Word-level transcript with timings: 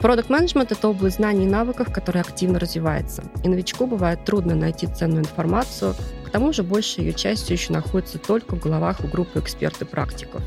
Продукт 0.00 0.30
менеджмент 0.30 0.72
это 0.72 0.88
область 0.88 1.16
знаний 1.16 1.44
и 1.44 1.48
навыков, 1.48 1.92
которая 1.92 2.24
активно 2.24 2.58
развивается. 2.58 3.22
И 3.44 3.48
новичку 3.48 3.86
бывает 3.86 4.24
трудно 4.24 4.54
найти 4.54 4.86
ценную 4.86 5.20
информацию, 5.20 5.94
к 6.26 6.30
тому 6.30 6.54
же 6.54 6.62
большая 6.62 7.04
ее 7.04 7.12
часть 7.12 7.50
еще 7.50 7.70
находится 7.74 8.18
только 8.18 8.56
в 8.56 8.60
головах 8.60 9.00
у 9.04 9.08
группы 9.08 9.40
эксперт-практиков. 9.40 10.42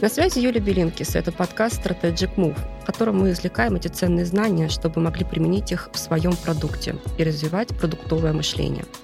На 0.00 0.08
связи 0.08 0.38
Юлия 0.38 0.60
Белинкис. 0.60 1.16
Это 1.16 1.32
подкаст 1.32 1.84
Strategic 1.84 2.36
Move, 2.36 2.56
в 2.82 2.86
котором 2.86 3.18
мы 3.18 3.32
извлекаем 3.32 3.74
эти 3.74 3.88
ценные 3.88 4.24
знания, 4.24 4.68
чтобы 4.68 5.00
могли 5.00 5.24
применить 5.24 5.72
их 5.72 5.90
в 5.92 5.98
своем 5.98 6.36
продукте 6.36 6.94
и 7.18 7.24
развивать 7.24 7.76
продуктовое 7.76 8.32
мышление– 8.32 8.84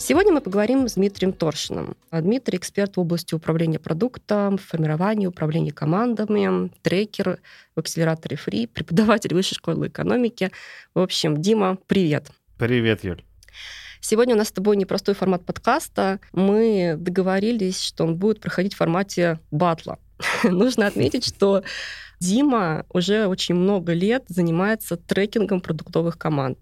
Сегодня 0.00 0.32
мы 0.32 0.40
поговорим 0.40 0.88
с 0.88 0.94
Дмитрием 0.94 1.32
Торшиным. 1.32 1.96
Дмитрий– 2.12 2.56
эксперт 2.58 2.96
в 2.96 3.00
области 3.00 3.34
управления 3.34 3.80
продуктом, 3.80 4.56
формирования, 4.56 5.26
управления 5.26 5.72
командами, 5.72 6.70
трекер 6.82 7.40
в 7.74 7.80
акселераторе 7.80 8.36
Free, 8.36 8.68
преподаватель 8.72 9.34
Высшей 9.34 9.56
школы 9.56 9.88
экономики. 9.88 10.52
В 10.94 11.00
общем, 11.00 11.42
Дима, 11.42 11.78
привет. 11.88 12.30
Привет, 12.58 13.02
Юль. 13.02 13.24
Сегодня 14.00 14.36
у 14.36 14.38
нас 14.38 14.48
с 14.48 14.52
тобой 14.52 14.76
непростой 14.76 15.16
формат 15.16 15.44
подкаста. 15.44 16.20
Мы 16.32 16.94
договорились, 16.96 17.82
что 17.82 18.04
он 18.04 18.14
будет 18.16 18.40
проходить 18.40 18.74
в 18.74 18.76
формате 18.76 19.40
батла. 19.50 19.98
Нужно 20.44 20.86
отметить, 20.86 21.24
что 21.24 21.62
Дима 22.20 22.84
уже 22.90 23.26
очень 23.26 23.54
много 23.54 23.92
лет 23.92 24.24
занимается 24.28 24.96
трекингом 24.96 25.60
продуктовых 25.60 26.18
команд. 26.18 26.58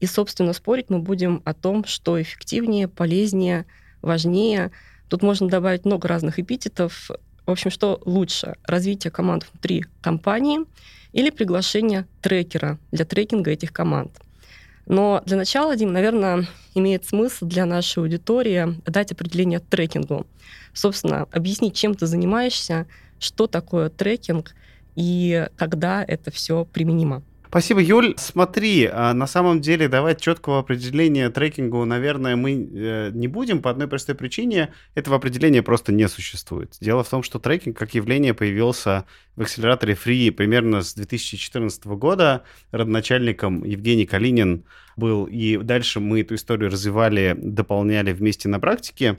И, 0.00 0.06
собственно, 0.06 0.52
спорить 0.52 0.90
мы 0.90 0.98
будем 0.98 1.42
о 1.44 1.54
том, 1.54 1.84
что 1.84 2.20
эффективнее, 2.20 2.88
полезнее, 2.88 3.66
важнее. 4.00 4.70
Тут 5.08 5.22
можно 5.22 5.48
добавить 5.48 5.84
много 5.84 6.08
разных 6.08 6.38
эпитетов. 6.38 7.10
В 7.46 7.50
общем, 7.50 7.70
что 7.70 8.00
лучше? 8.04 8.56
Развитие 8.64 9.10
команд 9.10 9.46
внутри 9.50 9.84
компании 10.00 10.60
или 11.12 11.30
приглашение 11.30 12.06
трекера 12.20 12.78
для 12.92 13.04
трекинга 13.04 13.50
этих 13.50 13.72
команд? 13.72 14.12
Но 14.86 15.22
для 15.26 15.36
начала, 15.36 15.76
Дим, 15.76 15.92
наверное, 15.92 16.46
имеет 16.74 17.04
смысл 17.04 17.46
для 17.46 17.66
нашей 17.66 18.00
аудитории 18.00 18.80
дать 18.86 19.12
определение 19.12 19.60
трекингу. 19.60 20.26
Собственно, 20.72 21.26
объяснить, 21.32 21.74
чем 21.74 21.94
ты 21.94 22.06
занимаешься, 22.06 22.86
что 23.18 23.46
такое 23.46 23.88
трекинг 23.88 24.54
и 24.94 25.48
когда 25.56 26.04
это 26.04 26.30
все 26.30 26.64
применимо. 26.64 27.22
Спасибо, 27.52 27.82
Юль. 27.82 28.14
Смотри, 28.16 28.88
а, 28.90 29.12
на 29.12 29.26
самом 29.26 29.60
деле 29.60 29.86
давать 29.86 30.18
четкого 30.22 30.60
определения 30.60 31.28
трекингу, 31.28 31.84
наверное, 31.84 32.34
мы 32.34 32.52
э, 32.52 33.10
не 33.12 33.28
будем 33.28 33.60
по 33.60 33.68
одной 33.68 33.88
простой 33.88 34.14
причине. 34.14 34.72
Этого 34.94 35.16
определения 35.16 35.62
просто 35.62 35.92
не 35.92 36.08
существует. 36.08 36.74
Дело 36.80 37.04
в 37.04 37.10
том, 37.10 37.22
что 37.22 37.38
трекинг 37.38 37.76
как 37.76 37.92
явление 37.92 38.32
появился 38.32 39.04
в 39.36 39.42
акселераторе 39.42 39.92
Free 39.92 40.30
примерно 40.32 40.80
с 40.80 40.94
2014 40.94 41.84
года. 41.88 42.44
Родоначальником 42.70 43.64
Евгений 43.64 44.06
Калинин 44.06 44.64
был, 44.96 45.26
и 45.26 45.58
дальше 45.58 46.00
мы 46.00 46.22
эту 46.22 46.36
историю 46.36 46.70
развивали, 46.70 47.36
дополняли 47.38 48.14
вместе 48.14 48.48
на 48.48 48.60
практике 48.60 49.18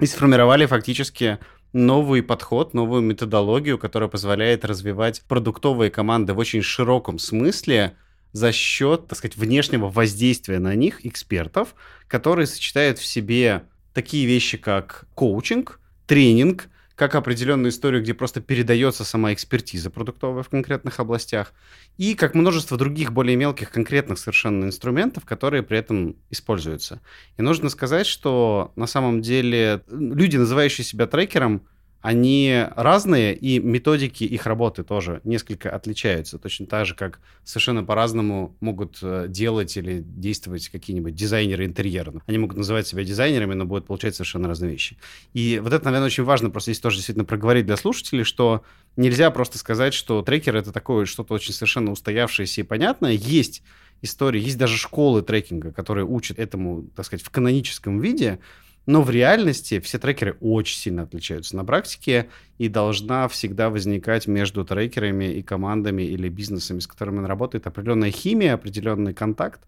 и 0.00 0.06
сформировали 0.06 0.66
фактически 0.66 1.38
новый 1.72 2.22
подход, 2.22 2.72
новую 2.74 3.02
методологию, 3.02 3.78
которая 3.78 4.08
позволяет 4.08 4.64
развивать 4.64 5.22
продуктовые 5.28 5.90
команды 5.90 6.32
в 6.32 6.38
очень 6.38 6.62
широком 6.62 7.18
смысле 7.18 7.96
за 8.32 8.52
счет, 8.52 9.06
так 9.08 9.18
сказать, 9.18 9.36
внешнего 9.36 9.88
воздействия 9.88 10.58
на 10.58 10.74
них 10.74 11.04
экспертов, 11.06 11.74
которые 12.08 12.46
сочетают 12.46 12.98
в 12.98 13.04
себе 13.06 13.64
такие 13.92 14.26
вещи, 14.26 14.56
как 14.58 15.06
коучинг, 15.14 15.80
тренинг, 16.06 16.68
как 16.96 17.14
определенную 17.16 17.70
историю, 17.70 18.02
где 18.02 18.14
просто 18.14 18.40
передается 18.40 19.04
сама 19.04 19.32
экспертиза 19.32 19.90
продуктовая 19.90 20.42
в 20.42 20.48
конкретных 20.48 21.00
областях, 21.00 21.52
и 21.96 22.14
как 22.14 22.34
множество 22.34 22.76
других 22.76 23.12
более 23.12 23.36
мелких 23.36 23.70
конкретных 23.70 24.18
совершенно 24.18 24.66
инструментов, 24.66 25.24
которые 25.24 25.62
при 25.62 25.78
этом 25.78 26.16
используются. 26.30 27.00
И 27.36 27.42
нужно 27.42 27.68
сказать, 27.68 28.06
что 28.06 28.72
на 28.76 28.86
самом 28.86 29.22
деле 29.22 29.82
люди, 29.88 30.36
называющие 30.36 30.84
себя 30.84 31.06
трекером, 31.06 31.62
они 32.04 32.66
разные, 32.76 33.34
и 33.34 33.58
методики 33.58 34.24
их 34.24 34.44
работы 34.44 34.84
тоже 34.84 35.22
несколько 35.24 35.70
отличаются. 35.70 36.38
Точно 36.38 36.66
так 36.66 36.84
же, 36.84 36.94
как 36.94 37.18
совершенно 37.44 37.82
по-разному 37.82 38.54
могут 38.60 38.98
э, 39.00 39.24
делать 39.26 39.74
или 39.78 40.02
действовать 40.04 40.68
какие-нибудь 40.68 41.14
дизайнеры 41.14 41.64
интерьера. 41.64 42.12
Они 42.26 42.36
могут 42.36 42.58
называть 42.58 42.86
себя 42.86 43.04
дизайнерами, 43.04 43.54
но 43.54 43.64
будут 43.64 43.86
получать 43.86 44.14
совершенно 44.14 44.48
разные 44.48 44.72
вещи. 44.72 44.98
И 45.32 45.58
вот 45.62 45.72
это, 45.72 45.86
наверное, 45.86 46.08
очень 46.08 46.24
важно 46.24 46.50
просто 46.50 46.72
здесь 46.72 46.82
тоже 46.82 46.96
действительно 46.96 47.24
проговорить 47.24 47.64
для 47.64 47.78
слушателей, 47.78 48.24
что 48.24 48.64
нельзя 48.96 49.30
просто 49.30 49.56
сказать, 49.56 49.94
что 49.94 50.20
трекер— 50.20 50.56
это 50.56 50.72
такое 50.72 51.06
что-то 51.06 51.32
очень 51.32 51.54
совершенно 51.54 51.90
устоявшееся 51.90 52.60
и 52.60 52.64
понятное. 52.64 53.12
Есть 53.12 53.62
истории, 54.02 54.42
есть 54.42 54.58
даже 54.58 54.76
школы 54.76 55.22
трекинга, 55.22 55.72
которые 55.72 56.04
учат 56.04 56.38
этому, 56.38 56.82
так 56.94 57.06
сказать, 57.06 57.24
в 57.24 57.30
каноническом 57.30 57.98
виде, 57.98 58.40
но 58.86 59.02
в 59.02 59.10
реальности 59.10 59.80
все 59.80 59.98
трекеры 59.98 60.36
очень 60.40 60.78
сильно 60.78 61.02
отличаются 61.02 61.56
на 61.56 61.64
практике, 61.64 62.28
и 62.58 62.68
должна 62.68 63.28
всегда 63.28 63.70
возникать 63.70 64.26
между 64.26 64.64
трекерами 64.64 65.32
и 65.32 65.42
командами 65.42 66.02
или 66.02 66.28
бизнесами, 66.28 66.78
с 66.78 66.86
которыми 66.86 67.18
он 67.18 67.26
работает, 67.26 67.66
определенная 67.66 68.10
химия, 68.10 68.54
определенный 68.54 69.14
контакт. 69.14 69.60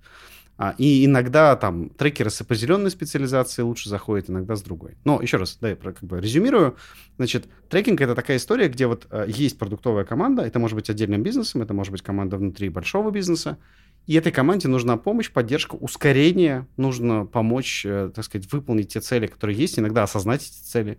А, 0.59 0.75
и 0.79 1.05
иногда 1.05 1.55
там 1.57 1.91
трекеры 1.91 2.31
с 2.31 2.41
определенной 2.41 2.91
специализацией 2.91 3.67
лучше 3.67 3.91
заходят, 3.91 4.31
иногда 4.31 4.57
с 4.57 4.63
другой. 4.63 4.97
Но 5.05 5.21
еще 5.21 5.37
раз, 5.37 5.59
да, 5.61 5.71
я 5.71 5.77
как 5.77 6.03
бы 6.03 6.19
резюмирую. 6.19 6.77
Значит, 7.19 7.47
трекинг— 7.69 8.01
это 8.03 8.15
такая 8.15 8.39
история, 8.39 8.69
где 8.69 8.87
вот 8.87 9.07
э, 9.11 9.27
есть 9.29 9.59
продуктовая 9.59 10.05
команда, 10.05 10.43
это 10.43 10.59
может 10.59 10.77
быть 10.77 10.89
отдельным 10.89 11.23
бизнесом, 11.23 11.61
это 11.61 11.75
может 11.75 11.93
быть 11.93 12.03
команда 12.03 12.39
внутри 12.39 12.71
большого 12.71 13.11
бизнеса, 13.11 13.59
и 14.07 14.15
этой 14.15 14.31
команде 14.31 14.69
нужна 14.69 14.97
помощь, 14.97 15.31
поддержка, 15.31 15.75
ускорение. 15.75 16.67
Нужно 16.77 17.27
помочь, 17.27 17.85
э, 17.85 18.11
так 18.15 18.25
сказать, 18.25 18.51
выполнить 18.53 18.93
те 18.93 19.01
цели, 19.01 19.27
которые 19.27 19.59
есть, 19.59 19.79
иногда 19.79 20.05
осознать 20.05 20.43
эти 20.43 20.65
цели. 20.65 20.99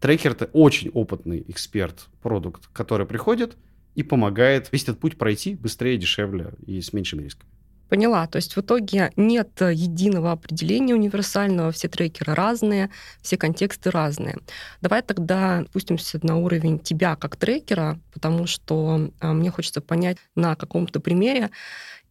Трекер— 0.00 0.32
это 0.32 0.46
очень 0.52 0.90
опытный 0.90 1.44
эксперт, 1.48 2.08
продукт, 2.20 2.68
который 2.72 3.06
приходит 3.06 3.56
и 3.94 4.02
помогает 4.02 4.70
весь 4.70 4.82
этот 4.82 4.98
путь 4.98 5.16
пройти 5.16 5.54
быстрее, 5.54 5.96
дешевле 5.96 6.52
и 6.66 6.80
с 6.80 6.92
меньшими 6.92 7.22
рисками. 7.22 7.50
Поняла. 7.88 8.26
То 8.26 8.36
есть 8.36 8.56
в 8.56 8.60
итоге 8.60 9.12
нет 9.16 9.60
единого 9.60 10.32
определения 10.32 10.94
универсального, 10.94 11.72
все 11.72 11.88
трекеры 11.88 12.34
разные, 12.34 12.90
все 13.20 13.36
контексты 13.36 13.90
разные. 13.90 14.38
Давай 14.80 15.02
тогда 15.02 15.64
спустимся 15.68 16.18
на 16.22 16.38
уровень 16.38 16.78
тебя 16.78 17.16
как 17.16 17.36
трекера, 17.36 18.00
потому 18.12 18.46
что 18.46 19.10
а, 19.20 19.32
мне 19.32 19.50
хочется 19.50 19.80
понять 19.80 20.16
на 20.34 20.56
каком-то 20.56 21.00
примере, 21.00 21.50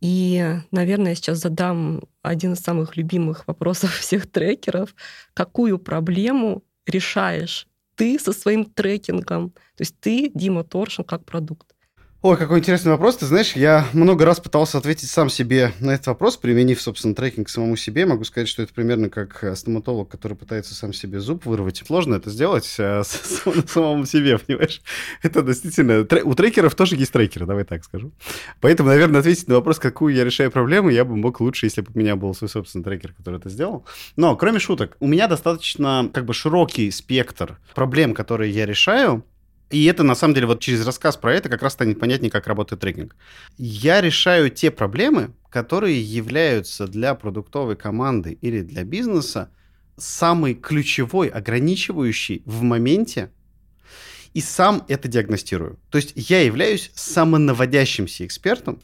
и, 0.02 0.58
наверное, 0.72 1.10
я 1.10 1.16
сейчас 1.16 1.38
задам 1.38 2.02
один 2.24 2.54
из 2.54 2.60
самых 2.60 2.98
любимых 2.98 3.48
вопросов 3.48 3.94
всех 4.00 4.30
трекеров. 4.30 4.96
Какую 5.34 5.78
проблему 5.78 6.64
решаешь 6.86 7.68
ты 7.96 8.20
со 8.20 8.34
своим 8.34 8.66
трекингом? 8.66 9.52
То 9.52 9.82
есть 9.82 10.00
ты, 10.00 10.32
Дима 10.34 10.64
Торшин, 10.64 11.04
как 11.06 11.24
продукт. 11.24 11.76
Ой, 12.24 12.38
какой 12.38 12.60
интересный 12.60 12.92
вопрос. 12.92 13.18
Ты 13.18 13.26
знаешь, 13.26 13.54
я 13.56 13.88
много 13.94 14.26
раз 14.26 14.40
пытался 14.40 14.78
ответить 14.78 15.10
сам 15.10 15.28
себе 15.28 15.72
на 15.80 15.90
этот 15.90 16.06
вопрос, 16.06 16.38
применив, 16.38 16.80
собственно, 16.80 17.16
трекинг 17.16 17.50
самому 17.50 17.76
себе. 17.76 18.06
Могу 18.06 18.26
сказать, 18.26 18.48
что 18.48 18.62
это 18.62 18.72
примерно 18.72 19.10
как 19.10 19.44
э, 19.44 19.56
стоматолог, 19.56 20.08
который 20.08 20.38
пытается 20.38 20.76
сам 20.76 20.94
себе 20.94 21.20
зуб 21.20 21.48
вырвать. 21.48 21.82
Сложно 21.84 22.14
это 22.14 22.30
сделать 22.30 22.76
а, 22.80 23.02
самому 23.04 24.06
себе, 24.06 24.38
понимаешь? 24.38 24.84
Это 25.24 25.42
действительно... 25.42 26.02
У 26.24 26.36
трекеров 26.36 26.76
тоже 26.76 26.96
есть 26.96 27.12
трекеры, 27.12 27.48
давай 27.48 27.64
так 27.64 27.84
скажу. 27.84 28.12
Поэтому, 28.60 28.90
наверное, 28.90 29.22
ответить 29.22 29.48
на 29.48 29.56
вопрос, 29.56 29.80
какую 29.80 30.14
я 30.14 30.24
решаю 30.24 30.52
проблему, 30.52 30.90
я 30.90 31.06
бы 31.06 31.16
мог 31.16 31.42
лучше, 31.42 31.66
если 31.66 31.82
бы 31.82 31.92
у 31.92 31.98
меня 31.98 32.16
был 32.16 32.36
свой 32.36 32.50
собственный 32.50 32.84
трекер, 32.84 33.14
который 33.14 33.40
это 33.40 33.50
сделал. 33.50 33.84
Но, 34.16 34.36
кроме 34.36 34.60
шуток, 34.60 34.96
у 35.00 35.08
меня 35.08 35.28
достаточно 35.28 36.08
как 36.14 36.26
бы 36.26 36.36
широкий 36.36 36.92
спектр 36.92 37.58
проблем, 37.74 38.14
которые 38.14 38.52
я 38.52 38.68
решаю, 38.68 39.26
и 39.72 39.86
это, 39.86 40.04
на 40.04 40.16
самом 40.16 40.34
деле, 40.34 40.48
вот 40.48 40.60
через 40.60 40.86
рассказ 40.86 41.18
про 41.18 41.34
это 41.34 41.50
как 41.50 41.62
раз 41.62 41.74
станет 41.74 42.00
понятнее, 42.00 42.30
как 42.30 42.48
работает 42.48 42.82
трекинг. 42.82 43.16
Я 43.58 44.02
решаю 44.02 44.50
те 44.50 44.72
проблемы, 44.72 45.34
которые 45.50 46.02
являются 46.02 46.88
для 46.88 47.16
продуктовой 47.16 47.76
команды 47.76 48.38
или 48.42 48.62
для 48.62 48.84
бизнеса 48.84 49.50
самой 49.98 50.56
ключевой, 50.56 51.28
ограничивающей 51.28 52.42
в 52.46 52.62
моменте, 52.62 53.32
и 54.34 54.42
сам 54.42 54.84
это 54.88 55.08
диагностирую. 55.08 55.80
То 55.90 55.98
есть 55.98 56.14
я 56.16 56.42
являюсь 56.42 56.92
самонаводящимся 56.96 58.26
экспертом, 58.26 58.80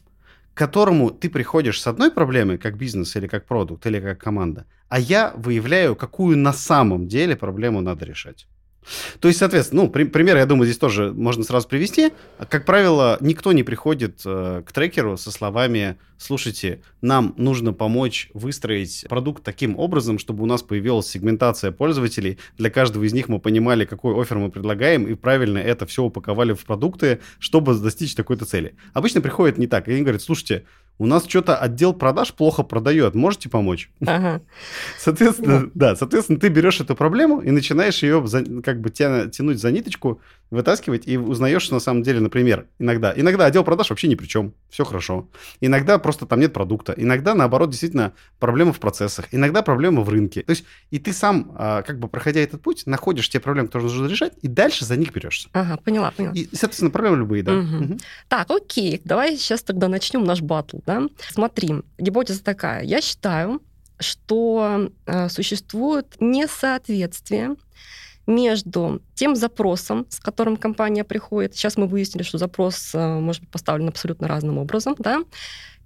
которому 0.54 1.10
ты 1.10 1.30
приходишь 1.30 1.80
с 1.80 1.86
одной 1.86 2.10
проблемой, 2.10 2.58
как 2.58 2.76
бизнес 2.76 3.14
или 3.16 3.26
как 3.26 3.46
продукт, 3.46 3.86
или 3.86 4.00
как 4.00 4.18
команда, 4.18 4.66
а 4.88 4.98
я 4.98 5.32
выявляю, 5.36 5.96
какую 5.96 6.36
на 6.36 6.52
самом 6.52 7.08
деле 7.08 7.36
проблему 7.36 7.80
надо 7.80 8.04
решать. 8.04 8.46
То 9.20 9.28
есть, 9.28 9.40
соответственно, 9.40 9.82
ну, 9.82 9.90
при, 9.90 10.04
пример, 10.04 10.36
я 10.36 10.46
думаю, 10.46 10.66
здесь 10.66 10.78
тоже 10.78 11.12
можно 11.12 11.44
сразу 11.44 11.68
привести. 11.68 12.12
Как 12.48 12.64
правило, 12.64 13.18
никто 13.20 13.52
не 13.52 13.62
приходит 13.62 14.20
э, 14.24 14.62
к 14.66 14.72
трекеру 14.72 15.16
со 15.16 15.30
словами, 15.30 15.98
слушайте, 16.18 16.82
нам 17.00 17.34
нужно 17.36 17.72
помочь 17.72 18.30
выстроить 18.34 19.06
продукт 19.08 19.42
таким 19.42 19.78
образом, 19.78 20.18
чтобы 20.18 20.42
у 20.42 20.46
нас 20.46 20.62
появилась 20.62 21.06
сегментация 21.06 21.70
пользователей. 21.70 22.38
Для 22.56 22.70
каждого 22.70 23.04
из 23.04 23.12
них 23.12 23.28
мы 23.28 23.38
понимали, 23.38 23.84
какой 23.84 24.20
офер 24.20 24.38
мы 24.38 24.50
предлагаем, 24.50 25.06
и 25.06 25.14
правильно 25.14 25.58
это 25.58 25.86
все 25.86 26.02
упаковали 26.02 26.52
в 26.52 26.64
продукты, 26.64 27.20
чтобы 27.38 27.74
достичь 27.74 28.14
такой-то 28.14 28.44
цели. 28.44 28.74
Обычно 28.92 29.20
приходит 29.20 29.58
не 29.58 29.66
так. 29.66 29.88
И 29.88 29.92
они 29.92 30.02
говорят, 30.02 30.22
слушайте, 30.22 30.64
у 30.98 31.06
нас 31.06 31.26
что-то 31.26 31.56
отдел 31.56 31.94
продаж 31.94 32.34
плохо 32.34 32.62
продает, 32.62 33.14
можете 33.14 33.48
помочь? 33.48 33.90
Ага. 34.04 34.42
Соответственно, 34.98 35.60
ну. 35.60 35.70
да, 35.74 35.96
соответственно, 35.96 36.40
ты 36.40 36.48
берешь 36.48 36.80
эту 36.80 36.96
проблему 36.96 37.40
и 37.40 37.50
начинаешь 37.50 38.02
ее 38.02 38.24
как 38.64 38.80
бы 38.80 38.90
тя, 38.90 39.26
тянуть 39.28 39.60
за 39.60 39.70
ниточку, 39.70 40.20
вытаскивать 40.50 41.06
и 41.06 41.16
узнаешь, 41.16 41.62
что 41.62 41.74
на 41.74 41.80
самом 41.80 42.02
деле, 42.02 42.20
например, 42.20 42.66
иногда, 42.78 43.12
иногда 43.14 43.46
отдел 43.46 43.64
продаж 43.64 43.90
вообще 43.90 44.08
ни 44.08 44.14
при 44.14 44.26
чем, 44.26 44.54
все 44.70 44.84
хорошо. 44.84 45.28
Иногда 45.60 45.98
просто 45.98 46.26
там 46.26 46.40
нет 46.40 46.52
продукта, 46.52 46.94
иногда, 46.96 47.34
наоборот, 47.34 47.70
действительно 47.70 48.14
проблема 48.38 48.72
в 48.72 48.80
процессах, 48.80 49.28
иногда 49.32 49.62
проблема 49.62 50.02
в 50.02 50.08
рынке. 50.08 50.42
То 50.42 50.50
есть 50.50 50.64
и 50.90 50.98
ты 50.98 51.12
сам, 51.12 51.52
а, 51.56 51.82
как 51.82 51.98
бы 51.98 52.08
проходя 52.08 52.40
этот 52.40 52.62
путь, 52.62 52.84
находишь 52.86 53.28
те 53.28 53.40
проблемы, 53.40 53.68
которые 53.68 53.90
нужно 53.90 54.06
решать, 54.06 54.32
и 54.42 54.48
дальше 54.48 54.84
за 54.84 54.96
них 54.96 55.12
берешься. 55.12 55.48
Ага, 55.52 55.76
поняла, 55.78 56.10
поняла. 56.10 56.32
И, 56.34 56.44
соответственно, 56.52 56.90
проблемы 56.90 57.18
любые, 57.18 57.42
да. 57.42 57.54
Угу. 57.54 57.84
Угу. 57.84 57.98
Так, 58.28 58.50
окей, 58.50 59.00
давай 59.04 59.36
сейчас 59.36 59.62
тогда 59.62 59.88
начнем 59.88 60.24
наш 60.24 60.40
батл, 60.40 60.78
да. 60.86 61.02
Смотри, 61.30 61.82
гипотеза 61.98 62.42
такая. 62.42 62.84
Я 62.84 63.00
считаю, 63.00 63.60
что 64.00 64.90
э, 65.06 65.28
существует 65.28 66.16
несоответствие 66.20 67.56
между 68.28 69.00
тем 69.14 69.34
запросом, 69.34 70.06
с 70.10 70.20
которым 70.20 70.56
компания 70.56 71.02
приходит, 71.02 71.56
сейчас 71.56 71.78
мы 71.78 71.86
выяснили, 71.86 72.22
что 72.22 72.36
запрос 72.36 72.94
э, 72.94 73.18
может 73.18 73.42
быть 73.42 73.50
поставлен 73.50 73.88
абсолютно 73.88 74.28
разным 74.28 74.58
образом, 74.58 74.94
да, 74.98 75.24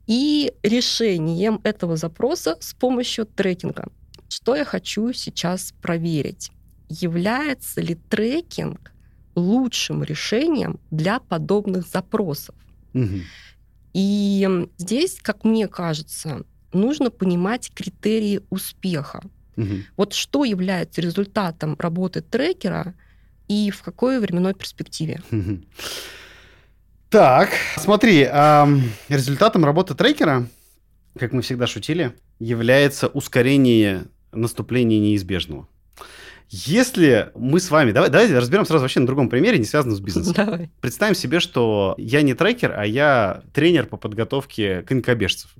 и 0.08 0.52
решением 0.64 1.60
этого 1.62 1.96
запроса 1.96 2.56
с 2.60 2.74
помощью 2.74 3.26
трекинга. 3.26 3.88
Что 4.28 4.56
я 4.56 4.64
хочу 4.64 5.12
сейчас 5.12 5.72
проверить? 5.80 6.50
Является 6.88 7.80
ли 7.80 7.94
трекинг 7.94 8.92
лучшим 9.36 10.02
решением 10.02 10.80
для 10.90 11.20
подобных 11.20 11.86
запросов? 11.86 12.56
Угу. 12.92 13.20
И 13.94 14.66
здесь, 14.78 15.20
как 15.22 15.44
мне 15.44 15.68
кажется, 15.68 16.42
нужно 16.72 17.10
понимать 17.10 17.70
критерии 17.72 18.40
успеха. 18.50 19.22
Угу. 19.56 19.74
Вот 19.96 20.12
что 20.14 20.44
является 20.44 21.00
результатом 21.00 21.76
работы 21.78 22.22
трекера 22.22 22.94
и 23.48 23.70
в 23.70 23.82
какой 23.82 24.18
временной 24.18 24.54
перспективе? 24.54 25.22
Так, 27.10 27.50
смотри, 27.76 28.22
эм, 28.22 28.90
результатом 29.10 29.66
работы 29.66 29.94
трекера, 29.94 30.46
как 31.18 31.32
мы 31.32 31.42
всегда 31.42 31.66
шутили, 31.66 32.12
является 32.38 33.08
ускорение 33.08 34.04
наступления 34.32 34.98
неизбежного. 34.98 35.68
Если 36.48 37.30
мы 37.34 37.60
с 37.60 37.70
вами... 37.70 37.92
Давай, 37.92 38.10
давайте 38.10 38.38
разберем 38.38 38.66
сразу 38.66 38.82
вообще 38.82 39.00
на 39.00 39.06
другом 39.06 39.30
примере, 39.30 39.58
не 39.58 39.64
связанном 39.64 39.96
с 39.96 40.00
бизнесом. 40.00 40.34
Давай. 40.34 40.70
Представим 40.80 41.14
себе, 41.14 41.40
что 41.40 41.94
я 41.96 42.20
не 42.22 42.34
трекер, 42.34 42.74
а 42.78 42.84
я 42.84 43.42
тренер 43.54 43.86
по 43.86 43.96
подготовке 43.96 44.82
конькобежцев. 44.82 45.54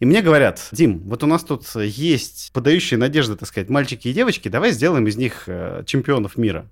И 0.00 0.06
мне 0.06 0.22
говорят, 0.22 0.66
Дим, 0.72 1.00
вот 1.00 1.22
у 1.22 1.26
нас 1.26 1.44
тут 1.44 1.66
есть 1.76 2.50
подающие 2.54 2.98
надежды, 2.98 3.36
так 3.36 3.46
сказать, 3.46 3.68
мальчики 3.68 4.08
и 4.08 4.14
девочки, 4.14 4.48
давай 4.48 4.72
сделаем 4.72 5.06
из 5.06 5.16
них 5.16 5.44
э, 5.46 5.84
чемпионов 5.86 6.38
мира. 6.38 6.66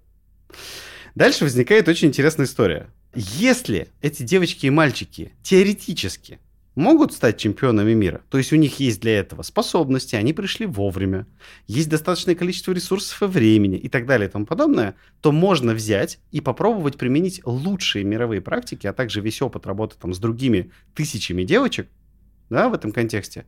Дальше 1.14 1.44
возникает 1.44 1.88
очень 1.88 2.08
интересная 2.08 2.46
история. 2.46 2.88
Если 3.14 3.88
эти 4.00 4.22
девочки 4.22 4.64
и 4.66 4.70
мальчики 4.70 5.32
теоретически 5.42 6.38
могут 6.74 7.12
стать 7.12 7.36
чемпионами 7.36 7.92
мира, 7.92 8.22
то 8.30 8.38
есть 8.38 8.52
у 8.52 8.56
них 8.56 8.80
есть 8.80 9.00
для 9.00 9.18
этого 9.18 9.42
способности, 9.42 10.14
они 10.14 10.32
пришли 10.32 10.64
вовремя, 10.64 11.26
есть 11.66 11.90
достаточное 11.90 12.34
количество 12.34 12.72
ресурсов 12.72 13.22
и 13.22 13.26
времени 13.26 13.76
и 13.76 13.88
так 13.88 14.06
далее 14.06 14.28
и 14.28 14.32
тому 14.32 14.46
подобное, 14.46 14.94
то 15.20 15.32
можно 15.32 15.74
взять 15.74 16.18
и 16.30 16.40
попробовать 16.40 16.96
применить 16.96 17.42
лучшие 17.44 18.04
мировые 18.04 18.40
практики, 18.40 18.86
а 18.86 18.94
также 18.94 19.20
весь 19.20 19.42
опыт 19.42 19.66
работы 19.66 19.96
там 20.00 20.14
с 20.14 20.18
другими 20.18 20.70
тысячами 20.94 21.42
девочек, 21.42 21.88
да, 22.50 22.68
в 22.68 22.74
этом 22.74 22.92
контексте, 22.92 23.46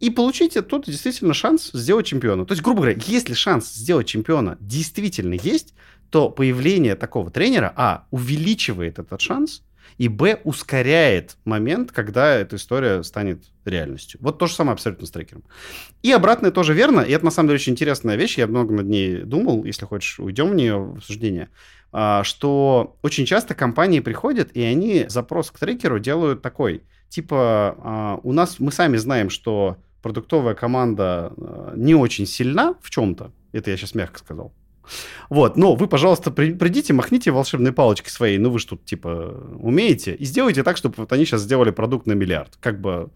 и 0.00 0.10
получить 0.10 0.56
тут 0.68 0.86
действительно 0.86 1.34
шанс 1.34 1.70
сделать 1.72 2.06
чемпиона. 2.06 2.46
То 2.46 2.52
есть, 2.52 2.62
грубо 2.62 2.82
говоря, 2.82 2.98
если 3.06 3.34
шанс 3.34 3.72
сделать 3.72 4.06
чемпиона 4.06 4.56
действительно 4.60 5.34
есть, 5.34 5.74
то 6.10 6.30
появление 6.30 6.94
такого 6.94 7.30
тренера, 7.30 7.72
а, 7.76 8.06
увеличивает 8.10 8.98
этот 8.98 9.20
шанс, 9.20 9.62
и 9.96 10.08
б, 10.08 10.40
ускоряет 10.44 11.36
момент, 11.44 11.92
когда 11.92 12.34
эта 12.34 12.56
история 12.56 13.02
станет 13.02 13.44
реальностью. 13.64 14.20
Вот 14.22 14.38
то 14.38 14.46
же 14.46 14.54
самое 14.54 14.74
абсолютно 14.74 15.06
с 15.06 15.10
трекером. 15.10 15.44
И 16.02 16.12
обратное 16.12 16.50
тоже 16.50 16.72
верно, 16.72 17.00
и 17.00 17.12
это 17.12 17.24
на 17.24 17.30
самом 17.30 17.48
деле 17.48 17.56
очень 17.56 17.72
интересная 17.72 18.16
вещь, 18.16 18.38
я 18.38 18.46
много 18.46 18.74
над 18.74 18.86
ней 18.86 19.22
думал, 19.22 19.64
если 19.64 19.86
хочешь, 19.86 20.20
уйдем 20.20 20.50
в 20.50 20.54
нее 20.54 20.78
в 20.78 20.96
обсуждение, 20.98 21.48
а, 21.90 22.22
что 22.22 22.96
очень 23.02 23.26
часто 23.26 23.54
компании 23.54 24.00
приходят, 24.00 24.50
и 24.52 24.62
они 24.62 25.06
запрос 25.08 25.50
к 25.50 25.58
трекеру 25.58 25.98
делают 25.98 26.42
такой, 26.42 26.82
типа, 27.08 27.76
а, 27.78 28.20
у 28.22 28.32
нас, 28.32 28.58
мы 28.58 28.72
сами 28.72 28.96
знаем, 28.96 29.30
что 29.30 29.76
продуктовая 30.02 30.54
команда 30.54 31.32
а, 31.36 31.72
не 31.76 31.94
очень 31.94 32.26
сильна 32.26 32.74
в 32.80 32.90
чем-то, 32.90 33.32
это 33.52 33.70
я 33.70 33.76
сейчас 33.76 33.94
мягко 33.94 34.18
сказал, 34.18 34.52
вот, 35.28 35.56
но 35.56 35.74
вы, 35.74 35.86
пожалуйста, 35.86 36.30
придите, 36.30 36.92
махните 36.92 37.30
волшебной 37.30 37.72
палочкой 37.72 38.10
своей, 38.10 38.38
ну 38.38 38.50
вы 38.50 38.58
же 38.58 38.66
тут, 38.66 38.84
типа, 38.84 39.56
умеете, 39.58 40.14
и 40.14 40.24
сделайте 40.24 40.62
так, 40.62 40.76
чтобы 40.76 40.94
вот 40.98 41.12
они 41.12 41.24
сейчас 41.24 41.42
сделали 41.42 41.70
продукт 41.70 42.06
на 42.06 42.12
миллиард. 42.12 42.56
Как 42.60 42.80
бы 42.80 43.10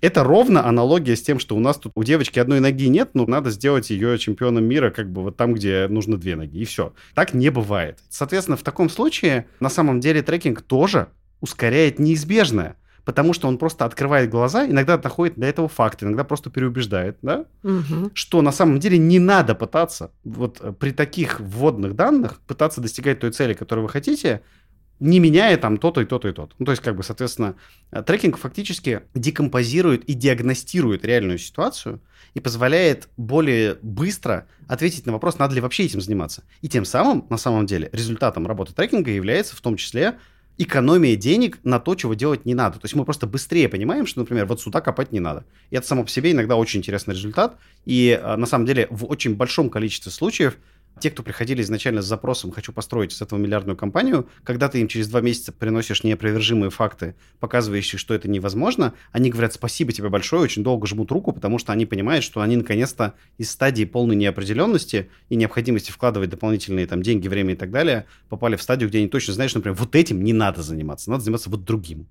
это 0.00 0.24
ровно 0.24 0.66
аналогия 0.66 1.14
с 1.14 1.22
тем, 1.22 1.38
что 1.38 1.56
у 1.56 1.60
нас 1.60 1.76
тут 1.76 1.92
у 1.94 2.02
девочки 2.02 2.38
одной 2.38 2.60
ноги 2.60 2.88
нет, 2.88 3.10
но 3.14 3.26
надо 3.26 3.50
сделать 3.50 3.90
ее 3.90 4.18
чемпионом 4.18 4.64
мира 4.64 4.90
как 4.90 5.12
бы 5.12 5.22
вот 5.22 5.36
там, 5.36 5.52
где 5.52 5.86
нужно 5.88 6.16
две 6.16 6.36
ноги, 6.36 6.58
и 6.58 6.64
все. 6.64 6.94
Так 7.14 7.34
не 7.34 7.50
бывает. 7.50 7.98
Соответственно, 8.08 8.56
в 8.56 8.62
таком 8.62 8.88
случае 8.88 9.46
на 9.60 9.68
самом 9.68 10.00
деле 10.00 10.22
трекинг 10.22 10.62
тоже 10.62 11.08
ускоряет 11.40 11.98
неизбежное 11.98 12.76
потому 13.10 13.32
что 13.32 13.48
он 13.48 13.58
просто 13.58 13.84
открывает 13.84 14.30
глаза, 14.30 14.64
иногда 14.64 14.96
доходит 14.96 15.34
до 15.36 15.44
этого 15.44 15.66
факта, 15.66 16.06
иногда 16.06 16.22
просто 16.22 16.48
переубеждает, 16.48 17.18
да, 17.22 17.44
угу. 17.64 18.12
что 18.14 18.40
на 18.40 18.52
самом 18.52 18.78
деле 18.78 18.98
не 18.98 19.18
надо 19.18 19.56
пытаться 19.56 20.12
вот 20.22 20.58
э, 20.60 20.72
при 20.72 20.92
таких 20.92 21.40
вводных 21.40 21.96
данных 21.96 22.38
пытаться 22.46 22.80
достигать 22.80 23.18
той 23.18 23.32
цели, 23.32 23.54
которую 23.54 23.86
вы 23.86 23.88
хотите, 23.88 24.42
не 25.00 25.18
меняя 25.18 25.56
там 25.56 25.78
то-то 25.78 26.02
и 26.02 26.04
то-то 26.04 26.28
и 26.28 26.32
то-то. 26.32 26.54
Ну, 26.60 26.66
то 26.66 26.70
есть, 26.70 26.84
как 26.84 26.94
бы, 26.94 27.02
соответственно, 27.02 27.56
э, 27.90 28.00
трекинг 28.00 28.38
фактически 28.38 29.00
декомпозирует 29.12 30.04
и 30.04 30.14
диагностирует 30.14 31.04
реальную 31.04 31.38
ситуацию 31.38 32.00
и 32.34 32.38
позволяет 32.38 33.08
более 33.16 33.76
быстро 33.82 34.46
ответить 34.68 35.04
на 35.06 35.12
вопрос, 35.12 35.36
надо 35.40 35.56
ли 35.56 35.60
вообще 35.60 35.86
этим 35.86 36.00
заниматься. 36.00 36.44
И 36.60 36.68
тем 36.68 36.84
самым, 36.84 37.26
на 37.28 37.38
самом 37.38 37.66
деле, 37.66 37.90
результатом 37.92 38.46
работы 38.46 38.72
трекинга 38.72 39.10
является 39.10 39.56
в 39.56 39.60
том 39.60 39.74
числе 39.74 40.16
экономия 40.58 41.16
денег 41.16 41.58
на 41.64 41.80
то, 41.80 41.94
чего 41.94 42.14
делать 42.14 42.44
не 42.44 42.54
надо. 42.54 42.78
То 42.78 42.84
есть 42.84 42.94
мы 42.94 43.04
просто 43.04 43.26
быстрее 43.26 43.68
понимаем, 43.68 44.06
что, 44.06 44.20
например, 44.20 44.46
вот 44.46 44.60
сюда 44.60 44.80
копать 44.80 45.12
не 45.12 45.20
надо. 45.20 45.44
И 45.70 45.76
это 45.76 45.86
само 45.86 46.04
по 46.04 46.10
себе 46.10 46.32
иногда 46.32 46.56
очень 46.56 46.80
интересный 46.80 47.14
результат. 47.14 47.56
И 47.86 48.18
э, 48.20 48.36
на 48.36 48.46
самом 48.46 48.66
деле 48.66 48.86
в 48.90 49.06
очень 49.06 49.34
большом 49.36 49.70
количестве 49.70 50.12
случаев 50.12 50.56
те, 50.98 51.10
кто 51.10 51.22
приходили 51.22 51.62
изначально 51.62 52.02
с 52.02 52.06
запросом 52.06 52.50
«хочу 52.50 52.72
построить 52.72 53.12
с 53.12 53.22
этого 53.22 53.38
миллиардную 53.38 53.76
компанию», 53.76 54.28
когда 54.44 54.68
ты 54.68 54.80
им 54.80 54.88
через 54.88 55.08
два 55.08 55.20
месяца 55.20 55.52
приносишь 55.52 56.04
неопровержимые 56.04 56.70
факты, 56.70 57.14
показывающие, 57.38 57.98
что 57.98 58.14
это 58.14 58.28
невозможно, 58.28 58.94
они 59.12 59.30
говорят 59.30 59.52
«спасибо 59.52 59.92
тебе 59.92 60.08
большое», 60.08 60.42
очень 60.42 60.62
долго 60.62 60.86
жмут 60.86 61.10
руку, 61.10 61.32
потому 61.32 61.58
что 61.58 61.72
они 61.72 61.86
понимают, 61.86 62.24
что 62.24 62.40
они 62.40 62.56
наконец-то 62.56 63.14
из 63.38 63.50
стадии 63.50 63.84
полной 63.84 64.16
неопределенности 64.16 65.10
и 65.28 65.36
необходимости 65.36 65.90
вкладывать 65.90 66.30
дополнительные 66.30 66.86
там 66.86 67.02
деньги, 67.02 67.28
время 67.28 67.54
и 67.54 67.56
так 67.56 67.70
далее, 67.70 68.06
попали 68.28 68.56
в 68.56 68.62
стадию, 68.62 68.88
где 68.88 68.98
они 68.98 69.08
точно 69.08 69.34
знают, 69.34 69.50
что, 69.50 69.58
например, 69.58 69.76
вот 69.78 69.94
этим 69.96 70.22
не 70.22 70.32
надо 70.32 70.62
заниматься, 70.62 71.10
надо 71.10 71.24
заниматься 71.24 71.50
вот 71.50 71.64
другим 71.64 72.06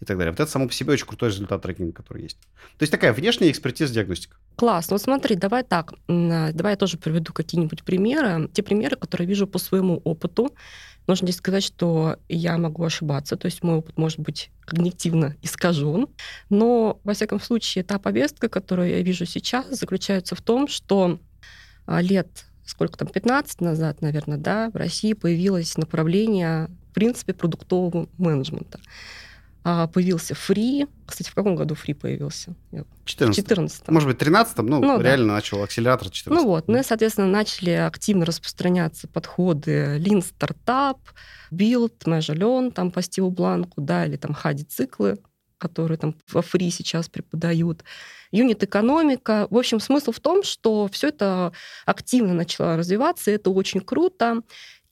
и 0.00 0.04
так 0.04 0.16
далее. 0.18 0.32
Вот 0.32 0.40
это 0.40 0.50
само 0.50 0.66
по 0.66 0.72
себе 0.72 0.92
очень 0.92 1.06
крутой 1.06 1.30
результат 1.30 1.62
трекинга, 1.62 1.92
который 1.92 2.22
есть. 2.22 2.38
То 2.78 2.82
есть 2.82 2.90
такая 2.90 3.12
внешняя 3.12 3.50
экспертиза 3.50 3.92
диагностика. 3.94 4.36
Класс. 4.56 4.90
Ну 4.90 4.98
смотри, 4.98 5.36
давай 5.36 5.62
так. 5.62 5.94
Давай 6.06 6.72
я 6.72 6.76
тоже 6.76 6.98
приведу 6.98 7.32
какие-нибудь 7.32 7.84
примеры. 7.84 8.48
Те 8.52 8.62
примеры, 8.62 8.96
которые 8.96 9.26
вижу 9.26 9.46
по 9.46 9.58
своему 9.58 10.00
опыту. 10.04 10.54
Нужно 11.06 11.26
здесь 11.26 11.38
сказать, 11.38 11.62
что 11.62 12.16
я 12.28 12.56
могу 12.56 12.82
ошибаться, 12.82 13.36
то 13.36 13.44
есть 13.44 13.62
мой 13.62 13.76
опыт 13.76 13.98
может 13.98 14.20
быть 14.20 14.50
когнитивно 14.64 15.36
искажен, 15.42 16.06
но, 16.48 16.98
во 17.04 17.12
всяком 17.12 17.40
случае, 17.40 17.84
та 17.84 17.98
повестка, 17.98 18.48
которую 18.48 18.88
я 18.88 19.02
вижу 19.02 19.26
сейчас, 19.26 19.68
заключается 19.68 20.34
в 20.34 20.40
том, 20.40 20.66
что 20.66 21.18
а, 21.84 22.00
лет 22.00 22.46
сколько 22.64 22.96
там, 22.96 23.08
15 23.08 23.60
назад, 23.60 24.00
наверное, 24.00 24.38
да, 24.38 24.70
в 24.70 24.76
России 24.76 25.12
появилось 25.12 25.76
направление, 25.76 26.70
в 26.90 26.94
принципе, 26.94 27.34
продуктового 27.34 28.08
менеджмента. 28.18 28.80
А, 29.66 29.86
появился 29.86 30.34
Free. 30.34 30.86
Кстати, 31.06 31.30
в 31.30 31.34
каком 31.34 31.56
году 31.56 31.74
Free 31.74 31.94
появился? 31.94 32.54
В 32.70 32.84
14 33.06 33.36
14 33.44 33.88
Может 33.88 34.08
быть, 34.08 34.18
13 34.18 34.58
ну, 34.58 34.80
Ну, 34.80 34.98
да. 34.98 35.02
реально 35.02 35.32
начал 35.34 35.62
акселератор 35.62 36.10
14 36.10 36.42
Ну 36.44 36.46
вот, 36.48 36.68
мы, 36.68 36.82
соответственно, 36.82 37.28
начали 37.28 37.70
активно 37.70 38.26
распространяться 38.26 39.08
подходы 39.08 39.98
Lean 39.98 40.22
Startup, 40.22 40.98
Build, 41.50 41.94
Measure 42.04 42.70
там 42.72 42.90
по 42.90 43.00
Стиву 43.00 43.30
Бланку, 43.30 43.80
да, 43.80 44.04
или 44.04 44.16
там 44.16 44.34
Хади-циклы, 44.34 45.18
которые 45.56 45.96
там 45.96 46.14
во 46.30 46.42
фри 46.42 46.70
сейчас 46.70 47.08
преподают, 47.08 47.84
юнит-экономика. 48.32 49.46
В 49.50 49.56
общем, 49.56 49.80
смысл 49.80 50.12
в 50.12 50.20
том, 50.20 50.42
что 50.42 50.88
все 50.92 51.08
это 51.08 51.52
активно 51.86 52.34
начало 52.34 52.76
развиваться, 52.76 53.30
и 53.30 53.34
это 53.34 53.48
очень 53.50 53.80
круто. 53.80 54.42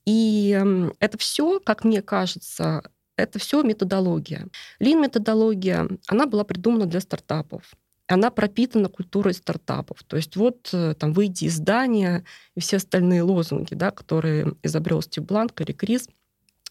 И 0.05 0.51
м, 0.59 0.93
это 0.99 1.17
все, 1.17 1.59
как 1.59 1.83
мне 1.83 2.01
кажется, 2.01 2.83
это 3.17 3.39
все 3.39 3.61
методология. 3.63 4.47
Лин-методология, 4.79 5.87
она 6.07 6.25
была 6.25 6.43
придумана 6.43 6.85
для 6.85 6.99
стартапов. 6.99 7.71
Она 8.07 8.31
пропитана 8.31 8.89
культурой 8.89 9.33
стартапов. 9.33 10.03
То 10.03 10.17
есть 10.17 10.35
вот 10.35 10.69
э, 10.73 10.93
там 10.93 11.13
«выйди 11.13 11.45
из 11.45 11.55
здания» 11.55 12.25
и 12.55 12.59
все 12.59 12.77
остальные 12.77 13.23
лозунги, 13.23 13.75
да, 13.75 13.91
которые 13.91 14.55
изобрел 14.61 15.01
Стив 15.01 15.23
Бланк 15.23 15.59
или 15.61 15.71
Крис. 15.71 16.09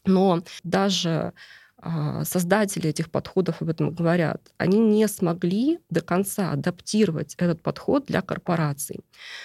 Но 0.05 0.43
даже 0.63 1.33
создатели 2.25 2.91
этих 2.91 3.11
подходов 3.11 3.61
об 3.61 3.69
этом 3.69 3.93
говорят, 3.93 4.53
они 4.57 4.79
не 4.79 5.09
смогли 5.09 5.79
до 5.91 6.01
конца 6.01 6.53
адаптировать 6.53 7.35
этот 7.39 7.61
подход 7.61 8.07
для 8.07 8.23
корпораций. 8.23 9.01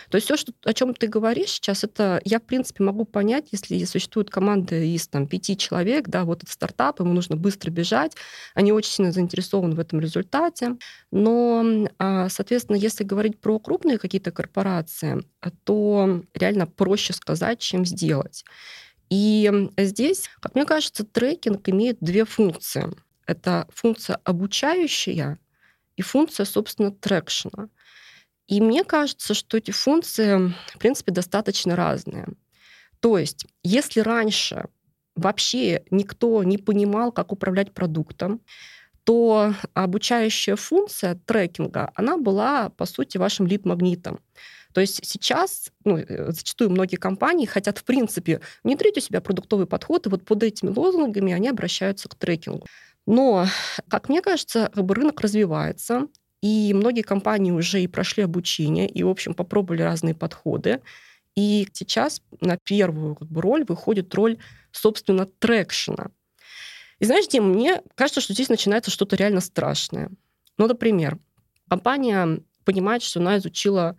То 0.10 0.18
есть 0.18 0.26
все, 0.26 0.38
что, 0.38 0.54
о 0.64 0.74
чем 0.74 0.94
ты 0.94 1.08
говоришь 1.08 1.50
сейчас, 1.50 1.84
это 1.84 2.22
я, 2.26 2.40
в 2.40 2.44
принципе, 2.44 2.84
могу 2.84 3.06
понять, 3.06 3.48
если 3.52 3.84
существует 3.86 4.30
команда 4.30 4.76
из 4.76 5.08
там, 5.08 5.28
пяти 5.28 5.58
человек, 5.58 6.10
да, 6.10 6.26
вот 6.26 6.44
это 6.44 6.52
стартап, 6.52 7.00
ему 7.00 7.14
нужно 7.14 7.36
быстро 7.36 7.72
бежать, 7.72 8.16
они 8.54 8.72
очень 8.72 8.92
сильно 8.92 9.12
заинтересованы 9.12 9.76
в 9.76 9.80
этом 9.80 10.00
результате. 10.00 10.78
Но, 11.12 11.88
а, 11.98 12.30
соответственно, 12.30 12.76
если 12.78 13.04
говорить 13.04 13.40
про 13.40 13.60
крупные 13.60 13.98
какие-то 13.98 14.32
корпорации, 14.32 15.24
то 15.64 16.22
реально 16.34 16.68
проще 16.68 17.14
сказать, 17.14 17.60
чем 17.60 17.86
сделать. 17.86 18.44
И 19.10 19.70
здесь, 19.78 20.30
как 20.40 20.56
мне 20.56 20.66
кажется, 20.66 21.06
трекинг 21.06 21.68
имеет 21.70 21.98
две 22.02 22.26
функции. 22.26 22.92
Это 23.26 23.68
функция 23.74 24.20
обучающая 24.24 25.40
и 25.96 26.02
функция, 26.02 26.46
собственно, 26.46 26.92
трекшена. 26.92 27.70
И 28.48 28.62
мне 28.62 28.84
кажется, 28.84 29.34
что 29.34 29.58
эти 29.58 29.72
функции, 29.72 30.54
в 30.74 30.80
принципе, 30.80 31.12
достаточно 31.12 31.76
разные. 31.76 32.28
То 33.00 33.18
есть, 33.18 33.46
если 33.64 34.00
раньше 34.00 34.68
вообще 35.16 35.84
никто 35.92 36.44
не 36.44 36.58
понимал, 36.58 37.12
как 37.12 37.32
управлять 37.32 37.74
продуктом, 37.74 38.42
то 39.04 39.54
обучающая 39.74 40.56
функция 40.56 41.16
трекинга, 41.26 41.92
она 41.96 42.18
была, 42.18 42.70
по 42.70 42.86
сути, 42.86 43.18
вашим 43.18 43.48
лид-магнитом. 43.48 44.20
То 44.78 44.82
есть 44.82 45.04
сейчас 45.04 45.72
ну, 45.86 45.98
э, 45.98 46.32
зачастую 46.32 46.70
многие 46.70 46.98
компании 46.98 47.48
хотят, 47.48 47.80
в 47.80 47.84
принципе, 47.84 48.42
внедрить 48.64 48.96
у 48.98 49.00
себя 49.00 49.22
продуктовый 49.22 49.66
подход, 49.66 50.06
и 50.06 50.10
вот 50.10 50.24
под 50.24 50.44
этими 50.44 50.70
лозунгами 50.70 51.34
они 51.34 51.48
обращаются 51.48 52.08
к 52.08 52.14
трекингу. 52.14 52.68
Но, 53.08 53.48
как 53.90 54.08
мне 54.08 54.22
кажется, 54.22 54.70
рынок 54.76 55.20
развивается, 55.22 56.10
и 56.44 56.76
многие 56.76 57.02
компании 57.02 57.50
уже 57.50 57.82
и 57.82 57.88
прошли 57.88 58.22
обучение, 58.22 58.88
и, 58.88 59.02
в 59.02 59.10
общем, 59.10 59.34
попробовали 59.34 59.82
разные 59.82 60.14
подходы. 60.14 60.82
И 61.36 61.68
сейчас 61.74 62.22
на 62.40 62.58
первую 62.58 63.16
как 63.16 63.30
бы, 63.30 63.42
роль 63.42 63.66
выходит 63.68 64.14
роль, 64.14 64.38
собственно, 64.70 65.26
трекшена. 65.26 66.12
И 67.00 67.06
знаешь, 67.06 67.26
Дим, 67.26 67.50
мне 67.50 67.82
кажется, 67.96 68.22
что 68.22 68.34
здесь 68.34 68.50
начинается 68.50 68.92
что-то 68.92 69.16
реально 69.16 69.42
страшное. 69.42 70.12
Ну, 70.60 70.68
например, 70.68 71.18
компания 71.68 72.42
понимает, 72.64 73.02
что 73.02 73.20
она 73.20 73.40
изучила 73.40 73.98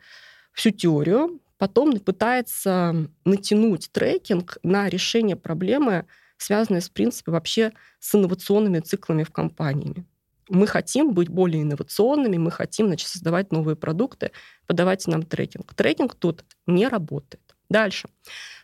всю 0.59 0.71
теорию, 0.73 1.41
потом 1.57 1.99
пытается 2.01 3.09
натянуть 3.25 3.91
трекинг 3.93 4.59
на 4.65 4.89
решение 4.89 5.37
проблемы, 5.37 6.07
связанной, 6.37 6.81
в 6.81 6.91
принципе, 6.91 7.31
вообще 7.31 7.73
с 8.01 8.15
инновационными 8.15 8.81
циклами 8.81 9.23
в 9.23 9.31
компаниями. 9.31 10.05
Мы 10.49 10.67
хотим 10.67 11.15
быть 11.15 11.29
более 11.29 11.63
инновационными, 11.63 12.39
мы 12.39 12.51
хотим 12.51 12.87
значит, 12.89 13.09
создавать 13.09 13.53
новые 13.53 13.77
продукты, 13.77 14.33
подавайте 14.67 15.11
нам 15.13 15.23
трекинг. 15.23 15.75
Трекинг 15.75 16.17
тут 16.17 16.45
не 16.67 16.89
работает. 16.89 17.55
Дальше. 17.69 18.09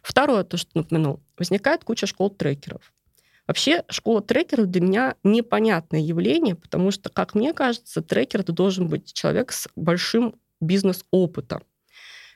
Второе, 0.03 0.43
то, 0.43 0.57
что 0.57 0.71
напомянул. 0.75 1.21
Возникает 1.39 1.85
куча 1.85 2.07
школ 2.07 2.31
трекеров. 2.31 2.93
Вообще, 3.47 3.85
школа 3.89 4.21
трекеров 4.21 4.67
для 4.67 4.81
меня 4.81 5.15
непонятное 5.23 6.01
явление, 6.01 6.57
потому 6.57 6.91
что, 6.91 7.09
как 7.11 7.35
мне 7.35 7.53
кажется, 7.53 8.03
трекер 8.03 8.41
это 8.41 8.53
должен 8.53 8.89
быть 8.89 9.13
человек 9.13 9.53
с 9.53 9.69
большим 9.77 10.35
бизнес-опытом. 10.61 11.63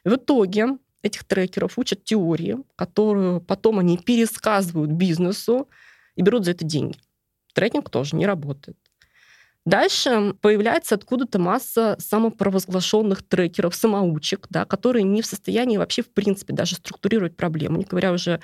В 0.08 0.16
итоге 0.16 0.78
этих 1.02 1.24
трекеров 1.24 1.76
учат 1.76 2.02
теории, 2.02 2.56
которую 2.76 3.42
потом 3.42 3.78
они 3.78 3.98
пересказывают 3.98 4.90
бизнесу 4.90 5.68
и 6.16 6.22
берут 6.22 6.46
за 6.46 6.52
это 6.52 6.64
деньги. 6.64 6.98
Трекинг 7.52 7.90
тоже 7.90 8.16
не 8.16 8.24
работает. 8.24 8.78
Дальше 9.66 10.34
появляется 10.40 10.94
откуда-то 10.94 11.38
масса 11.38 11.96
самопровозглашенных 11.98 13.22
трекеров, 13.22 13.74
самоучек, 13.74 14.46
да, 14.48 14.64
которые 14.64 15.02
не 15.02 15.20
в 15.20 15.26
состоянии 15.26 15.76
вообще, 15.76 16.02
в 16.02 16.10
принципе, 16.10 16.54
даже 16.54 16.76
структурировать 16.76 17.36
проблему, 17.36 17.76
не 17.76 17.84
говоря 17.84 18.12
уже 18.12 18.40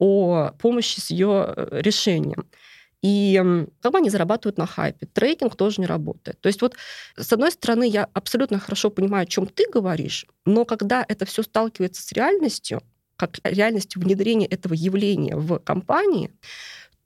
о 0.00 0.50
помощи 0.58 0.98
с 0.98 1.10
ее 1.10 1.44
э, 1.46 1.80
решением. 1.80 2.48
И 3.04 3.38
они 3.82 4.08
зарабатывают 4.08 4.56
на 4.56 4.64
хайпе. 4.64 5.06
Трекинг 5.12 5.56
тоже 5.56 5.82
не 5.82 5.86
работает. 5.86 6.40
То 6.40 6.46
есть 6.46 6.62
вот, 6.62 6.74
с 7.18 7.30
одной 7.34 7.50
стороны, 7.52 7.86
я 7.86 8.08
абсолютно 8.14 8.58
хорошо 8.58 8.88
понимаю, 8.88 9.24
о 9.24 9.26
чем 9.26 9.46
ты 9.46 9.66
говоришь, 9.70 10.24
но 10.46 10.64
когда 10.64 11.04
это 11.06 11.26
все 11.26 11.42
сталкивается 11.42 12.00
с 12.00 12.12
реальностью, 12.12 12.80
как 13.16 13.40
реальностью 13.44 14.00
внедрения 14.00 14.46
этого 14.46 14.72
явления 14.72 15.36
в 15.36 15.58
компании, 15.58 16.30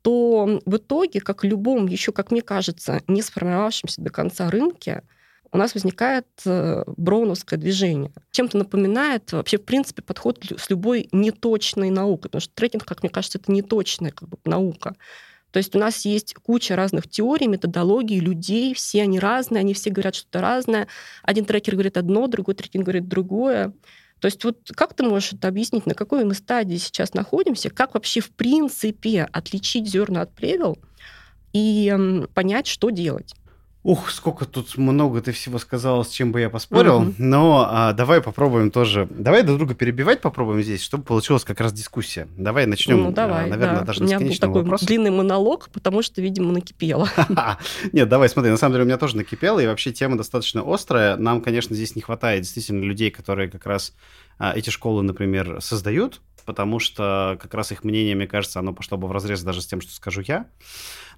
то 0.03 0.61
в 0.65 0.77
итоге, 0.77 1.21
как 1.21 1.43
в 1.43 1.47
любом, 1.47 1.89
еще, 1.89 2.13
как 2.13 2.31
мне 2.31 2.43
кажется, 2.43 3.03
не 3.09 3.21
сформировавшемся 3.21 4.01
до 4.01 4.11
конца 4.11 4.49
рынке, 4.51 5.03
у 5.51 5.59
нас 5.59 5.75
возникает 5.75 6.29
э, 6.47 6.85
броуновское 6.97 7.59
движение. 7.59 8.13
Чем-то 8.31 8.57
напоминает 8.57 9.33
вообще, 9.33 9.59
в 9.59 9.65
принципе, 9.65 10.03
подход 10.03 10.45
с 10.57 10.71
любой 10.71 11.09
неточной 11.11 11.91
наукой, 11.91 12.31
потому 12.31 12.41
что 12.41 12.55
трекинг, 12.55 12.85
как 12.85 13.03
мне 13.03 13.11
кажется, 13.11 13.39
это 13.39 13.51
неточная 13.51 14.13
как 14.13 14.29
бы, 14.29 14.39
наука. 14.45 14.95
То 15.51 15.59
есть 15.59 15.75
у 15.75 15.79
нас 15.79 16.05
есть 16.05 16.35
куча 16.35 16.77
разных 16.77 17.09
теорий, 17.09 17.47
методологий, 17.47 18.21
людей, 18.21 18.75
все 18.75 19.03
они 19.03 19.19
разные, 19.19 19.61
они 19.61 19.75
все 19.75 19.91
говорят 19.91 20.15
что-то 20.15 20.41
разное. 20.41 20.89
Один 21.23 21.45
трекер 21.45 21.75
говорит 21.75 21.97
одно, 21.97 22.27
другой 22.27 22.55
трекер 22.55 22.83
говорит 22.83 23.09
другое. 23.09 23.73
То 24.21 24.27
есть 24.27 24.45
вот 24.45 24.59
как 24.75 24.95
ты 24.95 25.05
можешь 25.05 25.33
это 25.33 25.49
объяснить, 25.49 25.87
на 25.87 25.95
какой 25.95 26.25
мы 26.25 26.35
стадии 26.35 26.77
сейчас 26.77 27.15
находимся, 27.15 27.71
как 27.71 27.95
вообще 27.95 28.21
в 28.21 28.31
принципе 28.31 29.29
отличить 29.33 29.89
зерна 29.89 30.23
от 30.23 30.35
плевел 30.35 30.77
и 31.53 32.27
понять, 32.35 32.67
что 32.67 32.91
делать? 32.91 33.35
Ух, 33.85 34.11
сколько 34.11 34.45
тут 34.45 34.77
много 34.77 35.21
ты 35.21 35.31
всего 35.31 35.59
сказала, 35.59 36.03
с 36.03 36.09
чем 36.09 36.33
бы 36.33 36.41
я 36.41 36.51
поспорил. 36.51 37.03
Uh-huh. 37.03 37.15
Но 37.19 37.67
а, 37.71 37.93
давай 37.93 38.21
попробуем 38.21 38.73
тоже. 38.73 39.07
Давай 39.11 39.45
друг 39.45 39.59
друга 39.59 39.75
перебивать 39.75 40.21
попробуем 40.21 40.63
здесь, 40.63 40.83
чтобы 40.83 41.05
получилась 41.05 41.45
как 41.45 41.61
раз 41.61 41.73
дискуссия. 41.73 42.27
Давай 42.37 42.67
начнем, 42.67 43.05
ну, 43.05 43.13
давай, 43.13 43.45
а, 43.45 43.47
наверное, 43.47 43.81
да. 43.81 43.85
даже 43.85 44.03
У 44.03 44.07
меня 44.07 44.19
был 44.19 44.35
такой 44.35 44.63
вопроса. 44.63 44.85
длинный 44.85 45.11
монолог, 45.11 45.69
потому 45.73 46.03
что, 46.03 46.21
видимо, 46.21 46.53
накипело. 46.53 47.09
Нет, 47.93 48.09
давай, 48.09 48.29
смотри, 48.29 48.51
на 48.51 48.57
самом 48.57 48.73
деле 48.73 48.83
у 48.83 48.87
меня 48.87 48.99
тоже 48.99 49.17
накипело, 49.17 49.61
и 49.61 49.67
вообще 49.67 49.93
тема 49.93 50.17
достаточно 50.17 50.63
острая. 50.67 51.17
Нам, 51.17 51.41
конечно, 51.41 51.77
здесь 51.77 51.95
не 51.95 52.03
хватает 52.03 52.43
действительно 52.43 52.83
людей, 52.83 53.13
которые 53.13 53.49
как 53.49 53.65
раз 53.65 53.95
а, 54.39 54.53
эти 54.57 54.71
школы, 54.71 55.05
например, 55.05 55.59
создают, 55.61 56.21
потому 56.45 56.79
что 56.79 57.39
как 57.41 57.55
раз 57.55 57.73
их 57.73 57.85
мнение, 57.85 58.15
мне 58.15 58.27
кажется, 58.27 58.59
оно 58.59 58.73
пошло 58.73 58.99
бы 58.99 59.07
в 59.07 59.13
разрез 59.13 59.43
даже 59.43 59.63
с 59.63 59.67
тем, 59.67 59.81
что 59.81 59.93
скажу 59.93 60.23
я. 60.23 60.47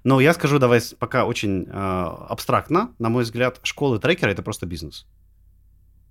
Но 0.03 0.19
я 0.19 0.33
скажу, 0.33 0.59
давай 0.59 0.81
пока 0.97 1.25
очень 1.25 1.65
э, 1.65 1.71
абстрактно. 1.71 2.93
На 2.99 3.09
мой 3.09 3.23
взгляд, 3.23 3.59
школы 3.63 3.99
трекера 3.99 4.29
это 4.29 4.41
просто 4.41 4.65
бизнес. 4.65 5.05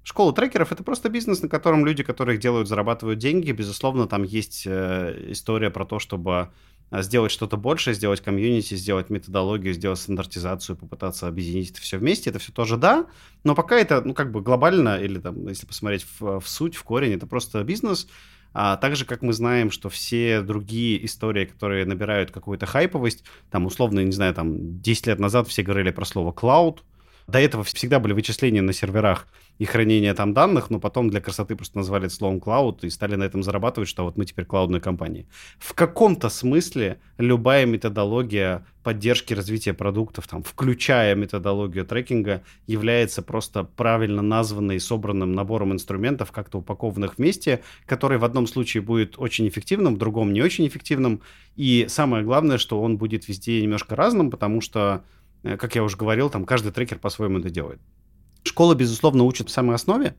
Школа 0.02 0.32
трекеров 0.32 0.72
это 0.72 0.82
просто 0.82 1.08
бизнес, 1.08 1.42
на 1.42 1.48
котором 1.48 1.84
люди, 1.84 2.02
которые 2.02 2.36
их 2.36 2.40
делают, 2.40 2.68
зарабатывают 2.68 3.18
деньги. 3.18 3.52
Безусловно, 3.52 4.06
там 4.06 4.22
есть 4.22 4.64
э, 4.66 5.26
история 5.28 5.70
про 5.70 5.84
то, 5.84 5.98
чтобы 5.98 6.50
сделать 6.92 7.30
что-то 7.30 7.56
большее, 7.56 7.94
сделать 7.94 8.20
комьюнити, 8.20 8.74
сделать 8.74 9.10
методологию, 9.10 9.74
сделать 9.74 9.98
стандартизацию, 9.98 10.76
попытаться 10.76 11.28
объединить 11.28 11.70
это 11.70 11.80
все 11.80 11.98
вместе. 11.98 12.30
Это 12.30 12.38
все 12.38 12.52
тоже 12.52 12.76
да, 12.76 13.06
но 13.44 13.54
пока 13.54 13.76
это, 13.76 14.02
ну, 14.02 14.14
как 14.14 14.32
бы 14.32 14.40
глобально, 14.40 14.96
или 14.98 15.18
там, 15.18 15.46
если 15.46 15.66
посмотреть 15.66 16.04
в, 16.18 16.40
в 16.40 16.48
суть, 16.48 16.74
в 16.74 16.82
корень, 16.82 17.12
это 17.12 17.26
просто 17.26 17.62
бизнес. 17.62 18.08
А 18.52 18.76
также, 18.76 19.04
как 19.04 19.22
мы 19.22 19.32
знаем, 19.32 19.70
что 19.70 19.88
все 19.88 20.42
другие 20.42 21.04
истории, 21.04 21.44
которые 21.44 21.84
набирают 21.86 22.30
какую-то 22.30 22.66
хайповость, 22.66 23.24
там, 23.50 23.66
условно, 23.66 24.00
не 24.00 24.12
знаю, 24.12 24.34
там, 24.34 24.80
10 24.80 25.06
лет 25.06 25.18
назад 25.18 25.48
все 25.48 25.62
говорили 25.62 25.90
про 25.90 26.04
слово 26.04 26.32
«клауд», 26.32 26.82
До 27.30 27.38
этого 27.38 27.62
всегда 27.62 28.00
были 28.00 28.12
вычисления 28.12 28.60
на 28.60 28.72
серверах 28.72 29.28
и 29.58 29.64
хранение 29.64 30.14
там 30.14 30.34
данных, 30.34 30.68
но 30.68 30.80
потом 30.80 31.10
для 31.10 31.20
красоты 31.20 31.54
просто 31.54 31.78
назвали 31.78 32.06
это 32.06 32.14
словом 32.14 32.40
клауд 32.40 32.82
и 32.82 32.90
стали 32.90 33.14
на 33.14 33.22
этом 33.22 33.44
зарабатывать, 33.44 33.88
что 33.88 34.04
вот 34.04 34.16
мы 34.16 34.24
теперь 34.24 34.46
клаудная 34.46 34.80
компания. 34.80 35.26
В 35.60 35.74
каком-то 35.74 36.28
смысле 36.28 36.98
любая 37.18 37.66
методология 37.66 38.66
поддержки 38.82 39.32
развития 39.32 39.74
продуктов, 39.74 40.26
там, 40.26 40.42
включая 40.42 41.14
методологию 41.14 41.84
трекинга, 41.84 42.42
является 42.66 43.22
просто 43.22 43.62
правильно 43.62 44.22
названной 44.22 44.80
собранным 44.80 45.32
набором 45.32 45.72
инструментов, 45.72 46.32
как-то 46.32 46.58
упакованных 46.58 47.18
вместе, 47.18 47.60
который 47.86 48.18
в 48.18 48.24
одном 48.24 48.48
случае 48.48 48.82
будет 48.82 49.18
очень 49.18 49.46
эффективным, 49.46 49.94
в 49.94 49.98
другом 49.98 50.32
не 50.32 50.42
очень 50.42 50.66
эффективным. 50.66 51.20
И 51.54 51.86
самое 51.88 52.24
главное, 52.24 52.58
что 52.58 52.80
он 52.80 52.96
будет 52.96 53.28
везде 53.28 53.62
немножко 53.62 53.94
разным, 53.94 54.30
потому 54.30 54.60
что, 54.60 55.04
как 55.42 55.74
я 55.74 55.82
уже 55.82 55.96
говорил, 55.96 56.30
там 56.30 56.44
каждый 56.44 56.72
трекер 56.72 56.98
по-своему 56.98 57.38
это 57.38 57.50
делает. 57.50 57.80
Школа, 58.42 58.74
безусловно, 58.74 59.24
учит 59.24 59.48
в 59.48 59.52
самой 59.52 59.76
основе. 59.76 60.14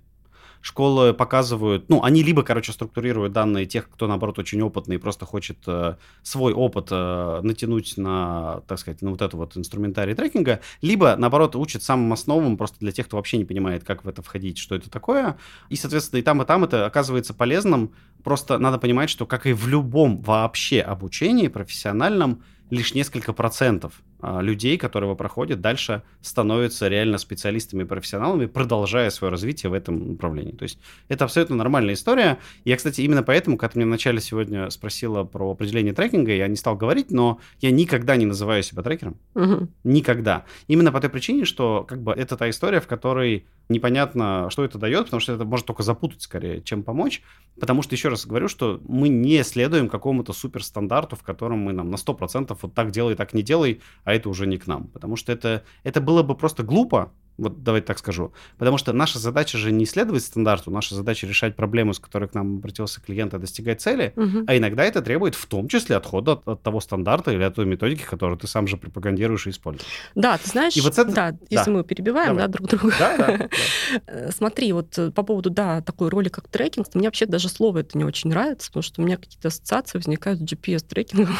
Школы 0.61 1.15
показывают, 1.15 1.89
ну, 1.89 2.03
они 2.03 2.21
либо, 2.21 2.43
короче, 2.43 2.71
структурируют 2.71 3.33
данные 3.33 3.65
тех, 3.65 3.89
кто, 3.89 4.05
наоборот, 4.05 4.37
очень 4.37 4.61
опытный 4.61 4.97
и 4.97 4.99
просто 4.99 5.25
хочет 5.25 5.57
э, 5.65 5.95
свой 6.21 6.53
опыт 6.53 6.89
э, 6.91 7.39
натянуть 7.41 7.97
на, 7.97 8.61
так 8.67 8.77
сказать, 8.77 9.01
на 9.01 9.09
вот 9.09 9.23
это 9.23 9.35
вот 9.37 9.57
инструментарий 9.57 10.13
трекинга, 10.13 10.61
либо, 10.83 11.15
наоборот, 11.15 11.55
учат 11.55 11.81
самым 11.81 12.13
основам 12.13 12.57
просто 12.57 12.77
для 12.79 12.91
тех, 12.91 13.07
кто 13.07 13.17
вообще 13.17 13.39
не 13.39 13.45
понимает, 13.45 13.83
как 13.83 14.05
в 14.05 14.07
это 14.07 14.21
входить, 14.21 14.59
что 14.59 14.75
это 14.75 14.91
такое. 14.91 15.35
И, 15.69 15.75
соответственно, 15.75 16.19
и 16.19 16.23
там, 16.23 16.43
и 16.43 16.45
там 16.45 16.63
это 16.63 16.85
оказывается 16.85 17.33
полезным. 17.33 17.95
Просто 18.23 18.59
надо 18.59 18.77
понимать, 18.77 19.09
что, 19.09 19.25
как 19.25 19.47
и 19.47 19.53
в 19.53 19.67
любом 19.67 20.21
вообще 20.21 20.81
обучении 20.81 21.47
профессиональном, 21.47 22.43
лишь 22.69 22.93
несколько 22.93 23.33
процентов 23.33 24.01
людей, 24.21 24.77
которые 24.77 25.07
его 25.07 25.15
проходят, 25.15 25.61
дальше 25.61 26.03
становятся 26.21 26.87
реально 26.87 27.17
специалистами 27.17 27.83
и 27.83 27.85
профессионалами, 27.85 28.45
продолжая 28.45 29.09
свое 29.09 29.31
развитие 29.31 29.69
в 29.69 29.73
этом 29.73 30.11
направлении. 30.11 30.51
То 30.51 30.63
есть 30.63 30.79
это 31.07 31.25
абсолютно 31.25 31.55
нормальная 31.55 31.93
история. 31.93 32.37
Я, 32.65 32.77
кстати, 32.77 33.01
именно 33.01 33.23
поэтому, 33.23 33.57
когда 33.57 33.73
ты 33.73 33.79
мне 33.79 33.85
вначале 33.85 34.21
сегодня 34.21 34.69
спросила 34.69 35.23
про 35.23 35.51
определение 35.51 35.93
трекинга, 35.93 36.33
я 36.33 36.47
не 36.47 36.55
стал 36.55 36.75
говорить, 36.75 37.11
но 37.11 37.39
я 37.59 37.71
никогда 37.71 38.15
не 38.15 38.25
называю 38.25 38.63
себя 38.63 38.83
трекером. 38.83 39.17
Угу. 39.35 39.67
Никогда. 39.83 40.45
Именно 40.67 40.91
по 40.91 40.99
той 40.99 41.09
причине, 41.09 41.45
что 41.45 41.85
как 41.87 42.01
бы 42.01 42.11
это 42.11 42.37
та 42.37 42.49
история, 42.49 42.79
в 42.79 42.87
которой 42.87 43.45
непонятно, 43.69 44.49
что 44.49 44.63
это 44.63 44.77
дает, 44.77 45.05
потому 45.05 45.21
что 45.21 45.33
это 45.33 45.45
может 45.45 45.65
только 45.65 45.83
запутать 45.83 46.21
скорее, 46.21 46.61
чем 46.61 46.83
помочь. 46.83 47.21
Потому 47.59 47.81
что, 47.81 47.95
еще 47.95 48.09
раз 48.09 48.25
говорю, 48.25 48.47
что 48.47 48.81
мы 48.87 49.09
не 49.09 49.43
следуем 49.43 49.89
какому-то 49.89 50.33
суперстандарту, 50.33 51.15
в 51.15 51.23
котором 51.23 51.59
мы 51.59 51.73
нам 51.73 51.89
на 51.89 51.95
100% 51.95 52.57
вот 52.61 52.73
так 52.73 52.91
делай, 52.91 53.15
так 53.15 53.33
не 53.33 53.41
делай, 53.41 53.81
а 54.03 54.10
это 54.13 54.29
уже 54.29 54.47
не 54.47 54.57
к 54.57 54.67
нам. 54.67 54.87
Потому 54.87 55.15
что 55.15 55.31
это, 55.31 55.63
это 55.83 56.01
было 56.01 56.23
бы 56.23 56.35
просто 56.35 56.63
глупо, 56.63 57.11
вот 57.41 57.63
давайте 57.63 57.87
так 57.87 57.99
скажу. 57.99 58.33
Потому 58.57 58.77
что 58.77 58.93
наша 58.93 59.19
задача 59.19 59.57
же 59.57 59.71
не 59.71 59.85
исследовать 59.85 60.23
стандарту, 60.23 60.69
наша 60.69 60.95
задача 60.95 61.25
решать 61.25 61.55
проблему, 61.55 61.93
с 61.93 61.99
которой 61.99 62.29
к 62.29 62.35
нам 62.35 62.57
обратился 62.57 63.01
клиент, 63.01 63.33
и 63.33 63.39
достигать 63.39 63.81
цели. 63.81 64.13
Угу. 64.15 64.43
А 64.47 64.57
иногда 64.57 64.83
это 64.83 65.01
требует 65.01 65.35
в 65.35 65.45
том 65.47 65.67
числе 65.67 65.95
отхода 65.95 66.33
от, 66.33 66.47
от 66.47 66.61
того 66.61 66.79
стандарта 66.79 67.31
или 67.31 67.41
от 67.43 67.55
той 67.55 67.65
методики, 67.65 68.03
которую 68.03 68.37
ты 68.37 68.47
сам 68.47 68.67
же 68.67 68.77
пропагандируешь 68.77 69.47
и 69.47 69.49
используешь. 69.49 69.89
Да, 70.13 70.37
ты 70.37 70.49
знаешь, 70.49 70.77
и 70.77 70.81
вот 70.81 70.97
это... 70.97 71.11
да, 71.11 71.35
если 71.49 71.71
да. 71.71 71.71
мы 71.71 71.83
перебиваем 71.83 72.37
да, 72.37 72.47
друг 72.47 72.67
друга. 72.67 72.93
Да, 72.99 73.17
да, 73.17 73.49
да. 74.05 74.31
Смотри, 74.31 74.71
вот 74.73 74.97
э, 74.99 75.11
по 75.11 75.23
поводу, 75.23 75.49
да, 75.49 75.81
такой 75.81 76.09
роли, 76.09 76.29
как 76.29 76.47
трекинг, 76.47 76.93
мне 76.93 77.07
вообще 77.07 77.25
даже 77.25 77.49
слово 77.49 77.79
это 77.79 77.97
не 77.97 78.03
очень 78.03 78.29
нравится, 78.29 78.67
потому 78.67 78.83
что 78.83 79.01
у 79.01 79.05
меня 79.05 79.17
какие-то 79.17 79.47
ассоциации 79.47 79.97
возникают 79.97 80.39
с 80.39 80.43
GPS-трекингом. 80.43 81.35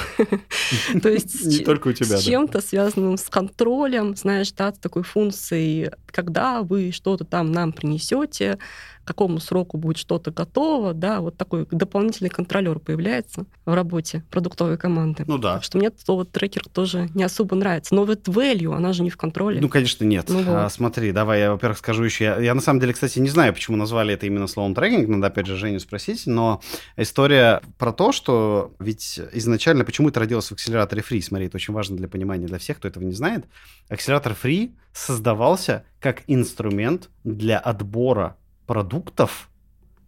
То 1.01 1.09
есть 1.09 1.29
с 1.29 2.23
чем-то 2.23 2.61
связанным 2.61 3.17
с 3.17 3.29
контролем, 3.29 4.15
знаешь, 4.15 4.51
да, 4.53 4.73
с 4.73 4.79
такой 4.79 5.03
функцией 5.03 5.90
когда 6.07 6.61
вы 6.63 6.91
что-то 6.91 7.25
там 7.25 7.51
нам 7.51 7.71
принесете, 7.71 8.59
какому 9.03 9.39
сроку 9.39 9.77
будет 9.77 9.97
что-то 9.97 10.31
готово, 10.31 10.93
да, 10.93 11.21
вот 11.21 11.37
такой 11.37 11.67
дополнительный 11.71 12.29
контролер 12.29 12.79
появляется 12.79 13.45
в 13.65 13.73
работе 13.73 14.23
продуктовой 14.29 14.77
команды. 14.77 15.23
Ну 15.27 15.37
да. 15.37 15.55
Так 15.55 15.63
что 15.63 15.77
мне 15.77 15.91
слово 16.03 16.25
трекер 16.25 16.63
тоже 16.67 17.09
не 17.13 17.23
особо 17.23 17.55
нравится. 17.55 17.93
Но 17.95 18.05
вот 18.05 18.27
value, 18.27 18.75
она 18.75 18.93
же 18.93 19.03
не 19.03 19.09
в 19.09 19.17
контроле. 19.17 19.59
Ну, 19.61 19.69
конечно, 19.69 20.03
нет. 20.05 20.25
Ну, 20.29 20.39
вот. 20.43 20.55
а, 20.55 20.69
смотри, 20.69 21.11
давай 21.11 21.39
я, 21.39 21.51
во-первых, 21.51 21.77
скажу 21.77 22.03
еще. 22.03 22.25
Я, 22.25 22.39
я 22.39 22.53
на 22.53 22.61
самом 22.61 22.79
деле, 22.79 22.93
кстати, 22.93 23.19
не 23.19 23.29
знаю, 23.29 23.53
почему 23.53 23.77
назвали 23.77 24.13
это 24.13 24.25
именно 24.25 24.47
словом 24.47 24.75
трекинг, 24.75 25.07
надо 25.07 25.27
опять 25.27 25.47
же 25.47 25.57
Женю 25.57 25.79
спросить, 25.79 26.27
но 26.27 26.61
история 26.97 27.61
про 27.77 27.91
то, 27.91 28.11
что 28.11 28.73
ведь 28.79 29.19
изначально, 29.33 29.83
почему 29.83 30.09
это 30.09 30.19
родилось 30.19 30.47
в 30.47 30.51
акселераторе 30.53 31.01
Free, 31.01 31.21
смотри, 31.21 31.47
это 31.47 31.57
очень 31.57 31.73
важно 31.73 31.97
для 31.97 32.07
понимания 32.07 32.45
для 32.45 32.59
всех, 32.59 32.77
кто 32.77 32.87
этого 32.87 33.03
не 33.03 33.13
знает. 33.13 33.45
Акселератор 33.89 34.35
Free 34.41 34.71
создавался 34.93 35.85
как 35.99 36.23
инструмент 36.27 37.09
для 37.23 37.57
отбора 37.59 38.35
продуктов, 38.65 39.49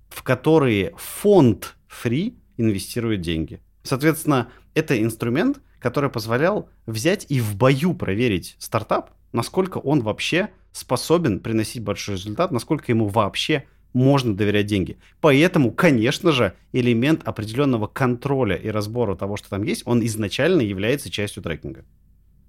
в 0.10 0.24
которые 0.24 0.94
фонд 0.98 1.76
Free 1.90 2.36
инвестирует 2.58 3.22
деньги. 3.22 3.62
Соответственно, 3.84 4.50
это 4.74 5.02
инструмент, 5.02 5.60
который 5.80 6.10
позволял 6.10 6.70
взять 6.86 7.26
и 7.30 7.40
в 7.40 7.56
бою 7.56 7.94
проверить 7.94 8.56
стартап, 8.60 9.12
насколько 9.32 9.78
он 9.80 10.02
вообще 10.02 10.50
способен 10.72 11.40
приносить 11.40 11.84
большой 11.84 12.16
результат, 12.16 12.52
насколько 12.52 12.92
ему 12.92 13.08
вообще 13.08 13.66
можно 13.94 14.36
доверять 14.36 14.66
деньги. 14.66 14.98
Поэтому, 15.22 15.72
конечно 15.72 16.32
же, 16.32 16.54
элемент 16.72 17.24
определенного 17.28 17.88
контроля 17.88 18.56
и 18.56 18.70
разбора 18.70 19.16
того, 19.16 19.38
что 19.38 19.50
там 19.50 19.64
есть, 19.64 19.84
он 19.86 20.04
изначально 20.06 20.62
является 20.62 21.12
частью 21.12 21.44
трекинга. 21.44 21.86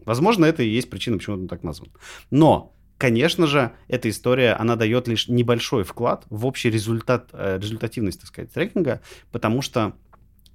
Возможно, 0.04 0.44
это 0.44 0.62
и 0.62 0.68
есть 0.68 0.90
причина, 0.90 1.18
почему 1.18 1.36
он 1.36 1.48
так 1.48 1.62
назван. 1.62 1.90
Но 2.30 2.73
Конечно 2.98 3.46
же, 3.46 3.72
эта 3.88 4.08
история, 4.08 4.52
она 4.52 4.76
дает 4.76 5.08
лишь 5.08 5.28
небольшой 5.28 5.82
вклад 5.82 6.24
в 6.30 6.46
общий 6.46 6.70
результат, 6.70 7.28
э, 7.32 7.58
результативность, 7.60 8.20
так 8.20 8.28
сказать, 8.28 8.52
трекинга, 8.52 9.00
потому 9.32 9.62
что 9.62 9.94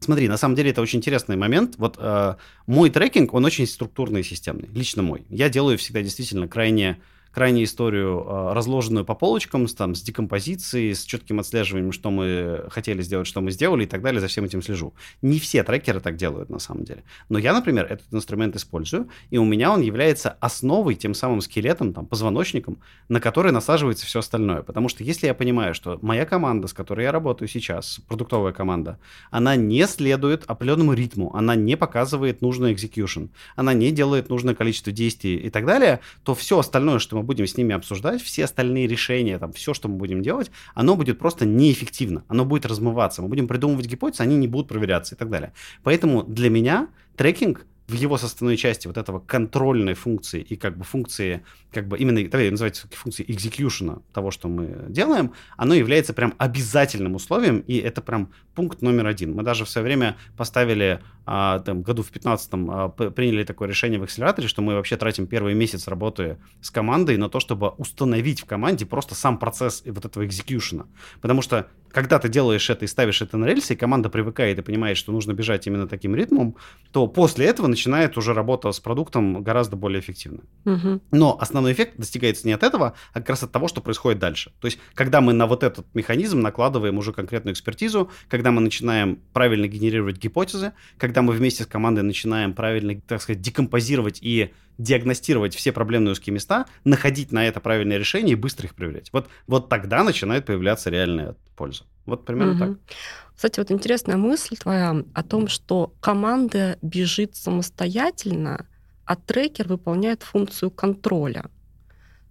Смотри, 0.01 0.29
на 0.29 0.37
самом 0.37 0.55
деле 0.55 0.71
это 0.71 0.81
очень 0.81 0.99
интересный 0.99 1.35
момент. 1.35 1.75
Вот 1.77 1.97
э, 1.99 2.35
мой 2.67 2.89
трекинг, 2.89 3.33
он 3.33 3.43
очень 3.43 3.67
структурный 3.67 4.21
и 4.21 4.23
системный, 4.23 4.69
лично 4.73 5.03
мой. 5.03 5.25
Я 5.29 5.49
делаю 5.49 5.77
всегда 5.77 6.01
действительно 6.01 6.47
крайне 6.47 7.01
крайне 7.31 7.63
историю 7.63 8.25
а, 8.27 8.53
разложенную 8.53 9.05
по 9.05 9.15
полочкам, 9.15 9.67
с, 9.67 9.73
там, 9.73 9.95
с 9.95 10.01
декомпозицией, 10.01 10.95
с 10.95 11.03
четким 11.03 11.39
отслеживанием, 11.39 11.91
что 11.91 12.11
мы 12.11 12.65
хотели 12.69 13.01
сделать, 13.01 13.27
что 13.27 13.41
мы 13.41 13.51
сделали 13.51 13.83
и 13.83 13.87
так 13.87 14.01
далее, 14.01 14.19
за 14.19 14.27
всем 14.27 14.45
этим 14.45 14.61
слежу. 14.61 14.93
Не 15.21 15.39
все 15.39 15.63
трекеры 15.63 15.99
так 15.99 16.15
делают 16.15 16.49
на 16.49 16.59
самом 16.59 16.83
деле. 16.83 17.03
Но 17.29 17.37
я, 17.37 17.53
например, 17.53 17.85
этот 17.85 18.13
инструмент 18.13 18.55
использую, 18.55 19.09
и 19.29 19.37
у 19.37 19.45
меня 19.45 19.71
он 19.71 19.81
является 19.81 20.31
основой, 20.39 20.95
тем 20.95 21.13
самым 21.13 21.41
скелетом, 21.41 21.93
там, 21.93 22.05
позвоночником, 22.05 22.79
на 23.07 23.19
который 23.19 23.51
насаживается 23.51 24.05
все 24.05 24.19
остальное. 24.19 24.63
Потому 24.63 24.89
что 24.89 25.03
если 25.03 25.27
я 25.27 25.33
понимаю, 25.33 25.73
что 25.73 25.99
моя 26.01 26.25
команда, 26.25 26.67
с 26.67 26.73
которой 26.73 27.03
я 27.03 27.11
работаю 27.11 27.47
сейчас, 27.47 27.99
продуктовая 28.07 28.53
команда, 28.53 28.99
она 29.31 29.55
не 29.55 29.85
следует 29.87 30.43
определенному 30.47 30.93
ритму, 30.93 31.35
она 31.35 31.55
не 31.55 31.77
показывает 31.77 32.41
нужный 32.41 32.73
execution, 32.73 33.29
она 33.55 33.73
не 33.73 33.91
делает 33.91 34.29
нужное 34.29 34.55
количество 34.55 34.91
действий 34.91 35.35
и 35.37 35.49
так 35.49 35.65
далее, 35.65 35.99
то 36.23 36.33
все 36.35 36.59
остальное, 36.59 36.99
что 36.99 37.18
мы 37.19 37.25
будем 37.25 37.47
с 37.47 37.57
ними 37.57 37.75
обсуждать, 37.75 38.21
все 38.21 38.45
остальные 38.45 38.87
решения, 38.87 39.37
там, 39.37 39.51
все, 39.53 39.73
что 39.73 39.87
мы 39.87 39.97
будем 39.97 40.21
делать, 40.21 40.51
оно 40.73 40.95
будет 40.95 41.19
просто 41.19 41.45
неэффективно, 41.45 42.23
оно 42.27 42.45
будет 42.45 42.65
размываться, 42.65 43.21
мы 43.21 43.27
будем 43.27 43.47
придумывать 43.47 43.87
гипотезы, 43.87 44.23
они 44.23 44.37
не 44.37 44.47
будут 44.47 44.67
проверяться 44.67 45.15
и 45.15 45.17
так 45.17 45.29
далее. 45.29 45.53
Поэтому 45.83 46.23
для 46.23 46.49
меня 46.49 46.87
трекинг 47.15 47.65
в 47.89 47.93
его 47.93 48.17
составной 48.17 48.55
части 48.55 48.87
вот 48.87 48.97
этого 48.97 49.19
контрольной 49.19 49.95
функции 49.95 50.41
и 50.41 50.55
как 50.55 50.77
бы 50.77 50.83
функции, 50.83 51.43
как 51.71 51.87
бы 51.87 51.97
именно, 51.97 52.27
давай 52.29 52.51
называть 52.51 52.77
функции 52.91 53.25
экзекьюшена 53.27 53.99
того, 54.13 54.29
что 54.29 54.47
мы 54.47 54.85
делаем, 54.89 55.33
оно 55.57 55.73
является 55.73 56.13
прям 56.13 56.35
обязательным 56.37 57.15
условием, 57.15 57.59
и 57.59 57.77
это 57.77 58.01
прям 58.01 58.31
пункт 58.53 58.81
номер 58.81 59.07
один. 59.07 59.33
Мы 59.33 59.41
даже 59.43 59.65
в 59.65 59.69
свое 59.69 59.85
время 59.85 60.17
поставили, 60.37 60.99
а, 61.25 61.59
там, 61.59 61.81
году 61.81 62.03
в 62.03 62.11
15 62.11 62.49
а, 62.53 62.89
приняли 62.89 63.43
такое 63.43 63.67
решение 63.67 63.99
в 63.99 64.03
акселераторе, 64.03 64.47
что 64.47 64.61
мы 64.61 64.75
вообще 64.75 64.95
тратим 64.95 65.25
первый 65.25 65.55
месяц 65.55 65.87
работы 65.87 66.37
с 66.61 66.69
командой 66.69 67.17
на 67.17 67.27
то, 67.29 67.39
чтобы 67.39 67.69
установить 67.69 68.41
в 68.41 68.45
команде 68.45 68.85
просто 68.85 69.15
сам 69.15 69.39
процесс 69.39 69.81
вот 69.85 70.05
этого 70.05 70.25
экзекьюшена. 70.25 70.85
Потому 71.21 71.41
что 71.41 71.67
когда 71.91 72.19
ты 72.19 72.29
делаешь 72.29 72.69
это 72.69 72.85
и 72.85 72.87
ставишь 72.87 73.21
это 73.21 73.37
на 73.37 73.45
рельсы, 73.45 73.73
и 73.73 73.75
команда 73.75 74.09
привыкает 74.09 74.59
и 74.59 74.61
понимает, 74.61 74.97
что 74.97 75.11
нужно 75.11 75.33
бежать 75.33 75.65
именно 75.67 75.87
таким 75.87 76.15
ритмом, 76.15 76.55
то 76.91 77.07
после 77.07 77.47
этого 77.47 77.67
начинает 77.79 78.17
уже 78.17 78.33
работа 78.33 78.71
с 78.71 78.79
продуктом 78.79 79.41
гораздо 79.41 79.77
более 79.77 80.01
эффективно. 80.01 80.41
Угу. 80.65 81.01
Но 81.11 81.37
основной 81.39 81.71
эффект 81.71 81.93
достигается 81.97 82.45
не 82.45 82.53
от 82.53 82.63
этого, 82.63 82.93
а 83.13 83.19
как 83.19 83.29
раз 83.29 83.43
от 83.43 83.51
того, 83.51 83.69
что 83.69 83.79
происходит 83.79 84.19
дальше. 84.19 84.51
То 84.59 84.65
есть, 84.65 84.79
когда 84.93 85.21
мы 85.21 85.31
на 85.31 85.47
вот 85.47 85.63
этот 85.63 85.87
механизм 85.95 86.41
накладываем 86.41 86.97
уже 86.97 87.13
конкретную 87.13 87.53
экспертизу, 87.53 88.11
когда 88.27 88.51
мы 88.51 88.59
начинаем 88.59 89.19
правильно 89.31 89.67
генерировать 89.67 90.17
гипотезы, 90.17 90.73
когда 90.97 91.21
мы 91.21 91.31
вместе 91.33 91.63
с 91.63 91.67
командой 91.67 92.01
начинаем 92.01 92.53
правильно, 92.53 92.99
так 93.07 93.21
сказать, 93.21 93.41
декомпозировать 93.41 94.19
и 94.21 94.51
диагностировать 94.77 95.55
все 95.55 95.71
проблемные 95.71 96.11
узкие 96.11 96.33
места, 96.33 96.65
находить 96.83 97.31
на 97.31 97.47
это 97.47 97.61
правильное 97.61 97.97
решение 97.97 98.33
и 98.33 98.35
быстро 98.35 98.65
их 98.65 98.75
проверять. 98.75 99.09
Вот, 99.13 99.29
вот 99.47 99.69
тогда 99.69 100.03
начинает 100.03 100.45
появляться 100.45 100.89
реальная 100.89 101.35
польза. 101.55 101.83
Вот 102.09 102.25
примерно 102.25 102.51
угу. 102.51 102.59
так. 102.59 102.95
Кстати, 103.35 103.59
вот 103.59 103.71
интересная 103.71 104.17
мысль 104.17 104.57
твоя 104.57 105.03
о 105.13 105.23
том, 105.23 105.47
что 105.47 105.93
команда 106.01 106.77
бежит 106.81 107.35
самостоятельно, 107.35 108.65
а 109.05 109.15
трекер 109.15 109.67
выполняет 109.67 110.23
функцию 110.23 110.71
контроля. 110.71 111.49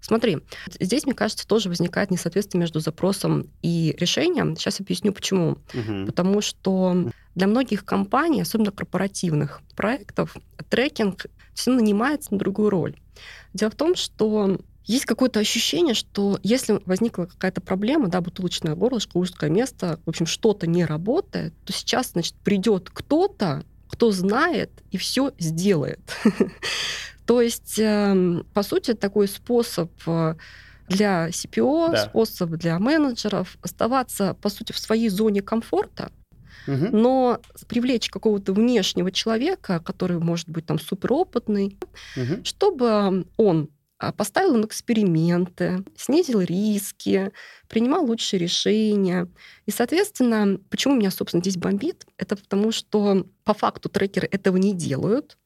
Смотри, 0.00 0.38
здесь, 0.78 1.06
мне 1.06 1.14
кажется, 1.14 1.46
тоже 1.46 1.68
возникает 1.68 2.10
несоответствие 2.10 2.60
между 2.60 2.80
запросом 2.80 3.50
и 3.62 3.96
решением. 3.98 4.56
Сейчас 4.56 4.80
объясню, 4.80 5.12
почему. 5.12 5.58
Угу. 5.74 6.06
Потому 6.06 6.40
что 6.40 7.10
для 7.34 7.46
многих 7.46 7.84
компаний, 7.84 8.42
особенно 8.42 8.70
корпоративных 8.70 9.60
проектов, 9.76 10.36
трекинг 10.68 11.26
все 11.54 11.72
нанимается 11.72 12.32
на 12.32 12.38
другую 12.38 12.70
роль. 12.70 12.96
Дело 13.54 13.70
в 13.70 13.74
том, 13.74 13.96
что 13.96 14.58
есть 14.88 15.04
какое-то 15.04 15.38
ощущение, 15.38 15.94
что 15.94 16.40
если 16.42 16.80
возникла 16.86 17.26
какая-то 17.26 17.60
проблема, 17.60 18.08
да, 18.08 18.22
бутылочное 18.22 18.74
горлышко, 18.74 19.18
узкое 19.18 19.50
место, 19.50 20.00
в 20.06 20.08
общем, 20.08 20.24
что-то 20.24 20.66
не 20.66 20.86
работает, 20.86 21.52
то 21.64 21.74
сейчас, 21.74 22.12
значит, 22.12 22.34
придет 22.42 22.88
кто-то, 22.90 23.64
кто 23.88 24.10
знает 24.10 24.70
и 24.90 24.96
все 24.96 25.32
сделает. 25.38 26.00
То 27.26 27.42
есть, 27.42 27.78
эм, 27.78 28.46
по 28.54 28.62
сути, 28.62 28.94
такой 28.94 29.28
способ 29.28 29.92
э, 30.06 30.36
для 30.88 31.28
CPO, 31.28 31.92
да. 31.92 32.06
способ 32.06 32.50
для 32.52 32.78
менеджеров 32.78 33.58
оставаться, 33.60 34.32
по 34.40 34.48
сути, 34.48 34.72
в 34.72 34.78
своей 34.78 35.10
зоне 35.10 35.42
комфорта, 35.42 36.10
угу. 36.66 36.96
но 36.96 37.40
привлечь 37.66 38.08
какого-то 38.08 38.54
внешнего 38.54 39.12
человека, 39.12 39.80
который 39.80 40.18
может 40.18 40.48
быть 40.48 40.64
там 40.64 40.78
суперопытный, 40.78 41.76
угу. 42.16 42.42
чтобы 42.44 43.26
он 43.36 43.68
поставил 44.16 44.56
на 44.56 44.66
эксперименты, 44.66 45.84
снизил 45.96 46.40
риски, 46.40 47.32
принимал 47.68 48.04
лучшие 48.04 48.40
решения. 48.40 49.28
И, 49.66 49.70
соответственно, 49.70 50.58
почему 50.70 50.94
меня, 50.94 51.10
собственно, 51.10 51.42
здесь 51.42 51.56
бомбит? 51.56 52.06
Это 52.16 52.36
потому, 52.36 52.72
что 52.72 53.26
по 53.44 53.54
факту 53.54 53.88
трекеры 53.88 54.28
этого 54.30 54.56
не 54.56 54.74
делают, 54.74 55.36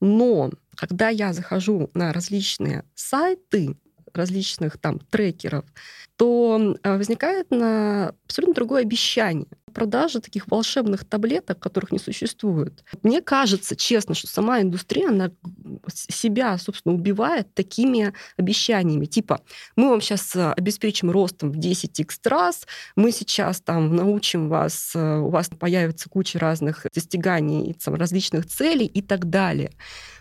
но 0.00 0.50
когда 0.74 1.10
я 1.10 1.32
захожу 1.32 1.90
на 1.94 2.12
различные 2.12 2.84
сайты 2.94 3.76
различных 4.16 4.78
там 4.78 4.98
трекеров, 4.98 5.64
то 6.16 6.76
а, 6.82 6.96
возникает 6.96 7.50
на 7.50 8.14
абсолютно 8.24 8.54
другое 8.54 8.82
обещание 8.82 9.48
продажи 9.72 10.20
таких 10.20 10.48
волшебных 10.48 11.04
таблеток, 11.04 11.58
которых 11.58 11.90
не 11.90 11.98
существует. 11.98 12.84
Мне 13.02 13.20
кажется, 13.20 13.74
честно, 13.74 14.14
что 14.14 14.28
сама 14.28 14.60
индустрия, 14.60 15.08
она 15.08 15.30
себя, 15.88 16.56
собственно, 16.58 16.94
убивает 16.94 17.52
такими 17.54 18.12
обещаниями. 18.36 19.06
Типа, 19.06 19.40
мы 19.74 19.88
вам 19.88 20.00
сейчас 20.00 20.36
а, 20.36 20.52
обеспечим 20.52 21.10
ростом 21.10 21.50
в 21.50 21.56
10 21.56 21.98
x 22.00 22.20
раз, 22.24 22.66
мы 22.94 23.10
сейчас 23.10 23.60
там 23.60 23.96
научим 23.96 24.48
вас, 24.48 24.92
а, 24.94 25.20
у 25.20 25.30
вас 25.30 25.48
появится 25.48 26.08
куча 26.08 26.38
разных 26.38 26.86
достиганий, 26.94 27.74
там, 27.82 27.94
различных 27.94 28.46
целей 28.46 28.86
и 28.86 29.02
так 29.02 29.28
далее. 29.28 29.72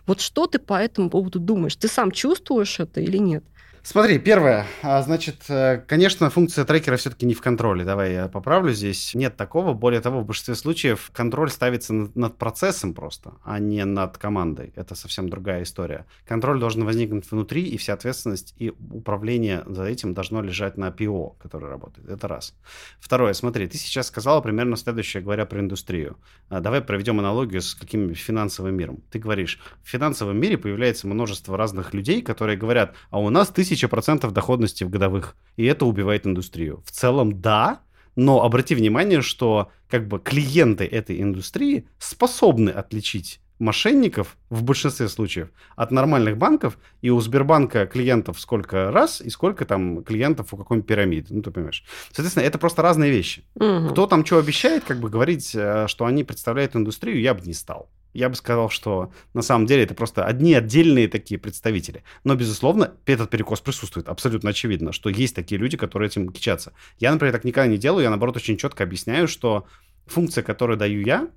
Вот 0.08 0.22
что 0.22 0.48
ты 0.48 0.58
по 0.58 0.74
этому 0.82 1.10
поводу 1.10 1.40
думаешь? 1.40 1.76
Ты 1.76 1.88
сам 1.88 2.12
чувствуешь 2.12 2.80
это 2.80 3.02
или 3.02 3.18
нет? 3.18 3.44
Смотри, 3.84 4.20
первое, 4.20 4.68
а, 4.84 5.02
значит, 5.02 5.50
э, 5.50 5.84
конечно, 5.88 6.30
функция 6.30 6.66
трекера 6.66 6.98
все-таки 6.98 7.26
не 7.26 7.34
в 7.34 7.42
контроле. 7.42 7.84
Давай 7.84 8.14
я 8.14 8.28
поправлю 8.28 8.74
здесь. 8.74 9.16
Нет 9.16 9.36
такого. 9.36 9.74
Более 9.74 10.02
того, 10.02 10.22
в 10.22 10.26
большинстве 10.26 10.54
случаев 10.54 11.10
контроль 11.14 11.50
ставится 11.50 11.92
над, 11.94 12.38
процессом 12.38 12.94
просто, 12.94 13.34
а 13.44 13.58
не 13.58 13.84
над 13.84 14.20
командой. 14.20 14.72
Это 14.76 14.94
совсем 14.94 15.30
другая 15.30 15.64
история. 15.64 16.06
Контроль 16.28 16.60
должен 16.60 16.86
возникнуть 16.86 17.30
внутри, 17.32 17.64
и 17.64 17.78
вся 17.78 17.94
ответственность 17.94 18.54
и 18.58 18.70
управление 18.70 19.64
за 19.66 19.86
этим 19.86 20.14
должно 20.14 20.44
лежать 20.44 20.78
на 20.78 20.92
ПО, 20.92 21.36
который 21.42 21.68
работает. 21.68 22.08
Это 22.08 22.28
раз. 22.28 22.54
Второе, 23.00 23.34
смотри, 23.34 23.68
ты 23.68 23.78
сейчас 23.78 24.08
сказала 24.08 24.42
примерно 24.42 24.78
следующее, 24.78 25.24
говоря 25.24 25.48
про 25.48 25.60
индустрию. 25.60 26.18
А, 26.50 26.60
давай 26.60 26.82
проведем 26.82 27.18
аналогию 27.18 27.62
с 27.62 27.74
каким 27.74 28.14
финансовым 28.14 28.76
миром. 28.76 29.04
Ты 29.10 29.18
говоришь, 29.18 29.60
в 29.84 29.90
финансовом 29.90 30.40
мире 30.40 30.60
появляется 30.60 31.08
множество 31.08 31.58
разных 31.58 31.96
людей, 31.96 32.22
которые 32.22 32.58
говорят, 32.58 32.96
а 33.10 33.20
у 33.20 33.30
нас 33.32 33.50
тысяча 33.50 33.71
процентов 33.88 34.34
доходности 34.34 34.84
в 34.84 34.90
годовых, 34.90 35.36
и 35.58 35.66
это 35.66 35.86
убивает 35.86 36.26
индустрию. 36.28 36.84
В 36.86 36.92
целом, 36.92 37.42
да, 37.42 37.82
но 38.16 38.44
обрати 38.44 38.76
внимание, 38.76 39.22
что 39.22 39.72
как 39.90 40.08
бы 40.08 40.20
клиенты 40.20 40.86
этой 40.86 41.22
индустрии 41.22 41.88
способны 41.98 42.70
отличить 42.70 43.42
мошенников 43.62 44.38
в 44.50 44.64
большинстве 44.64 45.08
случаев 45.08 45.50
от 45.76 45.92
нормальных 45.92 46.36
банков, 46.38 46.78
и 47.02 47.12
у 47.12 47.22
Сбербанка 47.22 47.86
клиентов 47.86 48.40
сколько 48.40 48.92
раз, 48.92 49.22
и 49.22 49.30
сколько 49.30 49.66
там 49.66 50.04
клиентов 50.04 50.54
у 50.54 50.58
какой-нибудь 50.58 50.88
пирамиды, 50.88 51.28
ну, 51.34 51.42
ты 51.44 51.52
понимаешь. 51.52 51.86
Соответственно, 52.12 52.44
это 52.44 52.58
просто 52.58 52.82
разные 52.82 53.12
вещи. 53.12 53.44
Угу. 53.56 53.90
Кто 53.92 54.08
там 54.08 54.26
что 54.26 54.40
обещает, 54.40 54.84
как 54.84 55.00
бы 55.00 55.10
говорить, 55.10 55.52
э, 55.54 55.86
что 55.88 56.06
они 56.06 56.24
представляют 56.24 56.76
индустрию, 56.76 57.22
я 57.22 57.36
бы 57.36 57.42
не 57.46 57.54
стал. 57.54 57.90
Я 58.14 58.30
бы 58.30 58.36
сказал, 58.36 58.70
что 58.70 59.12
на 59.34 59.42
самом 59.42 59.66
деле 59.66 59.84
это 59.84 59.94
просто 59.94 60.26
одни 60.26 60.54
отдельные 60.54 61.08
такие 61.08 61.40
представители. 61.40 62.04
Но, 62.24 62.36
безусловно, 62.36 62.94
этот 63.06 63.30
перекос 63.30 63.62
присутствует. 63.62 64.10
Абсолютно 64.10 64.50
очевидно, 64.50 64.92
что 64.92 65.10
есть 65.10 65.36
такие 65.36 65.60
люди, 65.60 65.78
которые 65.78 66.08
этим 66.08 66.30
кичатся. 66.30 66.74
Я, 67.00 67.12
например, 67.12 67.34
так 67.34 67.44
никогда 67.44 67.68
не 67.68 67.78
делаю. 67.78 68.04
Я, 68.04 68.10
наоборот, 68.10 68.38
очень 68.38 68.58
четко 68.58 68.84
объясняю, 68.84 69.28
что 69.28 69.66
функция, 70.08 70.44
которую 70.44 70.78
даю 70.78 71.02
я, 71.02 71.30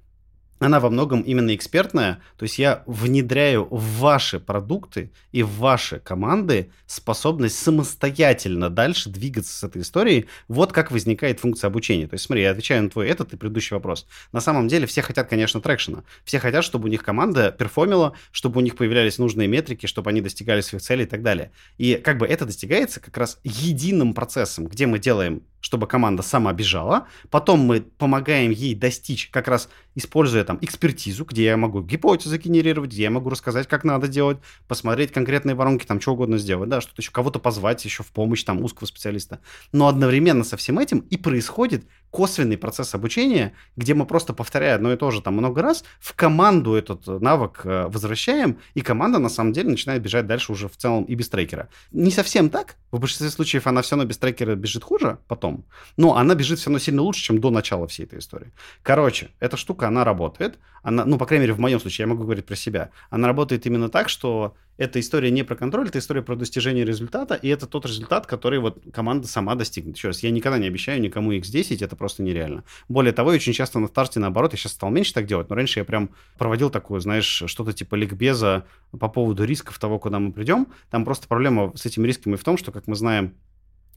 она 0.59 0.81
во 0.81 0.91
многом 0.91 1.23
именно 1.23 1.55
экспертная, 1.55 2.21
то 2.37 2.45
есть 2.45 2.59
я 2.59 2.83
внедряю 2.87 3.67
в 3.71 3.99
ваши 3.99 4.39
продукты 4.39 5.11
и 5.33 5.43
в 5.43 5.51
ваши 5.59 5.99
команды 5.99 6.71
способность 6.87 7.59
самостоятельно 7.59 8.71
дальше 8.71 9.11
двигаться 9.11 9.53
с 9.53 9.65
этой 9.65 9.83
историей. 9.83 10.27
Вот 10.49 10.73
как 10.73 10.91
возникает 10.91 11.41
функция 11.41 11.69
обучения. 11.69 12.07
То 12.07 12.15
есть 12.15 12.25
смотри, 12.25 12.43
я 12.43 12.51
отвечаю 12.51 12.83
на 12.85 12.91
твой 12.91 13.09
этот 13.09 13.33
и 13.33 13.37
предыдущий 13.37 13.75
вопрос. 13.75 14.07
На 14.33 14.41
самом 14.41 14.69
деле 14.69 14.87
все 14.87 15.03
хотят, 15.03 15.29
конечно, 15.29 15.61
трекшена. 15.61 16.05
Все 16.25 16.39
хотят, 16.39 16.65
чтобы 16.65 16.89
у 16.89 16.91
них 16.91 17.03
команда 17.03 17.51
перформила, 17.51 18.15
чтобы 18.31 18.61
у 18.61 18.63
них 18.63 18.77
появлялись 18.77 19.19
нужные 19.19 19.49
метрики, 19.49 19.87
чтобы 19.87 20.11
они 20.11 20.21
достигали 20.21 20.61
своих 20.61 20.83
целей 20.83 21.05
и 21.05 21.09
так 21.09 21.23
далее. 21.23 21.51
И 21.79 21.95
как 21.97 22.19
бы 22.19 22.27
это 22.27 22.47
достигается 22.47 23.01
как 23.01 23.17
раз 23.17 23.39
единым 23.43 24.15
процессом, 24.15 24.67
где 24.67 24.87
мы 24.87 24.99
делаем 24.99 25.43
чтобы 25.65 25.87
команда 25.87 26.23
сама 26.23 26.53
бежала. 26.53 27.09
Потом 27.31 27.61
мы 27.61 27.81
помогаем 27.81 28.51
ей 28.51 28.75
достичь, 28.75 29.31
как 29.31 29.49
раз 29.49 29.71
используя 29.95 30.45
там 30.45 30.59
экспертизу, 30.61 31.25
где 31.25 31.45
я 31.45 31.57
могу 31.57 31.81
гипотезы 31.81 32.37
генерировать, 32.37 32.91
где 32.91 33.05
я 33.05 33.11
могу 33.11 33.31
рассказать, 33.31 33.67
как 33.67 33.83
надо 33.83 34.07
делать, 34.07 34.37
посмотреть 34.69 35.11
конкретные 35.11 35.55
воронки, 35.55 35.87
там 35.87 36.03
что 36.03 36.13
угодно 36.13 36.37
сделать, 36.37 36.69
да, 36.69 36.83
что-то 36.83 37.01
еще, 37.01 37.11
кого-то 37.13 37.39
позвать 37.39 37.83
еще 37.83 38.03
в 38.03 38.09
помощь 38.09 38.45
там 38.45 38.63
узкого 38.63 38.87
специалиста. 38.87 39.41
Но 39.73 39.89
одновременно 39.89 40.45
со 40.45 40.59
всем 40.59 40.79
этим 40.79 40.99
и 40.99 41.17
происходит 41.17 41.87
косвенный 42.15 42.57
процесс 42.57 42.95
обучения, 42.95 43.55
где 43.77 43.93
мы 43.93 44.07
просто 44.07 44.33
повторяя 44.33 44.77
одно 44.77 44.93
и 44.93 44.97
то 44.97 45.11
же 45.11 45.21
там 45.21 45.35
много 45.35 45.63
раз, 45.63 45.83
в 45.99 46.15
команду 46.15 46.75
этот 46.75 47.09
навык 47.09 47.63
э, 47.65 47.89
возвращаем, 47.89 48.59
и 48.75 48.83
команда 48.83 49.19
на 49.19 49.29
самом 49.29 49.53
деле 49.53 49.71
начинает 49.71 50.01
бежать 50.01 50.25
дальше 50.29 50.53
уже 50.53 50.69
в 50.69 50.77
целом 50.77 51.03
и 51.03 51.17
без 51.17 51.29
трекера. 51.29 51.69
Не 51.91 52.13
совсем 52.13 52.51
так, 52.51 52.77
в 52.93 53.01
большинстве 53.01 53.31
случаев 53.31 53.67
она 53.67 53.83
все 53.83 53.97
равно 53.97 54.09
без 54.09 54.19
трекера 54.19 54.55
бежит 54.55 54.85
хуже 54.85 55.19
потом, 55.27 55.65
но 55.97 56.17
она 56.17 56.37
бежит 56.37 56.61
все 56.61 56.71
равно 56.71 56.79
сильно 56.79 57.03
лучше, 57.03 57.21
чем 57.21 57.41
до 57.41 57.51
начала 57.51 57.89
всей 57.89 58.05
этой 58.05 58.21
истории. 58.21 58.53
Короче, 58.85 59.31
эта 59.41 59.57
штука, 59.57 59.89
она 59.89 60.05
работает, 60.05 60.61
она, 60.85 61.05
ну, 61.05 61.19
по 61.19 61.27
крайней 61.27 61.47
мере, 61.47 61.55
в 61.55 61.59
моем 61.59 61.81
случае, 61.81 62.05
я 62.05 62.09
могу 62.09 62.23
говорить 62.23 62.47
про 62.47 62.55
себя, 62.55 62.91
она 63.11 63.27
работает 63.27 63.67
именно 63.67 63.89
так, 63.89 64.09
что 64.09 64.55
эта 64.77 65.01
история 65.01 65.31
не 65.31 65.43
про 65.43 65.55
контроль, 65.55 65.89
это 65.89 65.99
история 65.99 66.23
про 66.23 66.37
достижение 66.37 66.85
результата, 66.85 67.35
и 67.35 67.49
это 67.49 67.67
тот 67.67 67.87
результат, 67.87 68.27
который 68.27 68.59
вот 68.59 68.83
команда 68.93 69.29
сама 69.29 69.55
достигнет. 69.55 69.97
Еще 69.97 70.09
раз, 70.09 70.23
я 70.23 70.31
никогда 70.31 70.59
не 70.59 70.67
обещаю 70.67 71.01
никому 71.01 71.33
X10, 71.33 71.85
это 71.85 71.97
просто 71.97 72.23
нереально. 72.23 72.65
Более 72.89 73.13
того, 73.13 73.31
очень 73.31 73.53
часто 73.53 73.79
на 73.79 73.89
старте 73.89 74.21
наоборот, 74.21 74.53
я 74.53 74.59
сейчас 74.59 74.73
стал 74.73 74.91
меньше 74.91 75.15
так 75.15 75.27
делать, 75.27 75.49
но 75.49 75.57
раньше 75.57 75.81
я 75.81 75.85
прям 75.85 76.11
проводил 76.39 76.71
такое, 76.71 77.01
знаешь, 77.01 77.45
что-то 77.47 77.73
типа 77.73 77.95
ликбеза 77.95 78.67
по 78.99 79.09
поводу 79.09 79.45
рисков 79.45 79.79
того, 79.79 79.99
куда 79.99 80.19
мы 80.19 80.33
придем. 80.33 80.69
Там 80.91 81.05
просто 81.05 81.29
проблема 81.29 81.73
с 81.77 81.87
этими 81.87 82.07
рисками 82.07 82.37
в 82.37 82.45
том, 82.45 82.57
что, 82.57 82.73
как 82.73 82.87
мы 82.87 82.97
знаем, 82.97 83.35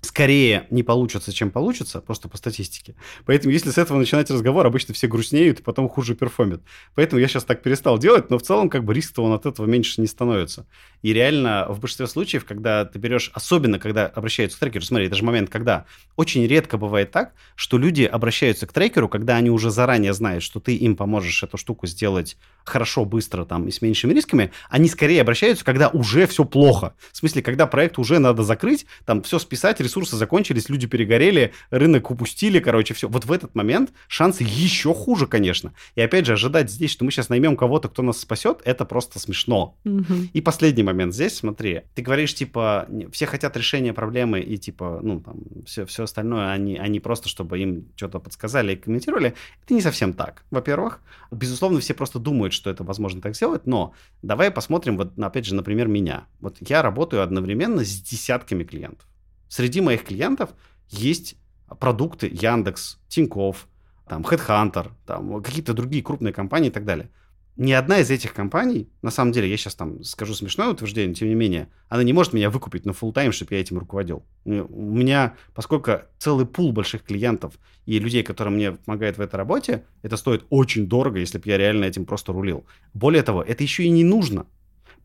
скорее 0.02 0.68
не 0.70 0.84
получится, 0.84 1.34
чем 1.34 1.52
получится, 1.52 2.02
просто 2.02 2.30
по 2.30 2.38
статистике. 2.38 2.96
Поэтому, 3.26 3.52
если 3.52 3.72
с 3.72 3.78
этого 3.78 3.98
начинать 3.98 4.30
разговор, 4.30 4.66
обычно 4.66 4.94
все 4.94 5.08
грустнеют 5.08 5.60
и 5.60 5.64
потом 5.64 5.90
хуже 5.90 6.16
перформят. 6.16 6.62
Поэтому 6.96 7.20
я 7.20 7.28
сейчас 7.28 7.44
так 7.44 7.62
перестал 7.62 7.98
делать, 7.98 8.30
но 8.30 8.38
в 8.38 8.44
целом 8.44 8.70
как 8.70 8.84
бы 8.84 8.94
риск-то 8.94 9.24
он 9.24 9.34
от 9.34 9.46
этого 9.46 9.66
меньше 9.66 10.02
не 10.02 10.08
становится. 10.08 10.68
И 11.02 11.14
реально 11.14 11.66
в 11.70 11.80
большинстве 11.80 12.08
случаев, 12.08 12.46
когда 12.46 12.86
ты 12.86 13.00
берешь, 13.00 13.32
особенно 13.34 13.80
когда 13.80 14.06
обращаются 14.08 14.58
к 14.58 14.62
трекеру, 14.62 14.84
смотри, 14.84 15.08
это 15.08 15.16
же 15.16 15.24
момент, 15.24 15.50
когда 15.50 15.86
очень 16.16 16.46
редко 16.46 16.78
бывает 16.78 17.12
так, 17.12 17.34
что 17.56 17.78
люди 17.78 18.04
обращаются 18.04 18.68
к 18.68 18.74
трекеру, 18.74 19.10
когда 19.10 19.36
они 19.36 19.50
уже 19.50 19.72
заранее 19.72 20.14
знают, 20.14 20.44
что 20.44 20.60
ты 20.60 20.76
им 20.76 20.96
поможешь 20.96 21.44
эту 21.44 21.58
штуку 21.58 21.88
сделать 21.88 22.38
хорошо, 22.64 23.06
быстро 23.06 23.46
там 23.46 23.68
и 23.68 23.72
с 23.72 23.82
меньшими 23.82 24.14
рисками, 24.14 24.52
они 24.70 24.90
скорее 24.90 25.22
обращаются, 25.22 25.64
когда 25.64 25.90
уже 25.90 26.28
все 26.28 26.44
плохо. 26.46 26.94
В 27.12 27.18
смысле, 27.18 27.42
когда 27.42 27.66
проект 27.68 27.98
уже 27.98 28.20
надо 28.20 28.44
закрыть, 28.44 28.86
там 29.06 29.22
все 29.24 29.40
списать, 29.40 29.80
ресурсы 29.88 30.18
закончились, 30.18 30.70
люди 30.70 30.86
перегорели, 30.86 31.54
рынок 31.70 32.12
упустили, 32.12 32.60
короче, 32.60 32.94
все. 32.94 33.08
Вот 33.08 33.26
в 33.26 33.32
этот 33.32 33.56
момент 33.56 33.92
шансы 34.08 34.44
еще 34.44 34.94
хуже, 34.94 35.28
конечно. 35.28 35.74
И 35.96 36.02
опять 36.02 36.26
же, 36.26 36.34
ожидать 36.34 36.70
здесь, 36.70 36.92
что 36.92 37.06
мы 37.06 37.12
сейчас 37.12 37.30
наймем 37.30 37.56
кого-то, 37.56 37.88
кто 37.88 38.04
нас 38.04 38.20
спасет, 38.20 38.62
это 38.66 38.86
просто 38.86 39.20
смешно. 39.20 39.78
Угу. 39.86 40.14
И 40.34 40.42
последний 40.42 40.84
момент 40.84 41.14
здесь, 41.14 41.38
смотри, 41.38 41.82
ты 41.96 42.02
говоришь, 42.02 42.36
типа, 42.36 42.88
все 43.12 43.26
хотят 43.26 43.56
решения 43.56 43.94
проблемы 43.94 44.42
и, 44.42 44.58
типа, 44.58 45.00
ну, 45.02 45.22
там, 45.22 45.38
все, 45.66 45.86
все 45.86 46.04
остальное, 46.04 46.52
они, 46.52 46.78
они 46.78 47.00
просто, 47.00 47.30
чтобы 47.30 47.60
им 47.60 47.88
что-то 47.96 48.20
подсказали 48.20 48.74
и 48.74 48.76
комментировали. 48.76 49.34
Это 49.64 49.74
не 49.74 49.82
совсем 49.82 50.14
так, 50.14 50.44
во-первых. 50.52 51.02
Безусловно, 51.32 51.80
все 51.80 51.94
просто 51.94 52.20
думают, 52.20 52.54
что 52.54 52.70
это 52.70 52.84
возможно 52.84 53.22
так 53.22 53.36
сделать, 53.36 53.66
но 53.66 53.94
давай 54.22 54.52
посмотрим, 54.52 54.98
вот, 54.98 55.18
опять 55.18 55.46
же, 55.46 55.56
например, 55.56 55.88
меня. 55.88 56.28
Вот 56.42 56.58
я 56.60 56.82
работаю 56.82 57.24
одновременно 57.24 57.84
с 57.84 58.02
десятками 58.02 58.64
клиентов. 58.64 59.08
Среди 59.50 59.82
моих 59.82 60.04
клиентов 60.04 60.52
есть 60.90 61.36
продукты 61.80 62.28
Яндекс, 62.28 63.00
Тинькофф, 63.08 63.68
там, 64.08 64.22
Headhunter, 64.22 64.92
там, 65.06 65.42
какие-то 65.42 65.74
другие 65.74 66.04
крупные 66.04 66.34
компании 66.34 66.70
и 66.70 66.72
так 66.72 66.86
далее 66.86 67.10
ни 67.58 67.72
одна 67.72 68.00
из 68.00 68.12
этих 68.12 68.34
компаний, 68.34 68.88
на 69.02 69.10
самом 69.10 69.32
деле, 69.32 69.50
я 69.50 69.58
сейчас 69.58 69.74
там 69.74 70.04
скажу 70.04 70.36
смешное 70.36 70.70
утверждение, 70.70 71.16
тем 71.16 71.28
не 71.28 71.34
менее, 71.34 71.70
она 71.90 72.04
не 72.04 72.14
может 72.14 72.34
меня 72.34 72.52
выкупить 72.52 72.86
на 72.86 72.92
full 72.92 73.12
тайм 73.12 73.32
чтобы 73.32 73.56
я 73.56 73.62
этим 73.62 73.80
руководил. 73.80 74.24
У 74.46 74.52
меня, 74.96 75.36
поскольку 75.56 76.02
целый 76.20 76.46
пул 76.46 76.72
больших 76.72 77.04
клиентов 77.04 77.56
и 77.86 77.98
людей, 77.98 78.22
которые 78.22 78.54
мне 78.54 78.72
помогают 78.74 79.18
в 79.18 79.22
этой 79.22 79.36
работе, 79.36 79.84
это 80.04 80.18
стоит 80.18 80.46
очень 80.50 80.88
дорого, 80.88 81.20
если 81.20 81.40
бы 81.40 81.50
я 81.50 81.58
реально 81.58 81.86
этим 81.86 82.06
просто 82.06 82.32
рулил. 82.32 82.66
Более 82.94 83.24
того, 83.24 83.42
это 83.42 83.64
еще 83.64 83.84
и 83.84 83.90
не 83.90 84.04
нужно. 84.04 84.46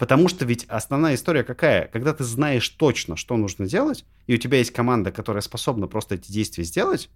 Потому 0.02 0.26
что 0.26 0.44
ведь 0.44 0.64
основная 0.64 1.14
история 1.14 1.44
какая? 1.44 1.86
Когда 1.86 2.12
ты 2.12 2.24
знаешь 2.24 2.68
точно, 2.70 3.16
что 3.16 3.36
нужно 3.36 3.66
делать, 3.66 4.04
и 4.26 4.34
у 4.34 4.36
тебя 4.36 4.58
есть 4.58 4.72
команда, 4.72 5.12
которая 5.12 5.42
способна 5.42 5.86
просто 5.86 6.16
эти 6.16 6.32
действия 6.32 6.64
сделать, 6.64 7.08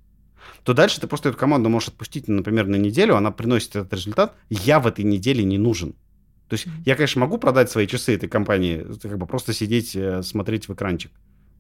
то 0.63 0.73
дальше 0.73 1.01
ты 1.01 1.09
просто 1.09 1.31
эту 1.31 1.37
команду 1.37 1.69
можешь 1.69 1.89
отпустить, 1.89 2.29
например, 2.29 2.69
на 2.69 2.77
неделю, 2.77 3.17
она 3.17 3.33
приносит 3.33 3.75
этот 3.75 3.93
результат, 3.93 4.37
я 4.51 4.79
в 4.79 4.87
этой 4.87 5.05
неделе 5.05 5.43
не 5.43 5.59
нужен. 5.59 5.97
То 6.49 6.55
есть 6.55 6.69
я, 6.85 6.95
конечно, 6.95 7.21
могу 7.21 7.39
продать 7.39 7.73
свои 7.73 7.89
часы 7.89 8.15
этой 8.15 8.29
компании, 8.29 8.87
как 9.03 9.19
бы 9.19 9.27
просто 9.27 9.53
сидеть, 9.53 9.97
э, 9.97 10.23
смотреть 10.23 10.69
в 10.69 10.75
экранчик 10.75 11.11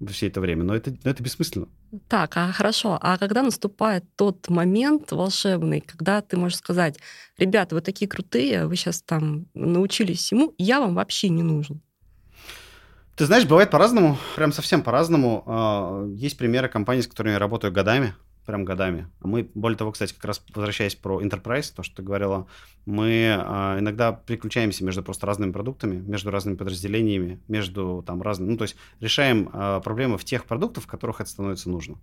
все 0.08 0.26
это 0.28 0.40
время, 0.40 0.64
но 0.64 0.74
это, 0.74 0.94
но 1.04 1.10
это 1.10 1.22
бессмысленно. 1.22 1.68
Так, 2.08 2.36
а 2.36 2.52
хорошо, 2.52 2.98
а 3.00 3.16
когда 3.18 3.42
наступает 3.42 4.04
тот 4.16 4.48
момент 4.48 5.12
волшебный, 5.12 5.80
когда 5.80 6.20
ты 6.20 6.36
можешь 6.36 6.58
сказать, 6.58 6.98
ребята, 7.38 7.74
вы 7.74 7.80
такие 7.80 8.08
крутые, 8.08 8.66
вы 8.66 8.76
сейчас 8.76 9.02
там 9.02 9.46
научились 9.54 10.18
всему, 10.18 10.54
я 10.58 10.80
вам 10.80 10.94
вообще 10.94 11.28
не 11.28 11.42
нужен? 11.42 11.80
Ты 13.16 13.24
знаешь, 13.24 13.46
бывает 13.46 13.70
по-разному, 13.70 14.18
прям 14.34 14.52
совсем 14.52 14.82
по-разному. 14.82 15.42
А, 15.46 16.06
есть 16.14 16.36
примеры 16.36 16.68
компаний, 16.68 17.00
с 17.00 17.08
которыми 17.08 17.32
я 17.32 17.38
работаю 17.38 17.72
годами, 17.72 18.14
прям 18.46 18.64
годами. 18.64 19.08
Мы, 19.20 19.50
более 19.54 19.76
того, 19.76 19.92
кстати, 19.92 20.14
как 20.14 20.24
раз 20.24 20.42
возвращаясь 20.54 20.94
про 20.94 21.20
Enterprise, 21.20 21.72
то, 21.74 21.82
что 21.82 21.96
ты 21.96 22.02
говорила, 22.02 22.46
мы 22.86 23.36
а, 23.36 23.78
иногда 23.80 24.12
переключаемся 24.12 24.84
между 24.84 25.02
просто 25.02 25.26
разными 25.26 25.50
продуктами, 25.50 25.96
между 25.96 26.30
разными 26.30 26.54
подразделениями, 26.54 27.40
между 27.48 28.04
там 28.06 28.22
разными, 28.22 28.52
ну, 28.52 28.56
то 28.56 28.62
есть 28.62 28.76
решаем 29.00 29.50
а, 29.52 29.80
проблемы 29.80 30.18
в 30.18 30.24
тех 30.24 30.44
продуктах, 30.44 30.84
в 30.84 30.86
которых 30.86 31.20
это 31.20 31.28
становится 31.28 31.68
нужно. 31.68 31.96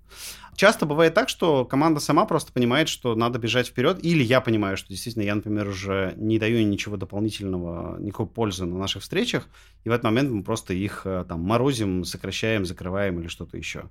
Часто 0.55 0.85
бывает 0.85 1.13
так, 1.13 1.29
что 1.29 1.63
команда 1.63 2.01
сама 2.01 2.25
просто 2.25 2.51
понимает, 2.51 2.89
что 2.89 3.15
надо 3.15 3.39
бежать 3.39 3.67
вперед, 3.67 4.03
или 4.03 4.23
я 4.23 4.41
понимаю, 4.41 4.75
что 4.75 4.89
действительно 4.89 5.23
я, 5.23 5.35
например, 5.35 5.69
уже 5.69 6.13
не 6.17 6.37
даю 6.37 6.65
ничего 6.67 6.97
дополнительного, 6.97 7.97
никакой 7.99 8.27
пользы 8.27 8.65
на 8.65 8.77
наших 8.77 9.03
встречах, 9.03 9.47
и 9.85 9.89
в 9.89 9.91
этот 9.93 10.03
момент 10.03 10.31
мы 10.31 10.43
просто 10.43 10.73
их 10.73 11.03
а, 11.05 11.23
там 11.23 11.41
морозим, 11.41 12.03
сокращаем, 12.03 12.65
закрываем 12.65 13.21
или 13.21 13.27
что-то 13.27 13.57
еще. 13.57 13.85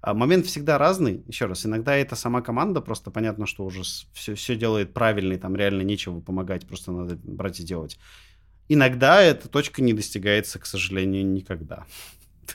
А 0.00 0.14
момент 0.14 0.46
всегда 0.46 0.78
разный, 0.78 1.24
еще 1.26 1.46
раз, 1.46 1.66
иногда 1.66 1.95
это 1.96 2.16
сама 2.16 2.42
команда, 2.42 2.80
просто 2.80 3.10
понятно, 3.10 3.46
что 3.46 3.64
уже 3.64 3.82
все, 4.12 4.34
все 4.34 4.56
делает 4.56 4.94
правильно, 4.94 5.34
и 5.34 5.38
там 5.38 5.56
реально 5.56 5.82
нечего 5.82 6.20
помогать 6.20 6.66
просто 6.66 6.92
надо 6.92 7.16
брать 7.16 7.60
и 7.60 7.64
делать. 7.64 7.98
Иногда 8.68 9.22
эта 9.22 9.48
точка 9.48 9.82
не 9.82 9.92
достигается, 9.92 10.58
к 10.58 10.66
сожалению, 10.66 11.24
никогда. 11.26 11.86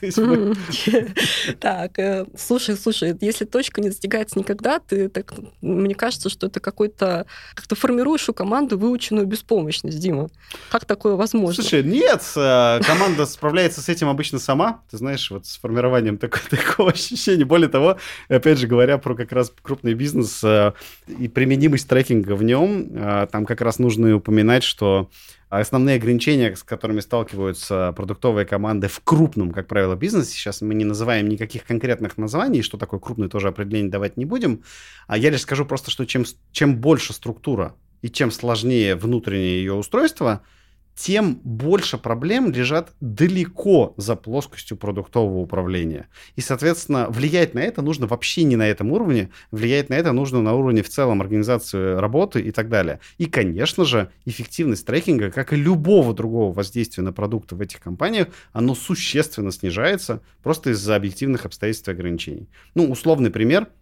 Так, 1.60 1.98
э, 1.98 2.26
слушай, 2.36 2.76
слушай, 2.76 3.16
если 3.20 3.44
точка 3.44 3.80
не 3.80 3.88
достигается 3.88 4.38
никогда, 4.38 4.78
ты 4.78 5.08
так, 5.08 5.34
мне 5.60 5.94
кажется, 5.94 6.28
что 6.28 6.46
это 6.46 6.60
какой-то, 6.60 7.26
как 7.54 7.66
то 7.66 7.74
формируешь 7.74 8.28
у 8.28 8.32
команды 8.32 8.76
выученную 8.76 9.26
беспомощность, 9.26 9.98
Дима. 9.98 10.28
Как 10.70 10.84
такое 10.84 11.14
возможно? 11.14 11.62
Слушай, 11.62 11.82
нет, 11.82 12.22
э, 12.36 12.80
команда 12.84 13.26
справляется 13.26 13.80
с 13.80 13.88
этим 13.88 14.08
обычно 14.08 14.38
сама, 14.38 14.82
ты 14.90 14.96
знаешь, 14.96 15.30
вот 15.30 15.46
с 15.46 15.58
формированием 15.58 16.18
такого 16.18 16.92
ощущения. 16.92 17.44
Более 17.44 17.68
того, 17.68 17.98
опять 18.28 18.58
же, 18.58 18.66
говоря 18.66 18.98
про 18.98 19.14
как 19.14 19.32
раз 19.32 19.52
крупный 19.62 19.94
бизнес 19.94 20.42
э, 20.44 20.72
и 21.06 21.28
применимость 21.28 21.88
трекинга 21.88 22.32
в 22.32 22.42
нем, 22.42 23.28
там 23.30 23.46
как 23.46 23.60
раз 23.60 23.78
нужно 23.78 24.08
и 24.08 24.12
упоминать, 24.12 24.64
что 24.64 25.10
основные 25.60 25.96
ограничения, 25.96 26.54
с 26.56 26.62
которыми 26.62 27.00
сталкиваются 27.00 27.92
продуктовые 27.96 28.46
команды 28.46 28.88
в 28.88 29.00
крупном, 29.04 29.52
как 29.52 29.66
правило, 29.66 29.94
бизнесе, 29.94 30.32
сейчас 30.32 30.62
мы 30.62 30.74
не 30.74 30.84
называем 30.84 31.28
никаких 31.28 31.64
конкретных 31.64 32.16
названий, 32.16 32.62
что 32.62 32.78
такое 32.78 33.00
крупный, 33.00 33.28
тоже 33.28 33.48
определение 33.48 33.90
давать 33.90 34.16
не 34.16 34.24
будем, 34.24 34.62
а 35.06 35.18
я 35.18 35.30
лишь 35.30 35.42
скажу 35.42 35.66
просто, 35.66 35.90
что 35.90 36.06
чем, 36.06 36.24
чем 36.52 36.76
больше 36.76 37.12
структура 37.12 37.74
и 38.00 38.08
чем 38.08 38.30
сложнее 38.30 38.96
внутреннее 38.96 39.58
ее 39.58 39.74
устройство– 39.74 40.42
тем 40.94 41.40
больше 41.42 41.98
проблем 41.98 42.50
лежат 42.50 42.92
далеко 43.00 43.94
за 43.96 44.16
плоскостью 44.16 44.76
продуктового 44.76 45.38
управления. 45.38 46.08
И, 46.36 46.40
соответственно, 46.40 47.06
влиять 47.08 47.54
на 47.54 47.60
это 47.60 47.82
нужно 47.82 48.06
вообще 48.06 48.44
не 48.44 48.56
на 48.56 48.68
этом 48.68 48.92
уровне, 48.92 49.30
влиять 49.50 49.88
на 49.88 49.94
это 49.94 50.12
нужно 50.12 50.42
на 50.42 50.54
уровне 50.54 50.82
в 50.82 50.88
целом 50.88 51.20
организации 51.20 51.96
работы 51.98 52.40
и 52.40 52.50
так 52.50 52.68
далее. 52.68 53.00
И, 53.18 53.26
конечно 53.26 53.84
же, 53.84 54.10
эффективность 54.24 54.86
трекинга, 54.86 55.30
как 55.30 55.52
и 55.52 55.56
любого 55.56 56.14
другого 56.14 56.52
воздействия 56.52 57.02
на 57.02 57.12
продукты 57.12 57.56
в 57.56 57.60
этих 57.60 57.80
компаниях, 57.80 58.28
оно 58.52 58.74
существенно 58.74 59.52
снижается 59.52 60.20
просто 60.42 60.70
из-за 60.70 60.96
объективных 60.96 61.46
обстоятельств 61.46 61.88
и 61.88 61.92
ограничений. 61.92 62.48
Ну, 62.74 62.90
условный 62.90 63.30
пример– 63.30 63.68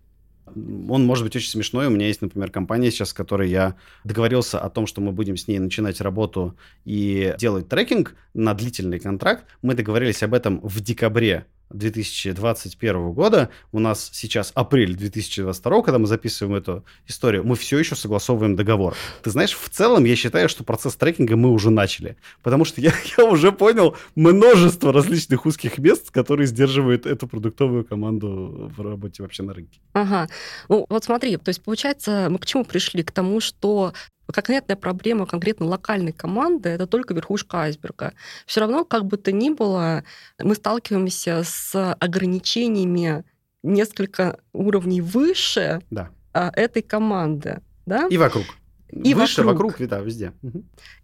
он 0.55 1.05
может 1.05 1.25
быть 1.25 1.37
очень 1.37 1.51
смешной. 1.51 1.87
У 1.87 1.91
меня 1.91 2.07
есть, 2.07 2.23
например, 2.23 2.51
компания 2.51 2.91
сейчас, 2.91 3.11
с 3.11 3.13
которой 3.13 3.51
я 3.51 3.77
договорился 4.05 4.59
о 4.59 4.71
том, 4.71 4.87
что 4.87 5.01
мы 5.01 5.13
будем 5.13 5.37
с 5.37 5.49
ней 5.49 5.59
начинать 5.59 6.01
работу 6.01 6.57
и 6.85 7.35
делать 7.39 7.69
трекинг 7.69 8.15
на 8.35 8.55
длительный 8.55 8.99
контракт. 8.99 9.45
Мы 9.63 9.75
договорились 9.75 10.23
об 10.23 10.35
этом 10.35 10.61
в 10.63 10.81
декабре 10.81 11.47
2021 11.71 13.13
года, 13.13 13.51
у 13.73 13.79
нас 13.79 14.11
сейчас 14.13 14.53
апрель 14.55 14.95
2022, 14.95 15.83
когда 15.83 15.99
мы 15.99 16.07
записываем 16.07 16.57
эту 16.57 16.85
историю, 17.07 17.45
мы 17.45 17.57
все 17.57 17.79
еще 17.79 17.97
согласовываем 17.97 18.57
договор. 18.57 18.95
Ты 19.23 19.31
знаешь, 19.31 19.53
в 19.53 19.69
целом 19.69 20.05
я 20.05 20.17
считаю, 20.17 20.49
что 20.49 20.65
процесс 20.65 20.97
трекинга 20.97 21.37
мы 21.37 21.51
уже 21.51 21.71
начали, 21.71 22.17
потому 22.43 22.65
что 22.65 22.81
я, 22.81 22.93
я 23.19 23.25
уже 23.25 23.53
понял 23.53 23.97
множество 24.15 24.93
различных 24.93 25.47
узких 25.47 25.79
мест, 25.79 26.11
которые 26.11 26.47
сдерживают 26.47 27.07
эту 27.07 27.27
продуктовую 27.27 27.85
команду 27.85 28.71
в 28.77 28.81
работе 28.81 29.23
вообще 29.23 29.43
на 29.43 29.55
рынке. 29.55 29.81
Ага. 29.93 30.29
Ну 30.69 30.87
вот 30.89 31.05
смотри, 31.05 31.37
то 31.37 31.49
есть 31.49 31.63
получается, 31.63 32.29
мы 32.31 32.39
к 32.39 32.47
чему 32.47 32.65
пришли? 32.65 33.03
К 33.03 33.13
тому, 33.13 33.41
что 33.41 33.93
конкретная 34.33 34.77
проблема 34.77 35.27
конкретно 35.27 35.67
локальной 35.67 36.13
команды 36.13 36.69
это 36.71 36.87
только 36.87 37.15
верхушка 37.15 37.63
айсберга. 37.63 38.13
Все 38.47 38.61
равно, 38.61 38.85
как 38.85 39.07
бы 39.07 39.17
то 39.17 39.33
ни 39.33 39.51
было, 39.51 40.05
мы 40.39 40.55
сталкиваемся 40.55 41.43
с 41.45 41.95
ограничениями 41.95 43.25
несколько 43.63 44.39
уровней 44.53 45.01
выше 45.01 45.81
да. 45.91 46.11
А, 46.33 46.51
этой 46.55 46.83
команды. 46.83 47.61
Да? 47.87 48.07
И 48.09 48.17
вокруг. 48.17 48.45
И 48.93 49.15
Выше, 49.15 49.43
вокруг, 49.43 49.73
вокруг 49.73 49.89
да, 49.89 50.01
везде. 50.01 50.33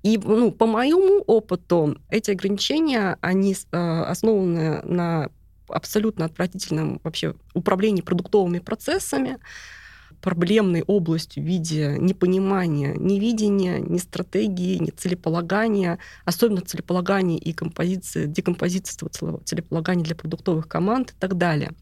И 0.03 0.19
ну, 0.19 0.51
по 0.51 0.67
моему 0.67 1.21
опыту 1.21 1.97
эти 2.11 2.33
ограничения, 2.33 3.17
они 3.21 3.55
э, 3.55 3.77
основаны 3.77 4.83
на 4.83 5.31
абсолютно 5.69 6.25
отвратительном 6.25 7.01
вообще 7.05 7.35
управлении 7.55 8.03
продуктовыми 8.03 8.59
процессами, 8.59 9.39
проблемной 10.21 10.83
областью 10.83 11.43
в 11.43 11.47
виде 11.47 11.97
непонимания, 11.99 12.95
ни 12.95 13.19
видения, 13.19 13.79
ни 13.79 13.99
стратегии, 13.99 14.79
ни 14.79 14.91
целеполагания, 14.91 15.99
особенно 16.25 16.61
целеполагания 16.61 17.39
и 17.39 17.53
композиции, 17.53 18.27
декомпозиции 18.27 19.07
целеполагания 19.45 20.05
для 20.05 20.17
продуктовых 20.17 20.69
команд 20.69 21.13
и 21.13 21.15
так 21.19 21.37
далее. 21.37 21.73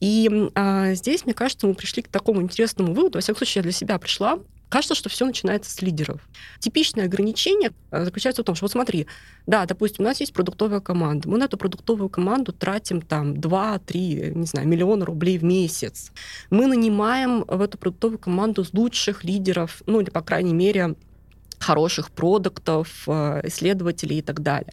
И 0.00 0.50
а, 0.54 0.94
здесь, 0.94 1.24
мне 1.24 1.34
кажется, 1.34 1.66
мы 1.66 1.74
пришли 1.74 2.02
к 2.02 2.08
такому 2.08 2.42
интересному 2.42 2.94
выводу, 2.94 3.18
во 3.18 3.20
всяком 3.20 3.38
случае, 3.38 3.60
я 3.60 3.62
для 3.62 3.72
себя 3.72 3.98
пришла, 3.98 4.38
Кажется, 4.72 4.94
что 4.94 5.10
все 5.10 5.26
начинается 5.26 5.70
с 5.70 5.82
лидеров. 5.82 6.26
Типичное 6.58 7.04
ограничение 7.04 7.72
э, 7.90 8.06
заключается 8.06 8.40
в 8.40 8.46
том, 8.46 8.54
что 8.54 8.64
вот 8.64 8.72
смотри, 8.72 9.06
да, 9.46 9.66
допустим, 9.66 10.02
у 10.02 10.08
нас 10.08 10.18
есть 10.18 10.32
продуктовая 10.32 10.80
команда, 10.80 11.28
мы 11.28 11.36
на 11.36 11.44
эту 11.44 11.58
продуктовую 11.58 12.08
команду 12.08 12.54
тратим 12.54 13.02
там 13.02 13.34
2-3, 13.34 14.32
не 14.34 14.46
знаю, 14.46 14.66
миллиона 14.66 15.04
рублей 15.04 15.36
в 15.36 15.44
месяц. 15.44 16.10
Мы 16.48 16.66
нанимаем 16.66 17.44
в 17.46 17.60
эту 17.60 17.76
продуктовую 17.76 18.18
команду 18.18 18.64
лучших 18.72 19.24
лидеров, 19.24 19.82
ну 19.84 20.00
или, 20.00 20.08
по 20.08 20.22
крайней 20.22 20.54
мере, 20.54 20.94
хороших 21.58 22.10
продуктов, 22.10 23.04
э, 23.06 23.42
исследователей 23.44 24.20
и 24.20 24.22
так 24.22 24.40
далее. 24.40 24.72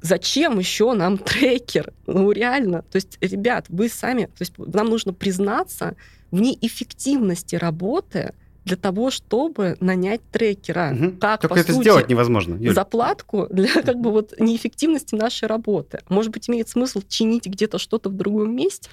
зачем 0.00 0.58
еще 0.58 0.94
нам 0.94 1.16
трекер? 1.30 1.92
Ну, 2.08 2.32
реально. 2.32 2.82
То 2.90 2.96
есть, 2.96 3.18
ребят, 3.20 3.66
вы 3.68 3.88
сами, 3.88 4.24
то 4.24 4.40
есть 4.40 4.54
нам 4.58 4.88
нужно 4.88 5.12
признаться 5.12 5.94
в 6.32 6.40
неэффективности 6.40 7.54
работы 7.54 8.34
для 8.64 8.76
того, 8.76 9.10
чтобы 9.10 9.76
нанять 9.80 10.20
трекера. 10.30 10.94
Угу. 10.94 11.16
Как, 11.18 11.40
Только 11.40 11.54
по 11.54 11.58
это 11.58 11.72
сути, 11.72 11.82
сделать 11.82 12.08
невозможно. 12.08 12.54
Юль. 12.54 12.74
заплатку 12.74 13.46
для 13.50 13.82
как 13.82 14.00
бы 14.00 14.10
вот 14.12 14.34
неэффективности 14.38 15.14
нашей 15.14 15.48
работы. 15.48 16.00
Может 16.08 16.32
быть, 16.32 16.48
имеет 16.48 16.68
смысл 16.68 17.02
чинить 17.06 17.46
где-то 17.46 17.78
что-то 17.78 18.08
в 18.08 18.14
другом 18.14 18.54
месте? 18.54 18.88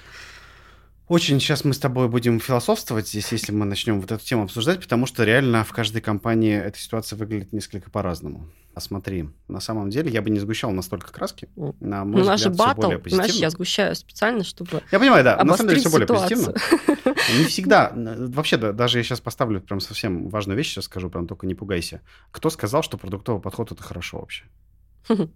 Очень 1.08 1.40
сейчас 1.40 1.64
мы 1.64 1.74
с 1.74 1.78
тобой 1.78 2.08
будем 2.08 2.38
философствовать 2.38 3.08
здесь, 3.08 3.32
если 3.32 3.50
мы 3.50 3.64
начнем 3.64 4.00
вот 4.00 4.12
эту 4.12 4.24
тему 4.24 4.44
обсуждать, 4.44 4.80
потому 4.80 5.06
что 5.06 5.24
реально 5.24 5.64
в 5.64 5.72
каждой 5.72 6.00
компании 6.00 6.56
эта 6.56 6.78
ситуация 6.78 7.16
выглядит 7.16 7.52
несколько 7.52 7.90
по-разному. 7.90 8.48
А 8.72 8.80
смотри, 8.80 9.28
на 9.48 9.60
самом 9.60 9.90
деле 9.90 10.10
я 10.12 10.22
бы 10.22 10.30
не 10.30 10.38
сгущал 10.38 10.70
настолько 10.70 11.12
краски. 11.12 11.48
На 11.80 12.04
мой 12.04 12.22
Ну, 12.22 12.32
взгляд, 12.34 12.56
батл, 12.56 12.80
более 12.82 12.98
знаешь, 13.00 13.22
позитивно. 13.28 13.40
я 13.44 13.50
сгущаю 13.50 13.94
специально, 13.96 14.44
чтобы 14.44 14.82
Я 14.92 14.98
понимаю, 15.00 15.24
да, 15.24 15.42
на 15.42 15.56
самом 15.56 15.70
деле 15.70 15.80
все 15.80 15.90
более 15.90 16.06
ситуацию. 16.06 16.54
позитивно. 16.54 17.14
Не 17.38 17.44
всегда. 17.46 17.92
Вообще, 17.94 18.56
да, 18.58 18.72
даже 18.72 18.98
я 18.98 19.04
сейчас 19.04 19.20
поставлю 19.20 19.60
прям 19.60 19.80
совсем 19.80 20.28
важную 20.28 20.56
вещь, 20.56 20.68
сейчас 20.68 20.84
скажу, 20.84 21.10
прям 21.10 21.26
только 21.26 21.46
не 21.48 21.54
пугайся. 21.54 22.00
Кто 22.30 22.48
сказал, 22.48 22.82
что 22.82 22.96
продуктовый 22.96 23.42
подход 23.42 23.72
это 23.72 23.82
хорошо 23.82 24.20
вообще? 24.20 24.44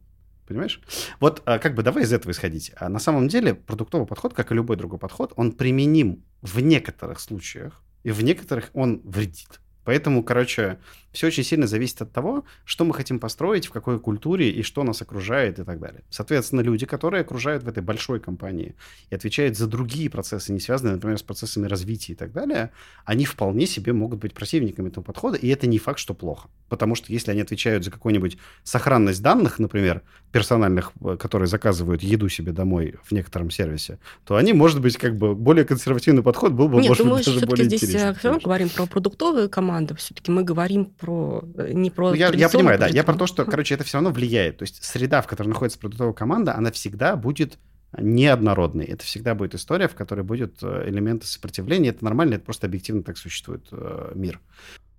Понимаешь? 0.47 0.81
Вот 1.21 1.43
а, 1.47 1.59
как 1.59 1.75
бы 1.75 1.83
давай 1.83 2.05
из 2.05 2.13
этого 2.13 2.31
исходить. 2.33 2.71
А 2.77 2.89
на 2.89 2.99
самом 2.99 3.29
деле 3.29 3.55
продуктовый 3.55 4.07
подход, 4.07 4.35
как 4.35 4.53
и 4.53 4.55
любой 4.55 4.77
другой 4.77 4.99
подход, 4.99 5.33
он 5.37 5.53
применим 5.53 6.23
в 6.43 6.61
некоторых 6.61 7.19
случаях, 7.19 7.83
и 8.03 8.11
в 8.11 8.23
некоторых 8.23 8.71
он 8.75 9.01
вредит. 9.05 9.61
Поэтому, 9.85 10.23
короче, 10.23 10.79
все 11.15 11.29
очень 11.29 11.45
сильно 11.45 11.67
зависит 11.67 12.03
от 12.03 12.13
того, 12.13 12.45
что 12.65 12.85
мы 12.85 12.93
хотим 12.93 13.19
построить, 13.19 13.67
в 13.67 13.71
какой 13.71 13.99
культуре 14.01 14.51
и 14.51 14.63
что 14.63 14.83
нас 14.83 15.01
окружает 15.01 15.59
и 15.61 15.65
так 15.65 15.79
далее. 15.79 16.03
Соответственно, 16.11 16.61
люди, 16.61 16.87
которые 16.87 17.23
окружают 17.23 17.63
в 17.63 17.69
этой 17.69 17.83
большой 17.83 18.21
компании 18.21 18.75
и 19.11 19.15
отвечают 19.15 19.57
за 19.57 19.67
другие 19.67 20.11
процессы, 20.11 20.53
не 20.53 20.61
связанные, 20.61 20.97
например, 20.97 21.17
с 21.17 21.23
процессами 21.23 21.67
развития 21.67 22.13
и 22.13 22.17
так 22.17 22.33
далее, 22.33 22.73
они 23.05 23.25
вполне 23.25 23.67
себе 23.67 23.93
могут 23.93 24.19
быть 24.19 24.35
противниками 24.35 24.89
этого 24.89 25.05
подхода, 25.05 25.37
и 25.37 25.49
это 25.49 25.67
не 25.67 25.79
факт, 25.79 26.01
что 26.01 26.15
плохо. 26.15 26.49
Потому 26.69 26.97
что 26.97 27.13
если 27.13 27.31
они 27.31 27.43
отвечают 27.43 27.85
за 27.85 27.93
какую-нибудь 27.93 28.37
сохранность 28.65 29.23
данных, 29.23 29.61
например, 29.61 30.03
персональных, 30.33 30.93
э, 31.05 31.17
которые 31.17 31.47
заказывают 31.47 32.03
еду 32.03 32.29
себе 32.29 32.51
домой 32.51 32.97
в 33.05 33.13
некотором 33.13 33.51
сервисе, 33.51 34.01
то 34.25 34.35
они, 34.35 34.53
может 34.53 34.81
быть, 34.81 34.97
как 34.97 35.17
бы 35.17 35.37
более 35.37 35.65
консервативный 35.65 36.25
подход 36.25 36.53
был 36.53 36.69
бы, 36.69 36.81
Нет, 36.81 36.89
может 36.89 37.05
быть, 37.05 37.25
даже 37.25 37.31
все-таки 37.31 37.51
более 37.51 37.67
здесь 37.67 37.83
э, 37.83 37.87
всё 37.87 37.99
равно 38.03 38.15
конечно. 38.19 38.41
говорим 38.43 38.69
про 38.71 38.87
продуктовые 38.87 39.49
команды, 39.49 39.95
все-таки 39.95 40.33
мы 40.33 40.43
говорим 40.43 40.87
про 41.05 41.45
э, 41.57 41.73
не 41.73 41.91
про 41.91 42.11
Ну, 42.11 42.15
я, 42.15 42.29
я 42.31 42.49
понимаю, 42.49 42.79
да. 42.79 42.87
Я 42.89 43.05
про 43.05 43.15
то, 43.15 43.27
что, 43.27 43.45
короче, 43.45 43.75
это 43.75 43.85
все 43.85 43.99
равно 43.99 44.11
влияет. 44.11 44.59
То 44.59 44.63
есть 44.63 44.83
среда, 44.83 45.21
в 45.23 45.27
которой 45.27 45.49
находится 45.49 45.79
продуктовая 45.79 46.15
команда, 46.15 46.55
она 46.55 46.71
всегда 46.71 47.17
будет 47.17 47.59
неоднородной. 47.99 48.85
Это 48.87 49.05
всегда 49.05 49.35
будет 49.35 49.55
история, 49.55 49.89
в 49.89 49.95
которой 49.95 50.23
будут 50.23 50.63
э, 50.63 50.89
элементы 50.89 51.27
сопротивления. 51.27 51.91
Это 51.91 52.05
нормально, 52.05 52.35
это 52.35 52.45
просто 52.45 52.67
объективно 52.67 53.03
так 53.03 53.19
существует 53.19 53.69
э, 53.73 54.13
мир. 54.15 54.41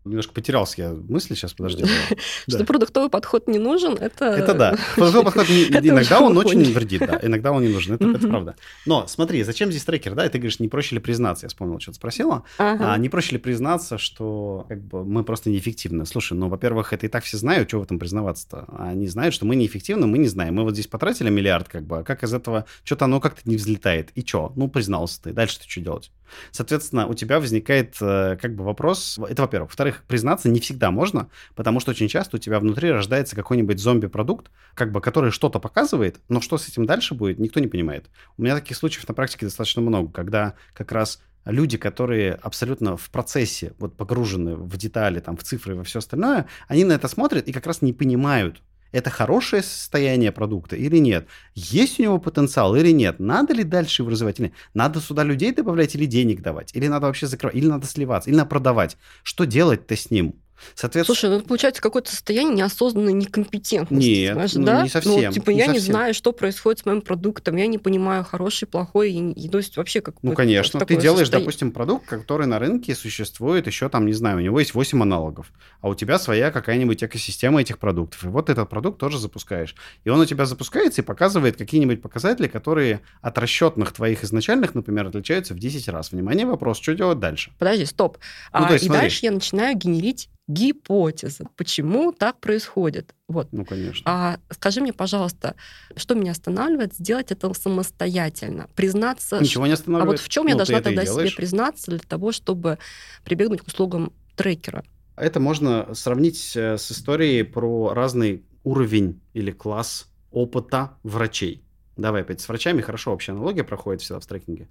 Немножко 0.05 0.33
потерялся 0.33 0.81
я 0.81 0.93
мысли 0.93 1.33
сейчас, 1.33 1.53
подожди. 1.53 1.83
Что 2.47 2.63
продуктовый 2.63 3.09
подход 3.09 3.47
не 3.47 3.57
нужен, 3.57 3.93
это... 3.93 4.25
Это 4.25 4.53
да. 4.53 4.77
Продуктовый 4.95 5.25
подход 5.25 5.47
иногда 5.49 6.21
он 6.21 6.37
очень 6.37 6.63
вредит, 6.73 6.99
да. 6.99 7.19
Иногда 7.23 7.51
он 7.51 7.63
не 7.63 7.69
нужен, 7.69 7.95
это, 7.95 8.27
правда. 8.27 8.55
Но 8.85 9.07
смотри, 9.07 9.41
зачем 9.43 9.71
здесь 9.71 9.83
трекер, 9.83 10.13
да? 10.13 10.25
И 10.25 10.29
ты 10.29 10.37
говоришь, 10.37 10.59
не 10.59 10.67
проще 10.67 10.95
ли 10.95 11.01
признаться? 11.01 11.45
Я 11.45 11.49
вспомнил, 11.49 11.79
что-то 11.79 11.95
спросила. 11.95 12.43
Ага. 12.59 12.93
А 12.93 12.97
не 12.99 13.09
проще 13.09 13.33
ли 13.33 13.37
признаться, 13.39 13.97
что 13.97 14.67
мы 14.91 15.23
просто 15.23 15.49
неэффективны? 15.49 16.05
Слушай, 16.05 16.37
ну, 16.37 16.49
во-первых, 16.49 16.93
это 16.93 17.07
и 17.07 17.09
так 17.09 17.23
все 17.23 17.37
знают, 17.37 17.69
что 17.69 17.79
в 17.79 17.83
этом 17.83 17.97
признаваться-то. 17.97 18.65
Они 18.77 19.07
знают, 19.07 19.33
что 19.33 19.45
мы 19.45 19.55
неэффективны, 19.55 20.05
мы 20.05 20.19
не 20.19 20.27
знаем. 20.27 20.53
Мы 20.53 20.63
вот 20.63 20.73
здесь 20.73 20.87
потратили 20.87 21.31
миллиард, 21.31 21.67
как 21.67 21.83
бы, 21.83 21.99
а 21.99 22.03
как 22.03 22.23
из 22.23 22.31
этого 22.31 22.65
что-то 22.83 23.05
оно 23.05 23.19
как-то 23.19 23.41
не 23.49 23.57
взлетает? 23.57 24.11
И 24.13 24.23
что? 24.23 24.53
Ну, 24.55 24.67
признался 24.67 25.23
ты. 25.23 25.33
Дальше 25.33 25.59
ты 25.59 25.67
что 25.67 25.81
делать? 25.81 26.11
Соответственно, 26.51 27.07
у 27.07 27.13
тебя 27.13 27.39
возникает 27.39 27.95
э, 28.01 28.37
как 28.41 28.55
бы 28.55 28.63
вопрос, 28.63 29.19
это 29.29 29.43
во-первых. 29.43 29.69
Во-вторых, 29.69 30.03
признаться 30.07 30.49
не 30.49 30.59
всегда 30.59 30.91
можно, 30.91 31.29
потому 31.55 31.79
что 31.79 31.91
очень 31.91 32.07
часто 32.07 32.37
у 32.37 32.39
тебя 32.39 32.59
внутри 32.59 32.91
рождается 32.91 33.35
какой-нибудь 33.35 33.79
зомби-продукт, 33.79 34.51
как 34.73 34.91
бы, 34.91 35.01
который 35.01 35.31
что-то 35.31 35.59
показывает, 35.59 36.19
но 36.29 36.41
что 36.41 36.57
с 36.57 36.67
этим 36.67 36.85
дальше 36.85 37.15
будет, 37.15 37.39
никто 37.39 37.59
не 37.59 37.67
понимает. 37.67 38.09
У 38.37 38.43
меня 38.43 38.55
таких 38.55 38.77
случаев 38.77 39.07
на 39.07 39.13
практике 39.13 39.45
достаточно 39.45 39.81
много, 39.81 40.11
когда 40.11 40.53
как 40.73 40.91
раз 40.91 41.21
люди, 41.45 41.77
которые 41.77 42.33
абсолютно 42.33 42.97
в 42.97 43.09
процессе, 43.09 43.73
вот 43.77 43.95
погружены 43.95 44.55
в 44.55 44.75
детали, 44.77 45.19
там, 45.19 45.37
в 45.37 45.43
цифры 45.43 45.73
и 45.73 45.77
во 45.77 45.83
все 45.83 45.99
остальное, 45.99 46.47
они 46.67 46.83
на 46.83 46.93
это 46.93 47.07
смотрят 47.07 47.47
и 47.47 47.53
как 47.53 47.67
раз 47.67 47.81
не 47.81 47.93
понимают, 47.93 48.61
это 48.95 49.09
хорошее 49.09 49.61
состояние 49.61 50.31
продукта 50.31 50.77
или 50.77 50.97
нет? 50.97 51.27
Есть 51.53 51.99
у 51.99 52.03
него 52.03 52.17
потенциал 52.17 52.75
или 52.75 52.91
нет? 52.91 53.19
Надо 53.19 53.53
ли 53.53 53.63
дальше 53.63 54.01
его 54.01 54.11
развивать 54.11 54.39
или 54.39 54.47
нет? 54.47 54.55
Надо 54.73 55.01
сюда 55.01 55.23
людей 55.23 55.51
добавлять 55.53 55.95
или 55.95 56.05
денег 56.05 56.41
давать? 56.41 56.73
Или 56.73 56.87
надо 56.87 57.07
вообще 57.07 57.27
закрывать? 57.27 57.55
Или 57.55 57.67
надо 57.67 57.87
сливаться? 57.87 58.29
Или 58.29 58.37
надо 58.37 58.49
продавать? 58.49 58.97
Что 59.23 59.43
делать-то 59.45 59.97
с 59.97 60.11
ним? 60.11 60.35
Соответственно, 60.73 61.15
Слушай, 61.15 61.29
ну 61.31 61.37
это 61.37 61.47
получается 61.47 61.81
какое-то 61.81 62.11
состояние 62.11 62.55
неосознанной 62.55 63.13
некомпетентности. 63.13 64.07
Нет, 64.07 64.33
знаешь, 64.33 64.53
ну, 64.55 64.65
да? 64.65 64.83
не 64.83 64.89
совсем, 64.89 65.13
Ну, 65.25 65.31
типа, 65.31 65.49
не 65.51 65.57
я 65.59 65.67
не 65.67 65.79
совсем. 65.79 65.93
знаю, 65.93 66.13
что 66.13 66.31
происходит 66.31 66.79
с 66.79 66.85
моим 66.85 67.01
продуктом, 67.01 67.55
я 67.57 67.67
не 67.67 67.77
понимаю, 67.77 68.23
хороший, 68.23 68.67
плохой, 68.67 69.11
и, 69.11 69.31
и, 69.33 69.49
то 69.49 69.57
есть 69.57 69.77
вообще 69.77 70.01
как 70.01 70.15
Ну, 70.21 70.33
конечно. 70.33 70.79
Ты 70.79 70.95
делаешь, 70.95 71.19
состояние. 71.27 71.45
допустим, 71.45 71.71
продукт, 71.71 72.07
который 72.07 72.47
на 72.47 72.59
рынке 72.59 72.95
существует 72.95 73.67
еще 73.67 73.89
там, 73.89 74.05
не 74.05 74.13
знаю, 74.13 74.37
у 74.37 74.41
него 74.41 74.59
есть 74.59 74.73
8 74.73 75.01
аналогов, 75.01 75.51
а 75.81 75.89
у 75.89 75.95
тебя 75.95 76.17
своя 76.19 76.51
какая-нибудь 76.51 77.03
экосистема 77.03 77.61
этих 77.61 77.77
продуктов. 77.79 78.23
И 78.23 78.27
вот 78.27 78.49
этот 78.49 78.69
продукт 78.69 78.99
тоже 78.99 79.19
запускаешь. 79.19 79.75
И 80.03 80.09
он 80.09 80.19
у 80.19 80.25
тебя 80.25 80.45
запускается 80.45 81.01
и 81.01 81.05
показывает 81.05 81.57
какие-нибудь 81.57 82.01
показатели, 82.01 82.47
которые 82.47 83.01
от 83.21 83.37
расчетных 83.37 83.91
твоих 83.93 84.23
изначальных, 84.23 84.73
например, 84.75 85.07
отличаются 85.07 85.53
в 85.53 85.59
10 85.59 85.87
раз. 85.89 86.11
Внимание, 86.11 86.45
вопрос, 86.45 86.79
что 86.81 86.93
делать 86.95 87.19
дальше? 87.19 87.51
Подожди, 87.59 87.85
стоп. 87.85 88.17
Ну, 88.53 88.65
А, 88.65 88.71
есть 88.71 88.83
и 88.85 88.87
смотри. 88.87 89.01
дальше 89.03 89.19
я 89.25 89.31
начинаю 89.31 89.75
генерить 89.77 90.29
гипотезы, 90.47 91.45
почему 91.55 92.11
так 92.11 92.39
происходит. 92.39 93.15
Вот. 93.27 93.47
Ну, 93.51 93.65
конечно. 93.65 94.03
А 94.05 94.37
скажи 94.51 94.81
мне, 94.81 94.93
пожалуйста, 94.93 95.55
что 95.95 96.13
меня 96.13 96.31
останавливает 96.31 96.93
сделать 96.93 97.31
это 97.31 97.51
самостоятельно? 97.53 98.69
Признаться... 98.75 99.39
Ничего 99.39 99.65
не 99.65 99.71
А 99.71 99.73
останавливает. 99.73 100.19
вот 100.19 100.25
в 100.25 100.29
чем 100.29 100.47
я 100.47 100.53
Ну, 100.53 100.59
ты 100.59 100.65
должна 100.65 100.81
тогда 100.81 101.05
себе 101.05 101.31
признаться 101.35 101.91
для 101.91 101.99
того, 101.99 102.31
чтобы 102.31 102.77
прибегнуть 103.23 103.61
к 103.61 103.67
услугам 103.67 104.13
трекера? 104.35 104.83
Это 105.15 105.39
можно 105.39 105.93
сравнить 105.95 106.55
э, 106.55 106.77
с 106.77 106.91
историей 106.91 107.43
про 107.43 107.93
разный 107.93 108.43
уровень 108.63 109.21
или 109.33 109.51
класс 109.51 110.07
опыта 110.31 110.97
врачей. 111.03 111.64
Давай 111.97 112.23
опять 112.23 112.41
с 112.41 112.49
врачами, 112.49 112.81
хорошо 112.81 113.11
вообще 113.11 113.31
аналогия 113.31 113.63
проходит 113.63 114.01
всегда 114.01 114.19
в 114.19 114.25
трекинге. 114.25 114.67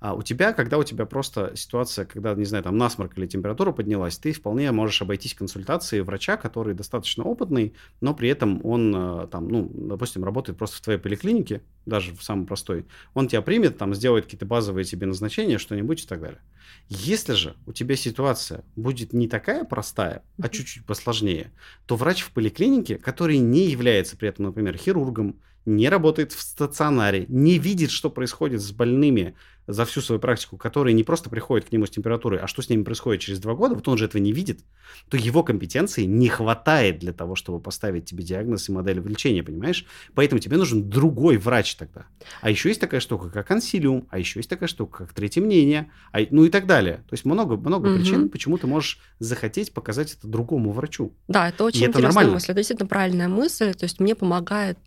А 0.00 0.14
у 0.14 0.22
тебя, 0.22 0.52
когда 0.52 0.76
у 0.76 0.82
тебя 0.82 1.06
просто 1.06 1.52
ситуация, 1.54 2.04
когда, 2.04 2.34
не 2.34 2.44
знаю, 2.44 2.64
там 2.64 2.76
насморк 2.76 3.16
или 3.16 3.26
температура 3.26 3.70
поднялась, 3.70 4.18
ты 4.18 4.32
вполне 4.32 4.72
можешь 4.72 5.00
обойтись 5.00 5.34
консультацией 5.34 6.02
врача, 6.02 6.36
который 6.36 6.74
достаточно 6.74 7.22
опытный, 7.22 7.74
но 8.00 8.12
при 8.12 8.28
этом 8.28 8.60
он 8.66 8.92
э, 8.94 9.28
там, 9.28 9.48
ну, 9.48 9.70
допустим, 9.72 10.24
работает 10.24 10.58
просто 10.58 10.78
в 10.78 10.80
твоей 10.80 10.98
поликлинике, 10.98 11.62
даже 11.86 12.12
в 12.12 12.24
самой 12.24 12.46
простой. 12.46 12.86
Он 13.14 13.28
тебя 13.28 13.42
примет, 13.42 13.78
там, 13.78 13.94
сделает 13.94 14.24
какие-то 14.24 14.46
базовые 14.46 14.84
тебе 14.84 15.06
назначения, 15.06 15.58
что-нибудь 15.58 16.02
и 16.02 16.06
так 16.06 16.20
далее. 16.20 16.40
Если 16.88 17.34
же 17.34 17.54
у 17.66 17.72
тебя 17.72 17.94
ситуация 17.94 18.64
будет 18.74 19.12
не 19.12 19.28
такая 19.28 19.64
простая, 19.64 20.22
а 20.42 20.48
чуть-чуть 20.48 20.84
посложнее, 20.84 21.52
то 21.86 21.94
врач 21.94 22.22
в 22.22 22.32
поликлинике, 22.32 22.96
который 22.98 23.38
не 23.38 23.66
является 23.66 24.16
при 24.16 24.28
этом, 24.28 24.46
например, 24.46 24.76
хирургом, 24.76 25.36
не 25.66 25.88
работает 25.88 26.32
в 26.32 26.40
стационаре, 26.40 27.26
не 27.28 27.58
видит, 27.58 27.90
что 27.90 28.10
происходит 28.10 28.60
с 28.60 28.70
больными 28.72 29.34
за 29.66 29.86
всю 29.86 30.02
свою 30.02 30.20
практику, 30.20 30.58
которые 30.58 30.92
не 30.92 31.04
просто 31.04 31.30
приходят 31.30 31.66
к 31.66 31.72
нему 31.72 31.86
с 31.86 31.90
температурой, 31.90 32.38
а 32.40 32.46
что 32.46 32.60
с 32.60 32.68
ними 32.68 32.82
происходит 32.82 33.22
через 33.22 33.38
два 33.38 33.54
года, 33.54 33.74
вот 33.74 33.88
он 33.88 33.96
же 33.96 34.04
этого 34.04 34.20
не 34.20 34.30
видит, 34.30 34.60
то 35.08 35.16
его 35.16 35.42
компетенции 35.42 36.04
не 36.04 36.28
хватает 36.28 36.98
для 36.98 37.14
того, 37.14 37.34
чтобы 37.34 37.60
поставить 37.60 38.04
тебе 38.04 38.22
диагноз 38.24 38.68
и 38.68 38.72
модель 38.72 39.00
лечения, 39.00 39.42
понимаешь? 39.42 39.86
Поэтому 40.14 40.38
тебе 40.38 40.58
нужен 40.58 40.90
другой 40.90 41.38
врач 41.38 41.76
тогда. 41.76 42.04
А 42.42 42.50
еще 42.50 42.68
есть 42.68 42.80
такая 42.80 43.00
штука, 43.00 43.30
как 43.30 43.46
консилиум, 43.48 44.06
а 44.10 44.18
еще 44.18 44.38
есть 44.40 44.50
такая 44.50 44.68
штука, 44.68 45.06
как 45.06 45.14
третье 45.14 45.40
мнение, 45.40 45.90
а, 46.12 46.18
ну 46.30 46.44
и 46.44 46.50
так 46.50 46.66
далее. 46.66 46.96
То 47.08 47.14
есть 47.14 47.24
много, 47.24 47.56
много 47.56 47.88
Мгм. 47.88 47.96
причин, 47.96 48.28
почему 48.28 48.58
ты 48.58 48.66
можешь 48.66 49.00
захотеть 49.18 49.72
показать 49.72 50.12
это 50.12 50.28
другому 50.28 50.72
врачу. 50.72 51.14
Да, 51.26 51.48
это 51.48 51.64
очень 51.64 51.84
это 51.84 51.92
интересная 51.92 52.08
нормально. 52.08 52.32
мысль. 52.34 52.50
Это 52.50 52.56
действительно 52.60 52.88
правильная 52.88 53.28
мысль. 53.28 53.72
То 53.72 53.84
есть 53.84 53.98
мне 53.98 54.14
помогает 54.14 54.78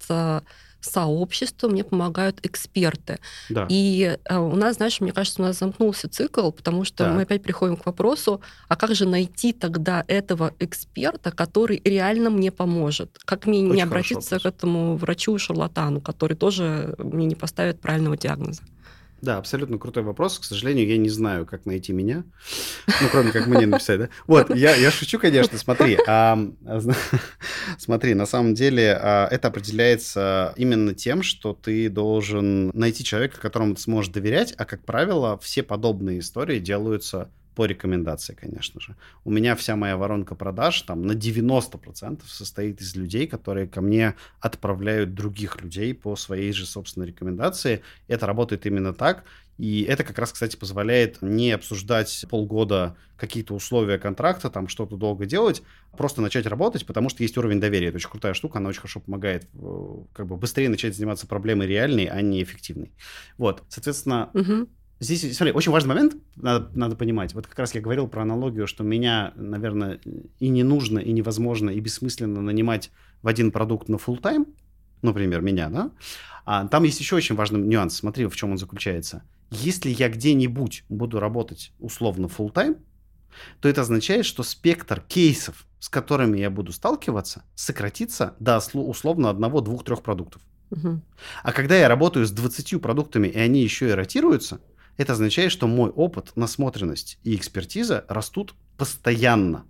сообщество, 0.81 1.67
мне 1.67 1.83
помогают 1.83 2.39
эксперты. 2.43 3.19
Да. 3.49 3.67
И 3.69 4.17
э, 4.23 4.37
у 4.37 4.55
нас, 4.55 4.77
знаешь, 4.77 5.01
мне 5.01 5.11
кажется, 5.11 5.41
у 5.41 5.45
нас 5.45 5.57
замкнулся 5.59 6.09
цикл, 6.09 6.51
потому 6.51 6.83
что 6.83 7.05
Так. 7.05 7.15
мы 7.15 7.21
опять 7.23 7.43
приходим 7.43 7.77
к 7.77 7.85
вопросу, 7.85 8.41
а 8.67 8.75
как 8.75 8.95
же 8.95 9.07
найти 9.07 9.53
тогда 9.53 10.03
этого 10.07 10.53
эксперта, 10.59 11.31
который 11.31 11.81
реально 11.83 12.29
мне 12.29 12.51
поможет? 12.51 13.17
Как 13.25 13.45
мне 13.45 13.61
не 13.61 13.71
Очень 13.71 13.81
обратиться 13.83 14.29
хороший 14.29 14.43
к 14.43 14.45
этому 14.45 14.95
врачу-шарлатану, 14.97 16.01
который 16.01 16.37
тоже 16.37 16.95
мне 16.97 17.25
не 17.25 17.35
поставит 17.35 17.81
правильного 17.81 18.17
диагноза? 18.17 18.61
Да, 19.21 19.37
абсолютно 19.37 19.79
крутой 19.79 20.03
вопрос. 20.03 20.37
К 20.37 20.43
сожалению, 20.43 20.87
я 20.87 20.97
не 20.97 21.09
знаю, 21.09 21.45
как 21.45 21.65
найти 21.65 21.91
меня. 21.91 22.23
Ну, 23.01 23.07
кроме 23.11 23.31
как 23.31 23.47
мне 23.47 23.65
написать, 23.65 23.99
да? 23.99 24.09
Вот, 24.27 24.55
я, 24.55 24.75
я 24.75 24.91
шучу, 24.91 25.17
конечно, 25.17 25.57
смотри. 25.57 25.97
А, 26.07 26.37
смотри, 27.79 28.13
на 28.13 28.25
самом 28.25 28.53
деле 28.53 28.97
а, 28.99 29.27
это 29.29 29.47
определяется 29.47 30.53
именно 30.55 30.93
тем, 30.93 31.23
что 31.23 31.53
ты 31.53 31.89
должен 31.89 32.69
найти 32.73 33.03
человека, 33.03 33.39
которому 33.39 33.75
ты 33.75 33.81
сможешь 33.81 34.11
доверять, 34.11 34.53
а, 34.57 34.65
как 34.65 34.85
правило, 34.85 35.39
все 35.39 35.63
подобные 35.63 36.19
истории 36.19 36.59
делаются 36.59 37.31
по 37.57 37.65
рекомендации, 37.65 38.35
конечно 38.35 38.79
же. 38.79 38.95
У 39.25 39.31
меня 39.31 39.55
вся 39.55 39.75
моя 39.75 39.97
воронка 39.97 40.35
продаж 40.35 40.79
там 40.83 41.01
на 41.01 41.13
90% 41.13 42.21
состоит 42.27 42.81
из 42.81 42.95
людей, 42.95 43.25
которые 43.25 43.67
ко 43.67 43.81
мне 43.81 44.13
отправляют 44.39 45.15
других 45.15 45.59
людей 45.59 45.95
по 45.95 46.15
своей 46.15 46.53
же 46.53 46.67
собственной 46.67 47.07
рекомендации. 47.07 47.81
Это 48.07 48.27
работает 48.27 48.67
именно 48.67 48.93
так. 48.93 49.23
И 49.57 49.81
это 49.89 50.03
как 50.03 50.19
раз, 50.19 50.33
кстати, 50.33 50.55
позволяет 50.55 51.23
не 51.23 51.51
обсуждать 51.51 52.25
полгода 52.29 52.95
какие-то 53.17 53.55
условия 53.55 53.97
контракта, 53.97 54.51
там 54.51 54.67
что-то 54.67 54.95
долго 54.95 55.25
делать, 55.25 55.63
просто 55.97 56.21
начать 56.21 56.45
работать, 56.45 56.85
потому 56.85 57.09
что 57.09 57.23
есть 57.23 57.39
уровень 57.39 57.59
доверия. 57.59 57.87
Это 57.87 57.95
очень 57.95 58.11
крутая 58.11 58.35
штука, 58.35 58.59
она 58.59 58.69
очень 58.69 58.81
хорошо 58.81 58.99
помогает 58.99 59.47
э, 59.55 59.93
как 60.13 60.27
бы 60.27 60.37
быстрее 60.37 60.69
начать 60.69 60.95
заниматься 60.95 61.25
проблемой 61.25 61.65
реальной, 61.65 62.05
а 62.05 62.21
не 62.21 62.43
эффективной. 62.43 62.91
Вот, 63.39 63.63
соответственно, 63.67 64.29
угу. 64.35 64.69
Здесь, 64.99 65.35
смотри, 65.35 65.53
очень 65.53 65.71
важный 65.71 65.89
момент, 65.89 66.15
надо, 66.35 66.69
надо 66.73 66.95
понимать. 66.95 67.33
Вот 67.33 67.45
как 67.45 67.59
раз 67.59 67.75
я 67.75 67.81
говорил 67.81 68.07
про 68.07 68.23
аналогию, 68.23 68.65
что 68.65 68.83
меня, 68.83 69.31
наверное, 69.35 69.99
и 70.39 70.49
не 70.49 70.63
нужно, 70.63 70.99
и 70.99 71.11
невозможно, 71.11 71.69
и 71.69 71.79
бессмысленно 71.79 72.41
нанимать 72.41 72.91
в 73.21 73.27
один 73.27 73.51
продукт 73.51 73.89
на 73.89 73.95
full 73.95 74.19
тайм 74.19 74.47
например, 75.01 75.41
меня, 75.41 75.69
да? 75.69 75.91
А 76.45 76.67
там 76.67 76.83
есть 76.83 76.99
еще 76.99 77.15
очень 77.15 77.35
важный 77.35 77.59
нюанс. 77.59 77.95
Смотри, 77.95 78.25
в 78.25 78.35
чем 78.35 78.51
он 78.51 78.57
заключается. 78.57 79.23
Если 79.51 79.89
я 79.89 80.09
где-нибудь 80.09 80.85
буду 80.89 81.19
работать 81.19 81.71
условно 81.79 82.25
full 82.25 82.51
тайм 82.51 82.77
то 83.59 83.69
это 83.69 83.81
означает, 83.81 84.25
что 84.25 84.41
спектр 84.41 85.01
кейсов, 85.01 85.67
с 85.79 85.89
которыми 85.89 86.39
я 86.39 86.49
буду 86.49 86.71
сталкиваться, 86.71 87.43
сократится 87.53 88.35
до 88.39 88.59
условно 88.73 89.29
одного, 89.29 89.61
двух, 89.61 89.83
трех 89.83 90.01
продуктов. 90.01 90.41
Угу. 90.71 91.01
А 91.43 91.51
когда 91.51 91.77
я 91.77 91.87
работаю 91.87 92.25
с 92.25 92.31
20 92.31 92.81
продуктами, 92.81 93.27
и 93.27 93.37
они 93.37 93.61
еще 93.61 93.89
и 93.89 93.91
ротируются, 93.91 94.59
это 94.97 95.13
означает, 95.13 95.51
что 95.51 95.67
мой 95.67 95.89
опыт, 95.89 96.31
насмотренность 96.35 97.19
и 97.23 97.35
экспертиза 97.35 98.05
растут 98.09 98.55
постоянно. 98.77 99.65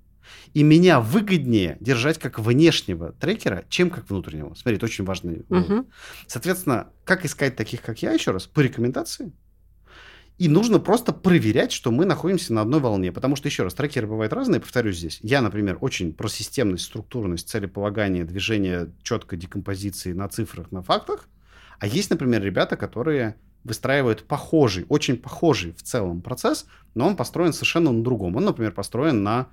И 0.54 0.64
меня 0.64 1.00
выгоднее 1.00 1.78
держать 1.80 2.18
как 2.18 2.40
внешнего 2.40 3.14
трекера, 3.14 3.66
чем 3.70 3.90
как 3.90 4.10
внутреннего. 4.10 4.54
Смотри, 4.56 4.78
это 4.78 4.86
очень 4.86 5.06
важный 5.06 5.46
угу. 5.50 5.88
Соответственно, 6.28 6.90
как 7.06 7.26
искать 7.26 7.56
таких, 7.56 7.82
как 7.82 8.02
я, 8.02 8.12
еще 8.12 8.32
раз, 8.32 8.46
по 8.46 8.60
рекомендации. 8.60 9.32
И 10.38 10.50
нужно 10.50 10.80
просто 10.80 11.14
проверять, 11.14 11.72
что 11.72 11.92
мы 11.92 12.06
находимся 12.06 12.54
на 12.54 12.62
одной 12.62 12.80
волне. 12.80 13.12
Потому 13.12 13.36
что, 13.36 13.48
еще 13.48 13.64
раз, 13.64 13.74
трекеры 13.74 14.06
бывают 14.06 14.34
разные, 14.34 14.62
повторюсь 14.62 14.98
здесь. 14.98 15.20
Я, 15.24 15.42
например, 15.42 15.78
очень 15.82 16.14
про 16.14 16.28
системность, 16.28 16.86
структурность, 16.86 17.50
целеполагание, 17.50 18.24
движение 18.24 18.94
четкой 19.02 19.40
декомпозиции 19.40 20.14
на 20.14 20.28
цифрах, 20.28 20.72
на 20.72 20.84
фактах. 20.84 21.28
А 21.80 21.88
есть, 21.88 22.12
например, 22.12 22.44
ребята, 22.44 22.78
которые 22.78 23.36
выстраивают 23.68 24.24
похожий, 24.24 24.86
очень 24.90 25.18
похожий 25.18 25.74
в 25.74 25.84
целом 25.84 26.22
процесс, 26.22 26.66
но 26.96 27.08
он 27.08 27.16
построен 27.16 27.54
совершенно 27.54 27.92
на 27.92 28.04
другом. 28.04 28.36
Он, 28.36 28.46
например, 28.46 28.72
построен 28.72 29.24
на 29.24 29.48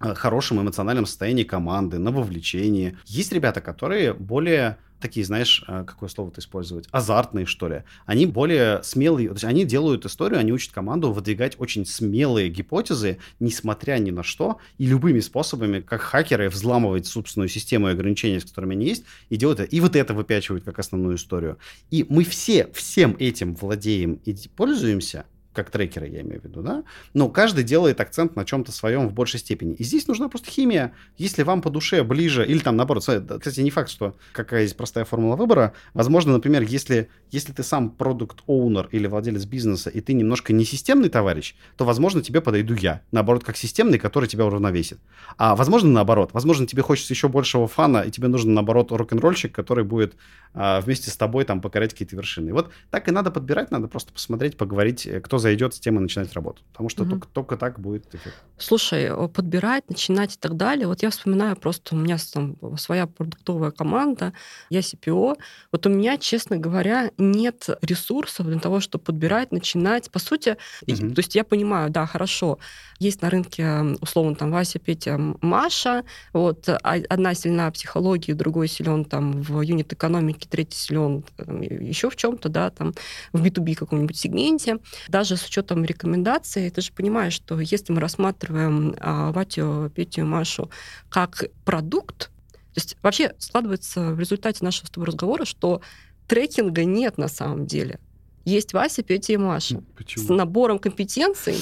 э, 0.00 0.14
хорошем 0.14 0.60
эмоциональном 0.60 1.06
состоянии 1.06 1.44
команды, 1.44 1.98
на 1.98 2.12
вовлечении. 2.12 2.96
Есть 3.06 3.32
ребята, 3.32 3.60
которые 3.60 4.12
более 4.12 4.76
такие, 5.00 5.24
знаешь, 5.24 5.64
э, 5.66 5.84
какое 5.86 6.08
слово-то 6.08 6.40
использовать, 6.40 6.88
азартные, 6.92 7.46
что 7.46 7.68
ли. 7.68 7.82
Они 8.06 8.26
более 8.26 8.82
смелые, 8.82 9.28
то 9.28 9.34
есть 9.34 9.44
они 9.44 9.64
делают 9.64 10.06
историю, 10.06 10.38
они 10.38 10.52
учат 10.52 10.72
команду 10.72 11.12
выдвигать 11.12 11.56
очень 11.58 11.86
смелые 11.86 12.48
гипотезы, 12.48 13.18
несмотря 13.40 13.98
ни 13.98 14.10
на 14.10 14.22
что, 14.22 14.58
и 14.78 14.86
любыми 14.86 15.20
способами, 15.20 15.80
как 15.80 16.00
хакеры, 16.00 16.48
взламывать 16.48 17.06
собственную 17.06 17.48
систему 17.48 17.88
и 17.88 17.92
ограничения, 17.92 18.40
с 18.40 18.44
которыми 18.44 18.74
они 18.74 18.86
есть, 18.86 19.04
и 19.28 19.36
делают 19.36 19.60
это. 19.60 19.74
И 19.74 19.80
вот 19.80 19.96
это 19.96 20.14
выпячивают 20.14 20.64
как 20.64 20.78
основную 20.78 21.16
историю. 21.16 21.58
И 21.90 22.06
мы 22.08 22.24
все 22.24 22.68
всем 22.72 23.16
этим 23.18 23.54
владеем 23.54 24.20
и 24.24 24.36
пользуемся, 24.56 25.24
как 25.52 25.70
трекеры, 25.70 26.08
я 26.08 26.20
имею 26.20 26.40
в 26.40 26.44
виду, 26.44 26.62
да, 26.62 26.84
но 27.14 27.28
каждый 27.28 27.64
делает 27.64 28.00
акцент 28.00 28.36
на 28.36 28.44
чем-то 28.44 28.72
своем 28.72 29.08
в 29.08 29.12
большей 29.12 29.40
степени. 29.40 29.74
И 29.74 29.84
здесь 29.84 30.06
нужна 30.06 30.28
просто 30.28 30.50
химия. 30.50 30.94
Если 31.16 31.42
вам 31.42 31.60
по 31.60 31.70
душе 31.70 32.02
ближе, 32.04 32.46
или 32.46 32.58
там 32.58 32.76
наоборот, 32.76 33.02
кстати, 33.02 33.60
не 33.60 33.70
факт, 33.70 33.90
что 33.90 34.16
какая 34.32 34.62
есть 34.62 34.76
простая 34.76 35.04
формула 35.04 35.36
выбора. 35.36 35.74
Возможно, 35.94 36.32
например, 36.32 36.62
если, 36.62 37.08
если 37.30 37.52
ты 37.52 37.62
сам 37.62 37.90
продукт-оунер 37.90 38.88
или 38.92 39.06
владелец 39.06 39.44
бизнеса, 39.44 39.90
и 39.90 40.00
ты 40.00 40.12
немножко 40.12 40.52
не 40.52 40.64
системный 40.64 41.08
товарищ, 41.08 41.54
то, 41.76 41.84
возможно, 41.84 42.22
тебе 42.22 42.40
подойду 42.40 42.74
я. 42.74 43.02
Наоборот, 43.10 43.42
как 43.42 43.56
системный, 43.56 43.98
который 43.98 44.28
тебя 44.28 44.46
уравновесит. 44.46 45.00
А 45.36 45.56
возможно, 45.56 45.90
наоборот. 45.90 46.30
Возможно, 46.32 46.66
тебе 46.66 46.82
хочется 46.82 47.12
еще 47.12 47.28
большего 47.28 47.66
фана, 47.66 48.02
и 48.02 48.10
тебе 48.10 48.28
нужен, 48.28 48.54
наоборот, 48.54 48.92
рок-н-ролльщик, 48.92 49.52
который 49.52 49.84
будет 49.84 50.14
а, 50.54 50.80
вместе 50.80 51.10
с 51.10 51.16
тобой 51.16 51.44
там 51.44 51.60
покорять 51.60 51.92
какие-то 51.92 52.16
вершины. 52.16 52.52
Вот 52.52 52.70
так 52.90 53.08
и 53.08 53.10
надо 53.10 53.30
подбирать, 53.30 53.70
надо 53.70 53.88
просто 53.88 54.12
посмотреть, 54.12 54.56
поговорить, 54.56 55.06
э, 55.06 55.20
кто 55.20 55.38
зайдет 55.40 55.74
с 55.74 55.80
тем 55.80 55.98
и 55.98 56.00
начинать 56.00 56.32
работу. 56.34 56.62
Потому 56.72 56.88
что 56.88 57.02
угу. 57.02 57.10
только, 57.10 57.28
только 57.28 57.56
так 57.56 57.80
будет 57.80 58.14
эффект. 58.14 58.36
Слушай, 58.58 59.10
подбирать, 59.28 59.88
начинать 59.88 60.36
и 60.36 60.38
так 60.38 60.56
далее. 60.56 60.86
Вот 60.86 61.02
я 61.02 61.10
вспоминаю 61.10 61.56
просто, 61.56 61.94
у 61.94 61.98
меня 61.98 62.16
там 62.32 62.56
своя 62.78 63.06
продуктовая 63.06 63.70
команда, 63.70 64.32
я 64.68 64.80
CPO. 64.80 65.36
Вот 65.72 65.86
у 65.86 65.88
меня, 65.90 66.18
честно 66.18 66.56
говоря, 66.56 67.10
нет 67.18 67.68
ресурсов 67.82 68.46
для 68.46 68.58
того, 68.58 68.80
чтобы 68.80 69.04
подбирать, 69.04 69.52
начинать. 69.52 70.10
По 70.10 70.18
сути, 70.18 70.56
угу. 70.86 71.14
то 71.14 71.18
есть 71.18 71.34
я 71.34 71.44
понимаю, 71.44 71.90
да, 71.90 72.06
хорошо, 72.06 72.58
есть 72.98 73.22
на 73.22 73.30
рынке, 73.30 73.96
условно, 74.00 74.34
там 74.34 74.50
Вася, 74.50 74.78
Петя, 74.78 75.18
Маша, 75.40 76.04
вот, 76.34 76.68
а, 76.68 76.78
одна 77.08 77.34
сильна 77.34 77.70
в 77.70 77.72
психологии, 77.72 78.32
другой 78.32 78.68
силен 78.68 79.04
там 79.06 79.40
в 79.40 79.62
юнит-экономике, 79.62 80.46
третий 80.48 80.76
силен 80.76 81.24
еще 81.38 82.10
в 82.10 82.16
чем-то, 82.16 82.48
да, 82.50 82.70
там 82.70 82.92
в 83.32 83.42
B2B 83.44 83.74
каком-нибудь 83.74 84.16
сегменте. 84.16 84.78
Даже 85.08 85.29
с 85.36 85.46
учетом 85.46 85.84
рекомендаций, 85.84 86.70
ты 86.70 86.80
же 86.80 86.92
понимаешь, 86.92 87.34
что 87.34 87.58
если 87.60 87.92
мы 87.92 88.00
рассматриваем 88.00 88.94
а, 88.98 89.32
Ватю, 89.32 89.90
Петю, 89.94 90.24
Машу 90.24 90.70
как 91.08 91.44
продукт, 91.64 92.30
то 92.72 92.76
есть 92.76 92.96
вообще 93.02 93.34
складывается 93.38 94.12
в 94.12 94.20
результате 94.20 94.64
нашего 94.64 94.86
с 94.86 94.90
тобой 94.90 95.06
разговора, 95.06 95.44
что 95.44 95.80
трекинга 96.28 96.84
нет 96.84 97.18
на 97.18 97.28
самом 97.28 97.66
деле. 97.66 97.98
Есть 98.44 98.72
Вася, 98.72 99.02
Петя 99.02 99.32
и 99.32 99.36
Маша 99.36 99.82
Почему? 99.96 100.24
с 100.24 100.28
набором 100.28 100.78
компетенций, 100.78 101.56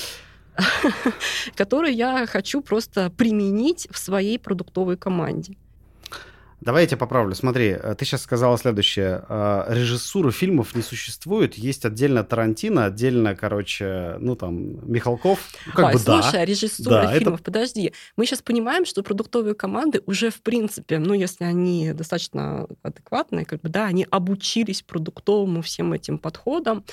который 1.54 1.94
я 1.94 2.26
хочу 2.26 2.60
просто 2.60 3.10
применить 3.10 3.88
в 3.90 3.98
своей 3.98 4.38
продуктовой 4.38 4.96
команде. 4.96 5.56
Давай 6.60 6.82
я 6.82 6.86
тебя 6.88 6.96
поправлю. 6.96 7.34
Смотри, 7.34 7.68
э, 7.68 7.94
ты 7.96 8.04
сейчас 8.04 8.22
сказала 8.22 8.58
следующее. 8.58 9.24
Э, 9.28 9.66
режиссуры 9.68 10.32
фильмов 10.32 10.74
не 10.74 10.82
существует. 10.82 11.54
Есть 11.54 11.84
отдельно 11.84 12.24
Тарантино, 12.24 12.86
отдельно, 12.86 13.36
короче, 13.36 14.16
ну 14.18 14.34
там, 14.34 14.90
Михалков. 14.90 15.38
Ну, 15.66 15.72
как 15.72 15.86
Ой, 15.86 15.92
бы 15.92 15.98
слушай, 15.98 16.32
да. 16.32 16.40
а 16.40 16.44
режиссура 16.44 16.90
да, 16.90 17.12
фильмов, 17.12 17.40
это... 17.40 17.44
подожди. 17.44 17.92
Мы 18.16 18.26
сейчас 18.26 18.42
понимаем, 18.42 18.86
что 18.86 19.04
продуктовые 19.04 19.54
команды 19.54 20.02
уже, 20.06 20.30
в 20.30 20.42
принципе, 20.42 20.98
ну, 20.98 21.14
если 21.14 21.44
они 21.44 21.92
достаточно 21.92 22.66
адекватные, 22.82 23.44
как 23.44 23.60
бы, 23.60 23.68
да, 23.68 23.86
они 23.86 24.06
обучились 24.10 24.82
продуктовому 24.82 25.62
всем 25.62 25.92
этим 25.92 26.18
подходам, 26.18 26.84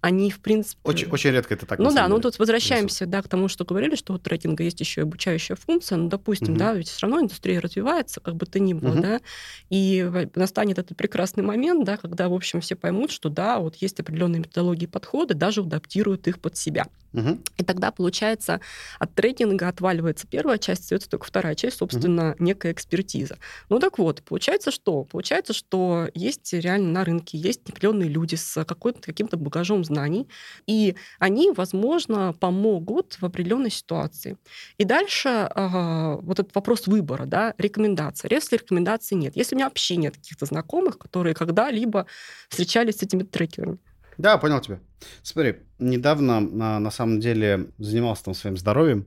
они, 0.00 0.30
в 0.30 0.40
принципе... 0.40 0.80
Очень, 0.84 1.10
очень 1.10 1.30
редко 1.30 1.54
это 1.54 1.66
так. 1.66 1.78
Ну 1.78 1.92
да, 1.92 2.08
ну 2.08 2.18
тут 2.20 2.38
возвращаемся, 2.38 3.06
да, 3.06 3.22
к 3.22 3.28
тому, 3.28 3.48
что 3.48 3.64
говорили, 3.64 3.96
что 3.96 4.14
у 4.14 4.18
трекинга 4.18 4.64
есть 4.64 4.80
еще 4.80 5.02
и 5.02 5.04
обучающая 5.04 5.56
функция, 5.56 5.96
ну, 5.98 6.08
допустим, 6.08 6.52
угу. 6.52 6.58
да, 6.58 6.74
ведь 6.74 6.88
все 6.88 7.06
равно 7.06 7.20
индустрия 7.20 7.60
развивается, 7.60 8.20
как 8.20 8.36
бы 8.36 8.46
то 8.46 8.58
ни 8.58 8.72
было, 8.72 8.92
угу. 8.92 9.02
да, 9.02 9.20
и 9.68 10.10
настанет 10.34 10.78
этот 10.78 10.96
прекрасный 10.96 11.42
момент, 11.42 11.84
да, 11.84 11.96
когда, 11.96 12.28
в 12.28 12.34
общем, 12.34 12.60
все 12.60 12.76
поймут, 12.76 13.10
что 13.10 13.28
да, 13.28 13.58
вот 13.58 13.76
есть 13.76 14.00
определенные 14.00 14.40
методологии 14.40 14.86
подходы, 14.86 15.34
даже 15.34 15.60
адаптируют 15.60 16.26
их 16.28 16.40
под 16.40 16.56
себя. 16.56 16.86
Угу. 17.12 17.38
И 17.58 17.64
тогда, 17.64 17.90
получается, 17.90 18.60
от 18.98 19.14
трекинга 19.14 19.68
отваливается 19.68 20.26
первая 20.26 20.58
часть, 20.58 20.82
остается 20.82 21.10
только 21.10 21.26
вторая 21.26 21.54
часть, 21.54 21.78
собственно, 21.78 22.32
угу. 22.32 22.44
некая 22.44 22.72
экспертиза. 22.72 23.38
Ну 23.68 23.78
так 23.80 23.98
вот, 23.98 24.22
получается 24.22 24.70
что? 24.70 25.04
Получается, 25.04 25.52
что 25.52 26.08
есть 26.14 26.52
реально 26.52 26.90
на 26.90 27.04
рынке, 27.04 27.36
есть 27.36 27.68
определенные 27.68 28.08
люди 28.08 28.36
с 28.36 28.64
какой-то, 28.64 29.00
каким-то 29.00 29.36
багажом 29.36 29.84
знаний, 29.90 30.28
и 30.66 30.94
они, 31.18 31.50
возможно, 31.50 32.32
помогут 32.38 33.18
в 33.20 33.24
определенной 33.24 33.70
ситуации. 33.70 34.36
И 34.78 34.84
дальше 34.84 35.28
э, 35.28 36.16
вот 36.22 36.38
этот 36.38 36.54
вопрос 36.54 36.86
выбора, 36.86 37.26
да, 37.26 37.54
рекомендация. 37.58 38.30
Если 38.30 38.56
рекомендаций 38.56 39.16
нет, 39.16 39.36
если 39.36 39.54
у 39.54 39.58
меня 39.58 39.66
вообще 39.66 39.96
нет 39.96 40.16
каких-то 40.16 40.46
знакомых, 40.46 40.98
которые 40.98 41.34
когда-либо 41.34 42.06
встречались 42.48 42.98
с 42.98 43.02
этими 43.02 43.24
трекерами, 43.24 43.78
да, 44.20 44.36
понял 44.36 44.60
тебя. 44.60 44.78
Смотри, 45.22 45.56
недавно 45.78 46.40
на, 46.40 46.78
на 46.78 46.90
самом 46.90 47.20
деле 47.20 47.68
занимался 47.78 48.24
там 48.24 48.34
своим 48.34 48.58
здоровьем. 48.58 49.06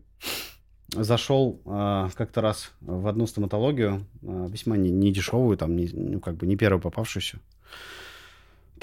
Зашел 0.90 1.62
э, 1.66 2.10
как-то 2.16 2.42
раз 2.42 2.72
в 2.82 3.08
одну 3.08 3.28
стоматологию, 3.28 4.08
э, 4.24 4.48
весьма 4.50 4.76
не, 4.76 4.90
не 4.90 5.14
там, 5.56 5.76
не, 5.76 5.88
ну, 5.94 6.20
как 6.20 6.36
бы 6.36 6.48
не 6.48 6.56
первую 6.56 6.82
попавшуюся. 6.82 7.38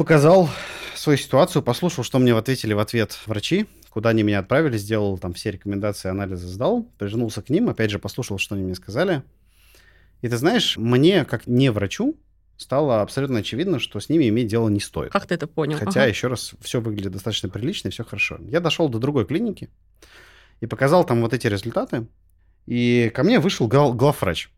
Показал 0.00 0.48
свою 0.94 1.18
ситуацию, 1.18 1.62
послушал, 1.62 2.04
что 2.04 2.18
мне 2.18 2.34
ответили 2.34 2.72
в 2.72 2.78
ответ 2.78 3.18
врачи, 3.26 3.66
куда 3.90 4.08
они 4.08 4.22
меня 4.22 4.38
отправили, 4.38 4.78
сделал 4.78 5.18
там 5.18 5.34
все 5.34 5.50
рекомендации, 5.50 6.08
анализы 6.08 6.48
сдал, 6.48 6.90
вернулся 6.98 7.42
к 7.42 7.50
ним, 7.50 7.68
опять 7.68 7.90
же 7.90 7.98
послушал, 7.98 8.38
что 8.38 8.54
они 8.54 8.64
мне 8.64 8.74
сказали. 8.74 9.22
И 10.22 10.28
ты 10.30 10.38
знаешь, 10.38 10.78
мне, 10.78 11.26
как 11.26 11.46
не 11.46 11.70
врачу, 11.70 12.16
стало 12.56 13.02
абсолютно 13.02 13.40
очевидно, 13.40 13.78
что 13.78 14.00
с 14.00 14.08
ними 14.08 14.26
иметь 14.30 14.46
дело 14.46 14.70
не 14.70 14.80
стоит. 14.80 15.12
Как 15.12 15.26
ты 15.26 15.34
это 15.34 15.46
понял? 15.46 15.76
Хотя, 15.76 16.00
ага. 16.00 16.08
еще 16.08 16.28
раз, 16.28 16.54
все 16.62 16.80
выглядит 16.80 17.12
достаточно 17.12 17.50
прилично, 17.50 17.88
и 17.88 17.90
все 17.90 18.02
хорошо. 18.02 18.38
Я 18.40 18.60
дошел 18.60 18.88
до 18.88 18.98
другой 18.98 19.26
клиники 19.26 19.68
и 20.62 20.66
показал 20.66 21.04
там 21.04 21.20
вот 21.20 21.34
эти 21.34 21.46
результаты. 21.46 22.06
И 22.64 23.12
ко 23.14 23.22
мне 23.22 23.38
вышел 23.38 23.68
глав, 23.68 23.94
главврач, 23.96 24.48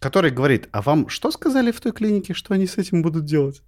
который 0.00 0.30
говорит, 0.30 0.70
а 0.72 0.80
вам 0.80 1.10
что 1.10 1.30
сказали 1.30 1.72
в 1.72 1.80
той 1.82 1.92
клинике, 1.92 2.32
что 2.32 2.54
они 2.54 2.66
с 2.66 2.78
этим 2.78 3.02
будут 3.02 3.26
делать? 3.26 3.60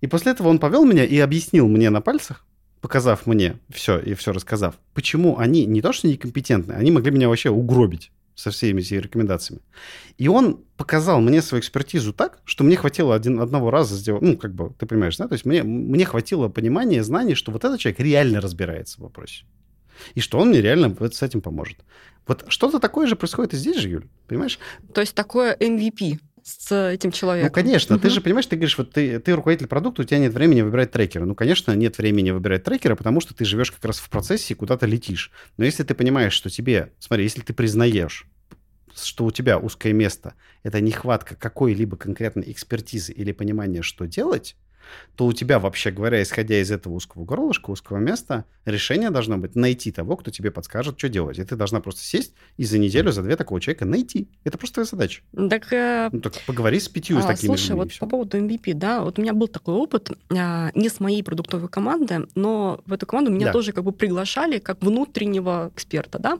И 0.00 0.06
после 0.06 0.32
этого 0.32 0.48
он 0.48 0.58
повел 0.58 0.84
меня 0.84 1.04
и 1.04 1.18
объяснил 1.18 1.68
мне 1.68 1.90
на 1.90 2.00
пальцах, 2.00 2.44
показав 2.80 3.26
мне 3.26 3.58
все 3.70 3.98
и 3.98 4.14
все 4.14 4.32
рассказав, 4.32 4.74
почему 4.92 5.38
они 5.38 5.64
не 5.64 5.80
то 5.80 5.92
что 5.92 6.08
некомпетентны, 6.08 6.72
они 6.72 6.90
могли 6.90 7.10
меня 7.10 7.28
вообще 7.28 7.50
угробить 7.50 8.10
со 8.34 8.50
всеми 8.50 8.80
этими 8.80 8.98
рекомендациями. 8.98 9.62
И 10.18 10.28
он 10.28 10.60
показал 10.76 11.20
мне 11.20 11.40
свою 11.40 11.60
экспертизу 11.60 12.12
так, 12.12 12.40
что 12.44 12.64
мне 12.64 12.76
хватило 12.76 13.14
один, 13.14 13.40
одного 13.40 13.70
раза 13.70 13.94
сделать, 13.96 14.22
ну, 14.22 14.36
как 14.36 14.54
бы, 14.54 14.72
ты 14.78 14.86
понимаешь, 14.86 15.16
да? 15.16 15.28
То 15.28 15.34
есть 15.34 15.44
мне, 15.44 15.62
мне 15.62 16.04
хватило 16.04 16.48
понимания, 16.48 17.02
знаний, 17.02 17.34
что 17.34 17.52
вот 17.52 17.64
этот 17.64 17.80
человек 17.80 18.00
реально 18.00 18.40
разбирается 18.40 18.98
в 18.98 19.04
вопросе. 19.04 19.44
И 20.14 20.20
что 20.20 20.38
он 20.38 20.48
мне 20.48 20.60
реально 20.60 20.94
с 21.12 21.22
этим 21.22 21.40
поможет. 21.40 21.78
Вот 22.26 22.44
что-то 22.48 22.80
такое 22.80 23.06
же 23.06 23.16
происходит 23.16 23.54
и 23.54 23.56
здесь 23.56 23.78
же, 23.78 23.88
Юль, 23.88 24.08
понимаешь? 24.26 24.58
То 24.92 25.00
есть 25.00 25.14
такое 25.14 25.56
MVP 25.56 26.18
с 26.44 26.90
этим 26.90 27.10
человеком. 27.10 27.48
Ну, 27.48 27.54
конечно, 27.54 27.96
угу. 27.96 28.02
ты 28.02 28.10
же 28.10 28.20
понимаешь, 28.20 28.46
ты 28.46 28.56
говоришь, 28.56 28.76
вот 28.76 28.92
ты, 28.92 29.18
ты 29.18 29.32
руководитель 29.32 29.66
продукта, 29.66 30.02
у 30.02 30.04
тебя 30.04 30.18
нет 30.18 30.34
времени 30.34 30.60
выбирать 30.60 30.92
трекера. 30.92 31.24
Ну, 31.24 31.34
конечно, 31.34 31.72
нет 31.72 31.96
времени 31.96 32.32
выбирать 32.32 32.64
трекера, 32.64 32.96
потому 32.96 33.20
что 33.20 33.34
ты 33.34 33.46
живешь 33.46 33.72
как 33.72 33.82
раз 33.82 33.98
в 33.98 34.10
процессе 34.10 34.52
и 34.52 34.56
куда-то 34.56 34.84
летишь. 34.84 35.30
Но 35.56 35.64
если 35.64 35.84
ты 35.84 35.94
понимаешь, 35.94 36.34
что 36.34 36.50
тебе, 36.50 36.92
смотри, 36.98 37.24
если 37.24 37.40
ты 37.40 37.54
признаешь, 37.54 38.26
что 38.94 39.24
у 39.24 39.30
тебя 39.30 39.58
узкое 39.58 39.94
место, 39.94 40.34
это 40.62 40.82
нехватка 40.82 41.34
какой-либо 41.34 41.96
конкретной 41.96 42.52
экспертизы 42.52 43.12
или 43.12 43.32
понимания, 43.32 43.80
что 43.80 44.06
делать, 44.06 44.54
то 45.16 45.26
у 45.26 45.32
тебя, 45.32 45.58
вообще 45.58 45.90
говоря, 45.90 46.22
исходя 46.22 46.60
из 46.60 46.70
этого 46.70 46.94
узкого 46.94 47.24
горлышка, 47.24 47.70
узкого 47.70 47.98
места, 47.98 48.44
решение 48.64 49.10
должно 49.10 49.38
быть 49.38 49.54
найти 49.54 49.92
того, 49.92 50.16
кто 50.16 50.30
тебе 50.30 50.50
подскажет, 50.50 50.98
что 50.98 51.08
делать. 51.08 51.38
И 51.38 51.44
ты 51.44 51.56
должна 51.56 51.80
просто 51.80 52.02
сесть 52.02 52.34
и 52.56 52.64
за 52.64 52.78
неделю, 52.78 53.12
за 53.12 53.22
две 53.22 53.36
такого 53.36 53.60
человека 53.60 53.84
найти. 53.84 54.28
Это 54.44 54.58
просто 54.58 54.74
твоя 54.74 54.86
задача. 54.86 55.22
Так, 55.50 55.72
э... 55.72 56.08
ну, 56.10 56.20
так 56.20 56.34
поговори 56.46 56.80
с 56.80 56.88
пятью 56.88 57.18
а, 57.18 57.22
с 57.22 57.26
такими 57.26 57.48
Слушай, 57.48 57.76
вот 57.76 57.96
по 57.98 58.06
поводу 58.06 58.38
MVP, 58.38 58.74
да, 58.74 59.02
вот 59.02 59.18
у 59.18 59.22
меня 59.22 59.34
был 59.34 59.46
такой 59.46 59.74
опыт, 59.74 60.10
а, 60.30 60.70
не 60.74 60.88
с 60.88 60.98
моей 60.98 61.22
продуктовой 61.22 61.68
команды, 61.68 62.26
но 62.34 62.82
в 62.86 62.92
эту 62.92 63.06
команду 63.06 63.30
меня 63.30 63.46
да. 63.46 63.52
тоже 63.52 63.72
как 63.72 63.84
бы 63.84 63.92
приглашали 63.92 64.58
как 64.58 64.82
внутреннего 64.82 65.70
эксперта, 65.74 66.18
да. 66.18 66.38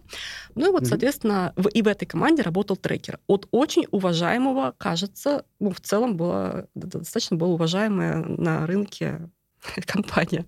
Ну 0.54 0.68
и 0.68 0.72
вот, 0.72 0.82
mm-hmm. 0.82 0.86
соответственно, 0.86 1.52
в, 1.56 1.68
и 1.68 1.82
в 1.82 1.86
этой 1.86 2.06
команде 2.06 2.42
работал 2.42 2.76
трекер 2.76 3.18
от 3.26 3.46
очень 3.50 3.86
уважаемого, 3.90 4.74
кажется, 4.78 5.44
ну, 5.60 5.70
в 5.70 5.80
целом 5.80 6.16
было 6.16 6.66
достаточно 6.74 7.36
было 7.36 7.48
уважаемое 7.48 8.24
на 8.36 8.66
рынке 8.66 9.30
компания, 9.86 10.46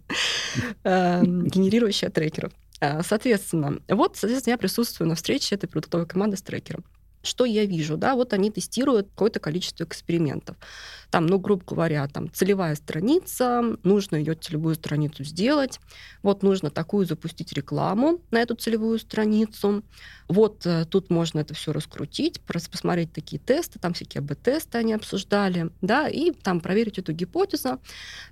эм, 0.85 1.47
генерирующая 1.47 2.11
трекеров. 2.11 2.53
Э, 2.81 3.03
соответственно, 3.03 3.79
вот, 3.89 4.17
соответственно, 4.17 4.55
я 4.55 4.59
присутствую 4.59 5.09
на 5.09 5.15
встрече 5.15 5.55
этой 5.55 5.69
продуктовой 5.69 6.07
команды 6.07 6.37
с 6.37 6.43
трекером 6.43 6.85
что 7.27 7.45
я 7.45 7.65
вижу, 7.65 7.97
да, 7.97 8.15
вот 8.15 8.33
они 8.33 8.51
тестируют 8.51 9.09
какое-то 9.11 9.41
количество 9.41 9.85
экспериментов. 9.85 10.57
Там, 11.11 11.27
ну, 11.27 11.39
грубо 11.39 11.65
говоря, 11.65 12.07
там 12.09 12.33
целевая 12.33 12.75
страница, 12.75 13.77
нужно 13.83 14.17
ее 14.17 14.35
целевую 14.35 14.75
страницу 14.75 15.25
сделать, 15.25 15.81
вот 16.23 16.43
нужно 16.43 16.71
такую 16.71 17.07
запустить 17.07 17.53
рекламу 17.53 18.21
на 18.31 18.41
эту 18.41 18.55
целевую 18.55 18.99
страницу, 18.99 19.83
вот 20.29 20.67
э, 20.67 20.85
тут 20.87 21.11
можно 21.11 21.39
это 21.39 21.55
все 21.55 21.73
раскрутить, 21.73 22.41
посмотреть 22.41 23.13
такие 23.13 23.39
тесты, 23.39 23.79
там 23.79 23.95
всякие 23.95 24.21
АБ-тесты 24.21 24.79
они 24.79 24.93
обсуждали, 24.95 25.71
да, 25.81 26.09
и 26.09 26.33
там 26.33 26.61
проверить 26.61 26.99
эту 26.99 27.13
гипотезу, 27.13 27.81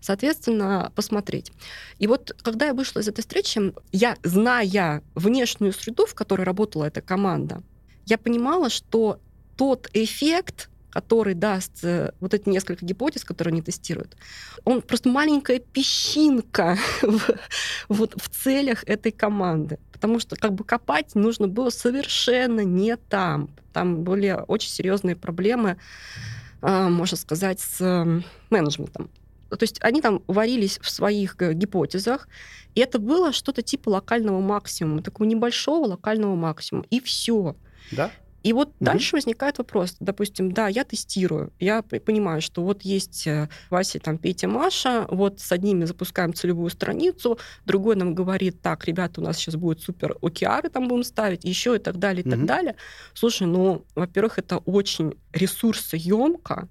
соответственно, 0.00 0.92
посмотреть. 0.94 1.52
И 1.98 2.06
вот 2.06 2.36
когда 2.42 2.66
я 2.66 2.74
вышла 2.74 3.00
из 3.00 3.08
этой 3.08 3.20
встречи, 3.20 3.72
я, 3.92 4.16
зная 4.22 5.02
внешнюю 5.14 5.72
среду, 5.72 6.06
в 6.06 6.14
которой 6.14 6.42
работала 6.42 6.84
эта 6.84 7.00
команда, 7.00 7.62
я 8.06 8.18
понимала, 8.18 8.70
что 8.70 9.20
тот 9.56 9.88
эффект, 9.92 10.70
который 10.90 11.34
даст 11.34 11.84
э, 11.84 12.12
вот 12.20 12.34
эти 12.34 12.48
несколько 12.48 12.84
гипотез, 12.84 13.24
которые 13.24 13.52
они 13.52 13.62
тестируют, 13.62 14.16
он 14.64 14.82
просто 14.82 15.08
маленькая 15.08 15.58
песчинка 15.58 16.78
в, 17.02 17.20
вот 17.88 18.14
в 18.16 18.28
целях 18.28 18.84
этой 18.86 19.12
команды. 19.12 19.78
Потому 19.92 20.20
что 20.20 20.36
как 20.36 20.52
бы 20.52 20.64
копать 20.64 21.14
нужно 21.14 21.48
было 21.48 21.70
совершенно 21.70 22.60
не 22.60 22.96
там. 22.96 23.48
Там 23.72 24.04
были 24.04 24.38
очень 24.46 24.70
серьезные 24.70 25.16
проблемы, 25.16 25.78
а, 26.60 26.88
можно 26.88 27.16
сказать, 27.16 27.60
с 27.60 28.22
менеджментом. 28.50 29.10
То 29.50 29.62
есть 29.62 29.78
они 29.82 30.00
там 30.00 30.22
варились 30.26 30.78
в 30.80 30.90
своих 30.90 31.36
э, 31.40 31.52
гипотезах, 31.52 32.28
и 32.74 32.80
это 32.80 32.98
было 32.98 33.32
что-то 33.32 33.62
типа 33.62 33.90
локального 33.90 34.40
максимума, 34.40 35.02
такого 35.02 35.26
небольшого 35.26 35.86
локального 35.86 36.34
максимума, 36.34 36.86
и 36.90 37.00
все. 37.00 37.56
Да. 37.92 38.10
И 38.44 38.52
вот 38.52 38.68
угу. 38.68 38.76
дальше 38.80 39.16
возникает 39.16 39.56
вопрос, 39.56 39.96
допустим, 40.00 40.52
да, 40.52 40.68
я 40.68 40.84
тестирую, 40.84 41.50
я 41.58 41.82
понимаю, 41.82 42.42
что 42.42 42.62
вот 42.62 42.82
есть 42.82 43.26
э, 43.26 43.48
Вася, 43.70 43.98
там, 44.00 44.18
Петя, 44.18 44.48
Маша, 44.48 45.06
вот 45.08 45.40
с 45.40 45.50
одними 45.50 45.86
запускаем 45.86 46.34
целевую 46.34 46.68
страницу, 46.68 47.38
другой 47.64 47.96
нам 47.96 48.14
говорит, 48.14 48.60
так, 48.60 48.84
ребята, 48.84 49.22
у 49.22 49.24
нас 49.24 49.38
сейчас 49.38 49.56
будет 49.56 49.80
супер 49.80 50.16
океары 50.20 50.68
там 50.68 50.88
будем 50.88 51.04
ставить, 51.04 51.44
еще 51.44 51.76
и 51.76 51.78
так 51.78 51.98
далее, 51.98 52.22
и 52.22 52.28
угу. 52.28 52.36
так 52.36 52.44
далее. 52.44 52.76
Слушай, 53.14 53.46
ну, 53.46 53.86
во-первых, 53.94 54.38
это 54.38 54.58
очень 54.58 55.14
ресурсоемко, 55.32 56.68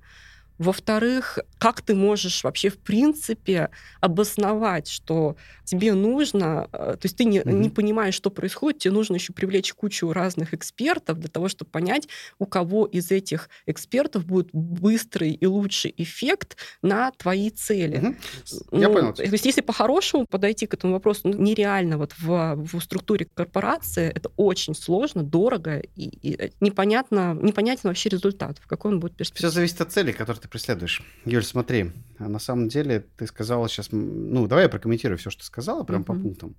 во-вторых, 0.58 1.39
как 1.58 1.82
ты 1.82 1.95
можешь 1.95 2.43
вообще 2.43 2.70
в 2.70 2.78
принципе 2.78 3.70
обосновать, 4.01 4.88
что 4.88 5.36
тебе 5.64 5.93
нужно, 5.93 6.68
э, 6.72 6.97
то 6.99 6.99
есть 7.04 7.18
ты 7.18 7.26
не, 7.26 7.39
mm-hmm. 7.39 7.51
не 7.51 7.70
понимаешь, 7.70 8.14
что 8.14 8.30
происходит, 8.30 8.80
тебе 8.80 8.93
нужно 8.93 9.16
еще 9.16 9.34
привлечь 9.34 9.74
кучу 9.74 10.12
разных 10.12 10.54
экспертов 10.54 11.20
для 11.20 11.30
того, 11.30 11.47
чтобы 11.47 11.72
понять, 11.72 12.08
у 12.38 12.45
кого 12.45 12.86
из 12.86 13.12
этих 13.12 13.49
экспертов 13.66 14.26
будет 14.26 14.49
быстрый 14.51 15.32
и 15.32 15.45
лучший 15.45 15.93
эффект 15.97 16.58
на 16.82 17.12
твои 17.12 17.49
цели. 17.49 17.99
Mm-hmm. 17.99 18.68
Ну, 18.72 18.80
Я 18.80 18.89
понял. 18.89 19.14
То 19.14 19.24
есть 19.24 19.45
если 19.45 19.62
по-хорошему 19.62 20.26
подойти 20.26 20.68
к 20.68 20.74
этому 20.74 20.93
вопросу, 20.93 21.22
ну, 21.26 21.38
нереально 21.38 21.97
вот 21.97 22.14
в, 22.20 22.56
в 22.56 22.80
структуре 22.82 23.28
корпорации 23.34 24.12
это 24.14 24.30
очень 24.38 24.76
сложно, 24.76 25.24
дорого 25.24 25.80
и, 25.95 26.04
и 26.22 26.51
непонятно, 26.60 27.38
непонятен 27.41 27.89
вообще 27.89 28.10
результат, 28.10 28.60
в 28.60 28.68
какой 28.68 28.91
он 28.91 28.99
будет 28.99 29.16
перспективе. 29.16 29.49
Все 29.49 29.56
зависит 29.56 29.82
от 29.82 29.91
цели, 29.91 30.12
которые 30.12 30.43
ты 30.44 30.50
преследуешь. 30.50 31.02
Юль, 31.24 31.44
смотри, 31.44 31.91
а 32.20 32.28
на 32.28 32.39
самом 32.39 32.68
деле 32.68 33.06
ты 33.18 33.26
сказала 33.28 33.70
сейчас... 33.70 33.88
Ну, 33.91 34.46
давай 34.46 34.66
я 34.66 34.70
прокомментирую 34.70 35.18
все, 35.18 35.30
что 35.30 35.39
ты 35.39 35.46
сказала, 35.46 35.84
прям 35.84 36.02
mm-hmm. 36.02 36.06
по 36.06 36.14
пунктам. 36.14 36.56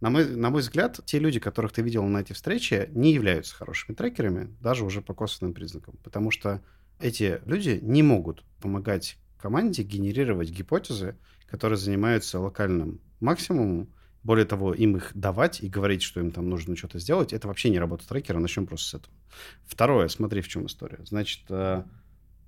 На 0.00 0.10
мой, 0.10 0.28
на 0.28 0.50
мой 0.50 0.60
взгляд, 0.60 1.00
те 1.04 1.20
люди, 1.20 1.38
которых 1.38 1.72
ты 1.72 1.82
видел 1.82 2.04
на 2.04 2.18
эти 2.18 2.32
встречи, 2.32 2.90
не 2.92 3.12
являются 3.12 3.54
хорошими 3.54 3.94
трекерами, 3.94 4.54
даже 4.60 4.84
уже 4.84 5.02
по 5.02 5.14
косвенным 5.14 5.54
признакам. 5.54 5.96
Потому 6.02 6.32
что 6.32 6.62
эти 6.98 7.40
люди 7.46 7.78
не 7.80 8.02
могут 8.02 8.44
помогать 8.60 9.18
команде 9.40 9.84
генерировать 9.84 10.50
гипотезы, 10.50 11.16
которые 11.46 11.78
занимаются 11.78 12.40
локальным 12.40 13.00
максимумом. 13.20 13.88
Более 14.24 14.46
того, 14.46 14.74
им 14.74 14.96
их 14.96 15.12
давать 15.14 15.60
и 15.60 15.68
говорить, 15.68 16.02
что 16.02 16.18
им 16.18 16.32
там 16.32 16.48
нужно 16.50 16.76
что-то 16.76 16.98
сделать, 16.98 17.32
это 17.32 17.46
вообще 17.46 17.70
не 17.70 17.78
работа 17.78 18.06
трекера. 18.06 18.40
Начнем 18.40 18.66
просто 18.66 18.88
с 18.88 18.94
этого. 18.94 19.14
Второе, 19.64 20.08
смотри, 20.08 20.40
в 20.40 20.48
чем 20.48 20.66
история. 20.66 20.98
Значит, 21.04 21.44
э, 21.50 21.84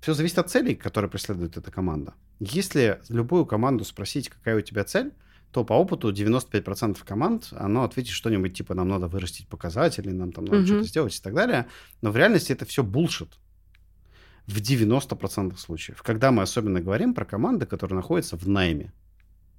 все 0.01 0.13
зависит 0.13 0.39
от 0.39 0.49
целей, 0.49 0.75
которые 0.75 1.09
преследует 1.09 1.57
эта 1.57 1.71
команда. 1.71 2.15
Если 2.39 2.99
любую 3.07 3.45
команду 3.45 3.85
спросить, 3.85 4.29
какая 4.29 4.57
у 4.57 4.61
тебя 4.61 4.83
цель, 4.83 5.13
то 5.51 5.63
по 5.63 5.73
опыту 5.73 6.11
95% 6.11 6.97
команд, 7.05 7.49
оно 7.51 7.83
ответит 7.83 8.11
что-нибудь 8.11 8.55
типа 8.55 8.73
«нам 8.73 8.87
надо 8.87 9.07
вырастить 9.07 9.47
показатели, 9.47 10.09
нам 10.09 10.31
там 10.31 10.45
надо 10.45 10.59
mm-hmm. 10.59 10.65
что-то 10.65 10.83
сделать» 10.83 11.17
и 11.17 11.21
так 11.21 11.35
далее. 11.35 11.67
Но 12.01 12.11
в 12.11 12.17
реальности 12.17 12.51
это 12.51 12.65
все 12.65 12.83
булшит 12.83 13.37
в 14.47 14.57
90% 14.57 15.57
случаев. 15.57 16.01
Когда 16.01 16.31
мы 16.31 16.41
особенно 16.41 16.81
говорим 16.81 17.13
про 17.13 17.25
команды, 17.25 17.65
которые 17.65 17.97
находятся 17.97 18.37
в 18.37 18.47
найме. 18.47 18.93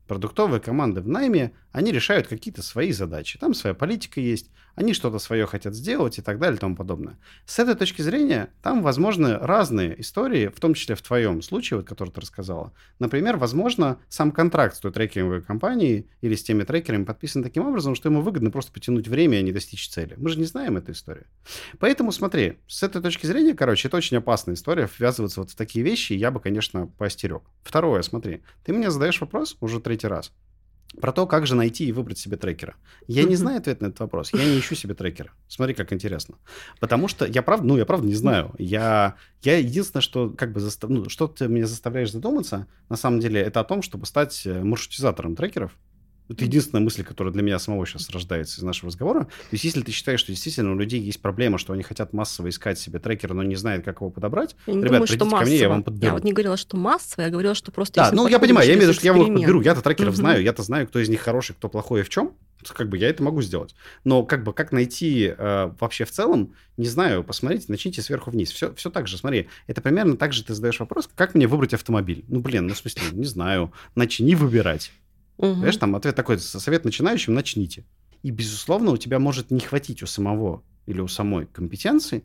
Продуктовые 0.08 0.60
команды 0.60 1.00
в 1.00 1.08
найме, 1.08 1.52
они 1.70 1.92
решают 1.92 2.26
какие-то 2.26 2.62
свои 2.62 2.90
задачи. 2.92 3.38
Там 3.38 3.54
своя 3.54 3.74
политика 3.74 4.20
есть, 4.20 4.50
они 4.74 4.94
что-то 4.94 5.18
свое 5.18 5.46
хотят 5.46 5.74
сделать 5.74 6.18
и 6.18 6.22
так 6.22 6.38
далее 6.38 6.56
и 6.56 6.60
тому 6.60 6.76
подобное. 6.76 7.18
С 7.46 7.58
этой 7.58 7.74
точки 7.74 8.02
зрения, 8.02 8.50
там 8.62 8.82
возможны 8.82 9.38
разные 9.38 10.00
истории, 10.00 10.48
в 10.48 10.60
том 10.60 10.74
числе 10.74 10.94
в 10.94 11.02
твоем 11.02 11.42
случае, 11.42 11.78
вот, 11.78 11.86
который 11.86 12.10
ты 12.10 12.20
рассказала. 12.20 12.72
Например, 12.98 13.36
возможно, 13.36 13.98
сам 14.08 14.32
контракт 14.32 14.76
с 14.76 14.80
той 14.80 14.92
трекинговой 14.92 15.42
компанией 15.42 16.08
или 16.20 16.34
с 16.34 16.42
теми 16.42 16.64
трекерами 16.64 17.04
подписан 17.04 17.42
таким 17.42 17.66
образом, 17.66 17.94
что 17.94 18.08
ему 18.08 18.22
выгодно 18.22 18.50
просто 18.50 18.72
потянуть 18.72 19.08
время, 19.08 19.36
а 19.36 19.42
не 19.42 19.52
достичь 19.52 19.88
цели. 19.88 20.14
Мы 20.16 20.28
же 20.28 20.38
не 20.38 20.44
знаем 20.44 20.76
эту 20.76 20.92
историю. 20.92 21.26
Поэтому 21.78 22.12
смотри, 22.12 22.58
с 22.66 22.82
этой 22.82 23.02
точки 23.02 23.26
зрения, 23.26 23.54
короче, 23.54 23.88
это 23.88 23.96
очень 23.96 24.16
опасная 24.16 24.54
история, 24.54 24.88
ввязываться 24.98 25.40
вот 25.40 25.50
в 25.50 25.56
такие 25.56 25.84
вещи, 25.84 26.12
я 26.12 26.30
бы, 26.30 26.40
конечно, 26.40 26.86
поостерег. 26.86 27.42
Второе, 27.62 28.02
смотри, 28.02 28.42
ты 28.64 28.72
мне 28.72 28.90
задаешь 28.90 29.20
вопрос 29.20 29.56
уже 29.60 29.80
третий 29.80 30.08
раз. 30.08 30.32
Про 31.00 31.12
то, 31.12 31.26
как 31.26 31.46
же 31.46 31.54
найти 31.54 31.86
и 31.86 31.92
выбрать 31.92 32.18
себе 32.18 32.36
трекера. 32.36 32.74
Я 33.06 33.24
не 33.24 33.36
знаю 33.36 33.58
ответ 33.58 33.80
на 33.80 33.86
этот 33.86 34.00
вопрос. 34.00 34.32
Я 34.32 34.44
не 34.44 34.58
ищу 34.58 34.74
себе 34.74 34.94
трекера. 34.94 35.30
Смотри, 35.48 35.74
как 35.74 35.92
интересно. 35.92 36.36
Потому 36.80 37.08
что 37.08 37.26
я 37.26 37.42
правда, 37.42 37.66
ну, 37.66 37.76
я 37.76 37.86
правда 37.86 38.06
не 38.06 38.14
знаю. 38.14 38.54
Я, 38.58 39.16
я 39.42 39.58
единственное, 39.58 40.02
что 40.02 40.30
как 40.30 40.52
бы 40.52 40.60
застав... 40.60 40.90
ну, 40.90 41.08
что 41.08 41.28
ты 41.28 41.48
меня 41.48 41.66
заставляешь 41.66 42.12
задуматься, 42.12 42.66
на 42.88 42.96
самом 42.96 43.20
деле, 43.20 43.40
это 43.40 43.60
о 43.60 43.64
том, 43.64 43.82
чтобы 43.82 44.06
стать 44.06 44.42
э, 44.44 44.62
маршрутизатором 44.62 45.34
трекеров. 45.34 45.72
Это 46.32 46.44
единственная 46.44 46.82
мысль, 46.82 47.04
которая 47.04 47.32
для 47.32 47.42
меня 47.42 47.58
самого 47.58 47.86
сейчас 47.86 48.08
рождается 48.10 48.60
из 48.60 48.62
нашего 48.64 48.88
разговора. 48.88 49.24
То 49.24 49.28
есть, 49.52 49.64
если 49.64 49.82
ты 49.82 49.92
считаешь, 49.92 50.20
что 50.20 50.32
действительно 50.32 50.72
у 50.72 50.76
людей 50.78 51.00
есть 51.00 51.20
проблема, 51.20 51.58
что 51.58 51.72
они 51.72 51.82
хотят 51.82 52.12
массово 52.12 52.48
искать 52.48 52.78
себе 52.78 52.98
трекера, 52.98 53.34
но 53.34 53.42
не 53.42 53.56
знают, 53.56 53.84
как 53.84 53.96
его 54.00 54.10
подобрать, 54.10 54.56
Я 54.66 54.74
не 54.74 54.78
ребят, 54.80 54.92
думаю, 54.92 55.06
что 55.06 55.18
ко 55.18 55.24
массово. 55.26 55.46
мне, 55.48 55.58
я 55.58 55.68
вам 55.68 55.82
подберу. 55.82 56.06
Я 56.06 56.12
вот 56.14 56.24
не 56.24 56.32
говорила, 56.32 56.56
что 56.56 56.76
массово, 56.76 57.22
я 57.24 57.30
говорила, 57.30 57.54
что 57.54 57.70
просто... 57.72 57.94
Да, 57.94 58.10
ну 58.12 58.26
я 58.28 58.38
понимаю, 58.38 58.66
я 58.66 58.74
имею 58.74 58.86
в 58.86 58.90
виду, 58.90 58.98
что 58.98 59.06
я 59.06 59.12
эксперимент. 59.12 59.40
подберу, 59.40 59.60
я-то 59.62 59.82
трекеров 59.82 60.08
Мгм. 60.14 60.16
знаю, 60.16 60.42
я-то 60.42 60.62
знаю, 60.62 60.86
кто 60.88 60.98
из 60.98 61.08
них 61.08 61.20
хороший, 61.20 61.54
кто 61.54 61.68
плохой 61.68 62.00
и 62.00 62.02
в 62.02 62.08
чем. 62.08 62.32
Как 62.74 62.88
бы 62.88 62.96
я 62.96 63.08
это 63.08 63.24
могу 63.24 63.42
сделать. 63.42 63.74
Но 64.04 64.22
как 64.22 64.44
бы 64.44 64.52
как 64.52 64.70
найти 64.70 65.34
э, 65.36 65.72
вообще 65.80 66.04
в 66.04 66.12
целом, 66.12 66.54
не 66.76 66.86
знаю, 66.86 67.24
посмотрите, 67.24 67.64
начните 67.66 68.02
сверху 68.02 68.30
вниз. 68.30 68.52
Все, 68.52 68.72
все 68.74 68.88
так 68.88 69.08
же, 69.08 69.18
смотри, 69.18 69.48
это 69.66 69.80
примерно 69.80 70.16
так 70.16 70.32
же 70.32 70.44
ты 70.44 70.54
задаешь 70.54 70.78
вопрос, 70.78 71.08
как 71.16 71.34
мне 71.34 71.48
выбрать 71.48 71.74
автомобиль? 71.74 72.24
Ну, 72.28 72.38
блин, 72.38 72.68
ну, 72.68 72.74
в 72.74 72.78
смысле, 72.78 73.02
не 73.12 73.24
знаю, 73.24 73.72
начни 73.96 74.36
выбирать. 74.36 74.92
Мгм. 75.42 75.54
Понимаешь, 75.54 75.76
там 75.76 75.96
ответ 75.96 76.14
такой, 76.14 76.38
совет 76.38 76.84
начинающим, 76.84 77.34
начните. 77.34 77.84
И, 78.22 78.30
безусловно, 78.30 78.92
у 78.92 78.96
тебя 78.96 79.18
может 79.18 79.50
не 79.50 79.60
хватить 79.60 80.02
у 80.02 80.06
самого 80.06 80.62
или 80.86 81.00
у 81.00 81.08
самой 81.08 81.46
компетенции 81.46 82.24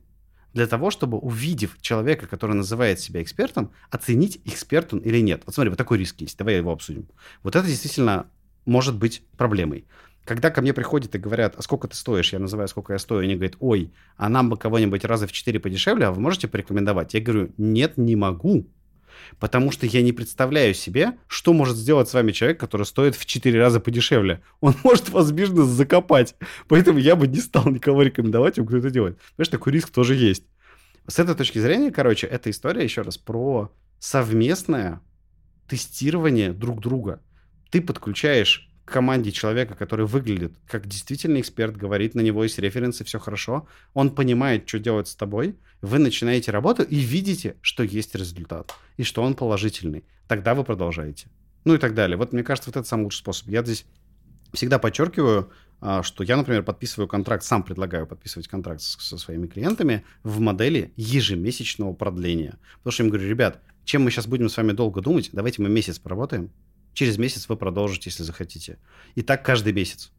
для 0.54 0.68
того, 0.68 0.92
чтобы, 0.92 1.18
увидев 1.18 1.78
человека, 1.82 2.28
который 2.28 2.56
называет 2.56 3.00
себя 3.00 3.22
экспертом, 3.22 3.72
оценить, 3.90 4.40
эксперт 4.46 4.94
он 4.94 5.00
или 5.00 5.20
нет. 5.20 5.44
Вот 5.46 5.56
смотри, 5.56 5.70
вот 5.70 5.78
такой 5.78 5.98
риск 5.98 6.22
есть, 6.22 6.38
давай 6.38 6.58
его 6.58 6.72
обсудим. 6.72 7.10
Вот 7.42 7.56
это 7.56 7.68
действительно 7.68 8.28
может 8.66 8.96
быть 8.96 9.24
проблемой. 9.36 9.86
Когда 10.24 10.52
ко 10.52 10.62
мне 10.62 10.74
приходят 10.74 11.16
и 11.16 11.18
говорят, 11.18 11.56
а 11.58 11.62
сколько 11.62 11.88
ты 11.88 11.96
стоишь, 11.96 12.34
я 12.34 12.40
называю, 12.40 12.68
сколько 12.68 12.94
я 12.94 13.00
стою, 13.00 13.22
они 13.22 13.36
говорят, 13.36 13.56
ой, 13.60 13.94
а 14.16 14.30
нам 14.30 14.50
бы 14.50 14.58
кого-нибудь 14.58 15.06
раза 15.06 15.26
в 15.26 15.32
4 15.32 15.60
подешевле, 15.60 16.06
а 16.06 16.12
вы 16.12 16.22
можете 16.22 16.48
порекомендовать? 16.48 17.14
Я 17.14 17.22
говорю, 17.22 17.54
нет, 17.58 17.98
не 17.98 18.16
могу, 18.16 18.68
потому 19.40 19.72
что 19.72 19.86
я 19.86 20.02
не 20.02 20.14
представляю 20.14 20.74
себе, 20.74 21.14
что 21.28 21.54
может 21.54 21.78
сделать 21.78 22.10
с 22.10 22.14
вами 22.14 22.32
человек, 22.32 22.60
который 22.60 22.86
стоит 22.86 23.16
в 23.16 23.26
4 23.26 23.60
раза 23.60 23.80
подешевле. 23.80 24.42
Он 24.60 24.76
может 24.84 25.10
вас 25.10 25.32
бизнес 25.32 25.68
закопать, 25.68 26.36
поэтому 26.68 27.00
я 27.00 27.16
бы 27.16 27.28
не 27.28 27.40
стал 27.40 27.66
никого 27.68 28.02
рекомендовать, 28.02 28.58
ему 28.58 28.68
кто 28.68 28.78
это 28.78 28.90
делает. 28.90 29.20
Понимаешь, 29.36 29.50
такой 29.50 29.74
риск 29.74 29.90
тоже 29.90 30.16
есть. 30.16 30.44
С 31.08 31.20
этой 31.20 31.36
точки 31.36 31.60
зрения, 31.60 31.92
короче, 31.92 32.28
эта 32.28 32.50
история, 32.50 32.84
еще 32.84 33.02
раз, 33.02 33.18
про 33.18 33.72
совместное 34.00 35.02
тестирование 35.68 36.52
друг 36.52 36.82
друга. 36.82 37.22
Ты 37.72 37.82
подключаешь 37.82 38.70
команде 38.90 39.32
человека, 39.32 39.76
который 39.76 40.06
выглядит 40.06 40.54
как 40.68 40.88
действительно 40.88 41.40
эксперт, 41.40 41.76
говорит, 41.76 42.16
на 42.16 42.22
него 42.22 42.44
есть 42.44 42.58
референсы, 42.58 43.04
все 43.04 43.20
хорошо, 43.20 43.68
он 43.94 44.10
понимает, 44.10 44.68
что 44.68 44.80
делать 44.80 45.08
с 45.08 45.16
тобой, 45.16 45.56
вы 45.82 46.00
начинаете 46.00 46.52
работу 46.52 46.84
и 46.84 46.96
видите, 46.96 47.56
что 47.62 47.84
есть 47.84 48.16
результат, 48.16 48.74
и 48.98 49.04
что 49.04 49.22
он 49.22 49.36
положительный. 49.36 50.04
Тогда 50.28 50.56
вы 50.56 50.64
продолжаете. 50.64 51.28
Ну 51.66 51.76
и 51.76 51.78
так 51.78 51.94
далее. 51.94 52.18
Вот 52.18 52.34
мне 52.34 52.44
кажется, 52.44 52.70
вот 52.70 52.78
это 52.78 52.88
самый 52.88 53.04
лучший 53.04 53.20
способ. 53.20 53.48
Я 53.50 53.64
здесь 53.64 53.86
всегда 54.54 54.80
подчеркиваю, 54.80 55.52
а, 55.80 56.02
что 56.02 56.24
я, 56.24 56.38
например, 56.38 56.64
подписываю 56.64 57.08
контракт, 57.08 57.44
сам 57.44 57.64
предлагаю 57.64 58.08
подписывать 58.08 58.48
контракт 58.48 58.82
со 58.82 59.18
своими 59.18 59.48
клиентами 59.48 60.04
в 60.24 60.40
модели 60.40 60.92
ежемесячного 60.96 61.94
продления. 61.94 62.58
Потому 62.78 62.92
что 62.92 63.04
я 63.04 63.08
им 63.08 63.12
говорю, 63.12 63.30
ребят, 63.30 63.62
чем 63.86 64.04
мы 64.04 64.12
сейчас 64.12 64.28
будем 64.28 64.50
с 64.50 64.58
вами 64.58 64.72
долго 64.72 65.02
думать, 65.02 65.30
давайте 65.34 65.62
мы 65.62 65.70
месяц 65.70 66.00
поработаем, 66.00 66.50
через 66.98 67.20
месяц 67.20 67.48
вы 67.48 67.56
продолжите, 67.56 68.10
если 68.10 68.24
захотите. 68.24 68.80
И 69.14 69.22
так 69.22 69.46
каждый 69.46 69.72
месяц. 69.72 70.12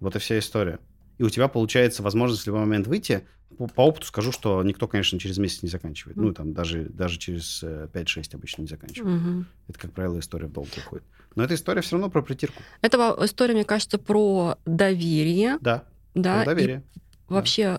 Вот 0.00 0.16
и 0.16 0.18
вся 0.18 0.38
история. 0.38 0.78
И 1.16 1.22
у 1.22 1.30
тебя 1.30 1.48
получается 1.48 2.02
возможность 2.02 2.42
в 2.42 2.46
любой 2.46 2.60
момент 2.60 2.86
выйти. 2.86 3.26
По, 3.56 3.66
по 3.66 3.80
опыту 3.86 4.06
скажу, 4.06 4.30
что 4.30 4.62
никто, 4.62 4.86
конечно, 4.86 5.18
через 5.18 5.38
месяц 5.38 5.62
не 5.62 5.70
заканчивает. 5.70 6.18
Ну, 6.18 6.34
там, 6.34 6.52
даже, 6.52 6.84
даже 6.84 7.18
через 7.18 7.62
э, 7.62 7.88
5-6 7.92 8.34
обычно 8.34 8.62
не 8.62 8.68
заканчивает. 8.68 9.20
Мгм. 9.20 9.46
Это, 9.68 9.78
как 9.78 9.92
правило, 9.92 10.18
история 10.18 10.46
в 10.46 10.52
долг 10.52 10.68
уходит. 10.76 11.04
Но 11.36 11.44
эта 11.44 11.54
история 11.54 11.80
все 11.80 11.96
равно 11.96 12.10
про 12.10 12.20
притирку. 12.20 12.62
Это 12.82 13.16
история, 13.22 13.54
мне 13.54 13.64
кажется, 13.64 13.96
про 13.96 14.58
доверие. 14.66 15.56
Да, 15.62 15.84
Да, 16.14 16.34
про 16.34 16.42
и 16.42 16.44
доверие. 16.44 16.84
Вообще, 17.30 17.78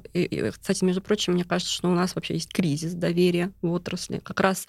кстати, 0.59 0.83
между 0.83 1.01
прочим, 1.01 1.33
мне 1.33 1.43
кажется, 1.43 1.73
что 1.73 1.89
у 1.89 1.93
нас 1.93 2.15
вообще 2.15 2.35
есть 2.35 2.51
кризис 2.51 2.93
доверия 2.93 3.51
в 3.61 3.71
отрасли, 3.71 4.19
как 4.19 4.39
раз 4.39 4.65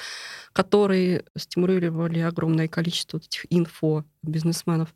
который 0.53 1.24
стимулировали 1.37 2.18
огромное 2.20 2.68
количество 2.68 3.16
вот 3.16 3.24
этих 3.24 3.47
инфо-бизнесменов. 3.51 4.93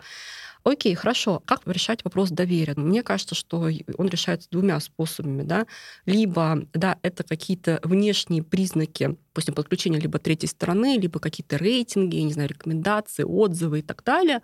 Окей, 0.65 0.95
хорошо. 0.95 1.41
Как 1.47 1.61
решать 1.67 2.03
вопрос 2.05 2.31
доверия? 2.31 2.75
Мне 2.77 3.03
кажется, 3.05 3.37
что 3.37 3.71
он 3.99 4.09
решается 4.09 4.51
двумя 4.51 4.81
способами. 4.81 5.45
Да? 5.45 5.67
Либо 6.07 6.67
да, 6.75 6.99
это 7.03 7.23
какие-то 7.23 7.79
внешние 7.85 8.43
признаки, 8.43 9.17
после 9.33 9.55
подключения 9.55 10.01
либо 10.01 10.19
третьей 10.19 10.49
стороны, 10.49 10.99
либо 10.99 11.21
какие-то 11.21 11.57
рейтинги, 11.57 12.17
не 12.17 12.33
знаю, 12.33 12.49
рекомендации, 12.49 13.23
отзывы 13.23 13.79
и 13.79 13.83
так 13.83 14.03
далее. 14.03 14.43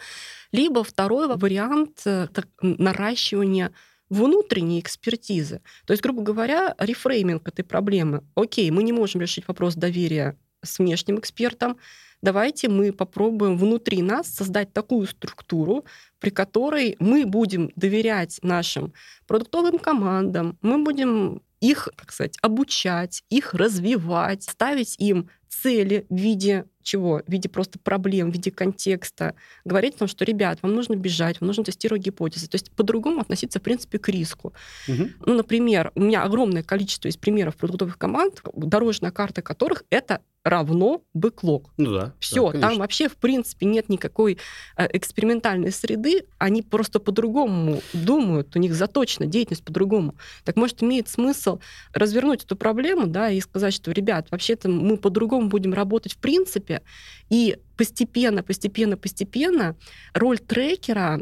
Либо 0.53 0.85
второй 0.85 1.27
вариант 1.37 2.03
э, 2.05 2.29
так, 2.33 2.47
наращивания 2.61 3.73
внутренней 4.13 4.79
экспертизы. 4.79 5.63
То 5.87 5.93
есть, 5.93 6.03
грубо 6.03 6.23
говоря, 6.23 6.75
рефрейминг 6.79 7.49
этой 7.49 7.65
проблемы. 7.65 8.23
Окей, 8.35 8.71
мы 8.71 8.83
не 8.83 8.93
можем 8.93 9.23
решить 9.23 9.49
вопрос 9.49 9.75
доверия 9.75 10.37
с 10.63 10.79
внешним 10.79 11.19
экспертом. 11.19 11.79
Давайте 12.21 12.69
мы 12.69 12.93
попробуем 12.93 13.57
внутри 13.57 14.03
нас 14.03 14.29
создать 14.29 14.73
такую 14.73 15.07
структуру, 15.07 15.87
при 16.21 16.31
которой 16.31 16.97
мы 17.01 17.25
будем 17.25 17.71
доверять 17.75 18.39
нашим 18.43 18.93
продуктовым 19.27 19.79
командам, 19.79 20.59
мы 20.61 20.79
будем 20.85 21.43
их, 21.63 21.89
как 21.97 22.13
сказать, 22.13 22.37
обучать, 22.43 23.23
их 23.31 23.55
развивать, 23.55 24.43
ставить 24.43 24.97
им 24.99 25.31
цели 25.49 26.07
в 26.11 26.17
виде 26.17 26.67
чего? 26.83 27.23
В 27.25 27.31
виде 27.31 27.49
просто 27.49 27.79
проблем, 27.79 28.31
в 28.31 28.35
виде 28.35 28.51
контекста. 28.51 29.35
Говорить 29.65 29.95
о 29.95 29.99
том, 30.01 30.09
что, 30.09 30.25
ребят, 30.25 30.59
вам 30.63 30.75
нужно 30.75 30.97
бежать, 30.97 31.41
вам 31.41 31.47
нужно 31.47 31.63
тестировать 31.63 32.03
гипотезы. 32.03 32.49
То 32.49 32.57
есть 32.57 32.73
по-другому 32.73 33.21
относиться, 33.21 33.61
в 33.61 33.63
принципе, 33.63 34.01
к 34.01 34.09
риску. 34.09 34.53
Мгм. 34.89 35.13
Ну, 35.25 35.35
например, 35.35 35.93
у 35.95 36.01
меня 36.01 36.25
огромное 36.25 36.65
количество 36.65 37.07
из 37.07 37.17
примеров 37.17 37.57
продуктовых 37.57 37.97
команд, 37.97 38.43
дорожная 38.55 39.13
карта 39.13 39.43
которых 39.43 39.85
это 39.91 40.21
равно 40.45 41.03
бэклог. 41.15 41.71
Ну 41.77 41.93
да. 41.93 42.15
Все, 42.19 42.51
да, 42.53 42.61
там 42.61 42.79
вообще, 42.79 43.09
в 43.09 43.17
принципе, 43.17 43.67
нет 43.67 43.89
никакой 43.89 44.39
э, 44.77 44.89
экспериментальной 44.93 45.71
среды, 45.71 46.25
они 46.39 46.63
просто 46.63 46.99
по-другому 46.99 47.81
думают, 47.93 48.55
у 48.57 48.59
них 48.59 48.75
заточена 48.75 49.27
деятельность 49.27 49.65
по-другому. 49.65 50.17
Так 50.45 50.57
может, 50.57 50.83
имеет 50.83 51.09
смысл 51.09 51.61
развернуть 51.93 52.45
эту 52.45 52.57
проблему, 52.57 53.07
да, 53.07 53.31
и 53.31 53.41
сказать, 53.41 53.75
что, 53.75 53.93
ребят, 53.93 54.29
вообще-то 54.31 54.69
мы 54.69 54.97
по-другому 54.97 55.49
будем 55.49 55.75
работать 55.75 56.15
в 56.15 56.19
принципе, 56.19 56.83
и 57.31 57.59
постепенно, 57.77 58.43
постепенно, 58.43 58.97
постепенно 58.97 59.77
роль 60.15 60.39
трекера 60.39 61.21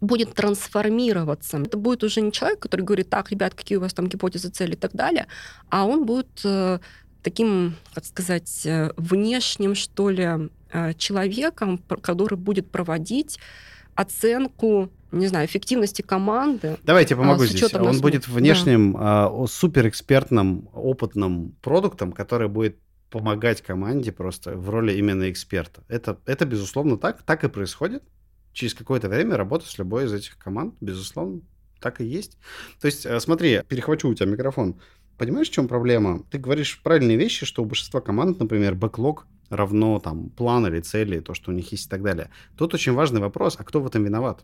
будет 0.00 0.34
трансформироваться. 0.34 1.58
Это 1.58 1.76
будет 1.76 2.02
уже 2.04 2.20
не 2.20 2.32
человек, 2.32 2.60
который 2.60 2.82
говорит, 2.82 3.10
так, 3.10 3.30
ребят, 3.30 3.54
какие 3.54 3.76
у 3.76 3.80
вас 3.80 3.92
там 3.92 4.06
гипотезы, 4.06 4.48
цели 4.48 4.72
и 4.72 4.76
так 4.76 4.92
далее, 4.92 5.26
а 5.68 5.86
он 5.86 6.06
будет 6.06 6.40
э, 6.44 6.78
таким, 7.22 7.74
как 7.94 8.04
сказать, 8.04 8.62
э, 8.64 8.90
внешним, 8.96 9.74
что 9.74 10.10
ли, 10.10 10.28
э, 10.72 10.94
человеком, 10.94 11.78
который 11.78 12.36
будет 12.38 12.70
проводить 12.70 13.38
оценку, 13.94 14.90
не 15.12 15.26
знаю, 15.26 15.46
эффективности 15.46 16.02
команды. 16.02 16.78
Давайте 16.84 17.14
я 17.14 17.20
помогу 17.20 17.42
А, 17.42 17.46
с 17.46 17.50
здесь. 17.50 17.74
Он 17.74 17.82
нас- 17.82 18.00
будет 18.00 18.26
да. 18.26 18.32
внешним, 18.32 18.96
а, 18.98 19.28
о- 19.28 19.46
суперэкспертным, 19.46 20.68
опытным 20.72 21.56
продуктом, 21.62 22.12
который 22.12 22.48
будет 22.48 22.76
помогать 23.10 23.60
команде 23.60 24.12
просто 24.12 24.56
в 24.56 24.70
роли 24.70 24.92
именно 24.94 25.30
эксперта. 25.30 25.82
Это, 25.88 26.18
это 26.26 26.46
безусловно 26.46 26.96
так, 26.96 27.22
так 27.22 27.42
и 27.44 27.48
происходит. 27.48 28.04
Через 28.52 28.74
какое-то 28.74 29.08
время 29.08 29.36
работа 29.36 29.66
с 29.66 29.78
любой 29.78 30.04
из 30.06 30.12
этих 30.12 30.38
команд, 30.38 30.74
безусловно, 30.80 31.40
так 31.80 32.00
и 32.00 32.04
есть. 32.04 32.38
То 32.80 32.86
есть, 32.86 33.04
э, 33.06 33.18
смотри, 33.20 33.62
перехвачу 33.68 34.08
у 34.08 34.14
тебя 34.14 34.26
микрофон. 34.26 34.80
Понимаешь, 35.20 35.50
в 35.50 35.52
чем 35.52 35.68
проблема? 35.68 36.22
Ты 36.30 36.38
говоришь 36.38 36.80
правильные 36.82 37.18
вещи, 37.18 37.44
что 37.44 37.62
у 37.62 37.66
большинства 37.66 38.00
команд, 38.00 38.40
например, 38.40 38.74
бэклог 38.74 39.26
равно 39.50 39.98
там 39.98 40.30
план 40.30 40.66
или 40.66 40.80
цели, 40.80 41.20
то, 41.20 41.34
что 41.34 41.50
у 41.50 41.54
них 41.54 41.70
есть 41.72 41.88
и 41.88 41.90
так 41.90 42.02
далее. 42.02 42.30
Тут 42.56 42.72
очень 42.72 42.94
важный 42.94 43.20
вопрос, 43.20 43.56
а 43.58 43.64
кто 43.64 43.82
в 43.82 43.86
этом 43.86 44.02
виноват? 44.02 44.42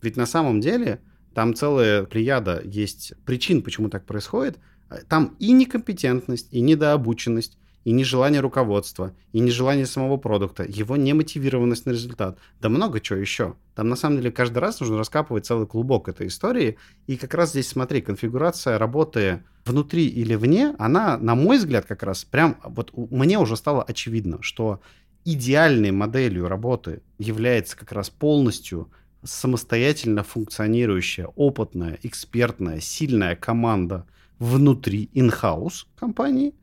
Ведь 0.00 0.16
на 0.16 0.26
самом 0.26 0.60
деле 0.60 1.00
там 1.34 1.54
целая 1.54 2.04
плеяда 2.04 2.62
есть 2.64 3.14
причин, 3.26 3.62
почему 3.62 3.88
так 3.88 4.06
происходит. 4.06 4.60
Там 5.08 5.34
и 5.40 5.50
некомпетентность, 5.50 6.46
и 6.52 6.60
недообученность, 6.60 7.58
и 7.84 7.92
нежелание 7.92 8.40
руководства, 8.40 9.12
и 9.32 9.40
нежелание 9.40 9.86
самого 9.86 10.16
продукта, 10.16 10.64
его 10.68 10.96
немотивированность 10.96 11.86
на 11.86 11.90
результат. 11.90 12.38
Да 12.60 12.68
много 12.68 13.00
чего 13.00 13.18
еще. 13.18 13.54
Там 13.74 13.88
на 13.88 13.96
самом 13.96 14.18
деле 14.18 14.30
каждый 14.30 14.58
раз 14.58 14.80
нужно 14.80 14.98
раскапывать 14.98 15.46
целый 15.46 15.66
клубок 15.66 16.08
этой 16.08 16.28
истории. 16.28 16.76
И 17.06 17.16
как 17.16 17.34
раз 17.34 17.50
здесь, 17.50 17.68
смотри, 17.68 18.00
конфигурация 18.00 18.78
работы 18.78 19.42
внутри 19.64 20.06
или 20.06 20.34
вне, 20.34 20.74
она, 20.78 21.16
на 21.18 21.34
мой 21.34 21.58
взгляд, 21.58 21.86
как 21.86 22.02
раз 22.02 22.24
прям 22.24 22.56
вот 22.64 22.90
у- 22.92 23.14
мне 23.14 23.38
уже 23.38 23.56
стало 23.56 23.82
очевидно, 23.82 24.38
что 24.42 24.80
идеальной 25.24 25.90
моделью 25.90 26.48
работы 26.48 27.02
является 27.18 27.76
как 27.76 27.92
раз 27.92 28.10
полностью 28.10 28.90
самостоятельно 29.24 30.24
функционирующая, 30.24 31.26
опытная, 31.36 31.98
экспертная, 32.02 32.80
сильная 32.80 33.36
команда 33.36 34.04
внутри 34.38 35.08
in-house 35.14 35.86
компании 35.96 36.54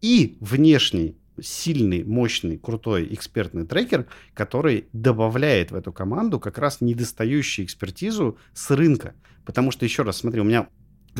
и 0.00 0.36
внешний 0.40 1.16
сильный, 1.42 2.04
мощный, 2.04 2.58
крутой 2.58 3.08
экспертный 3.12 3.66
трекер, 3.66 4.06
который 4.34 4.86
добавляет 4.92 5.70
в 5.70 5.74
эту 5.74 5.92
команду 5.92 6.38
как 6.38 6.58
раз 6.58 6.80
недостающую 6.80 7.64
экспертизу 7.64 8.38
с 8.52 8.70
рынка. 8.70 9.14
Потому 9.44 9.70
что, 9.70 9.84
еще 9.84 10.02
раз, 10.02 10.18
смотри, 10.18 10.40
у 10.40 10.44
меня 10.44 10.68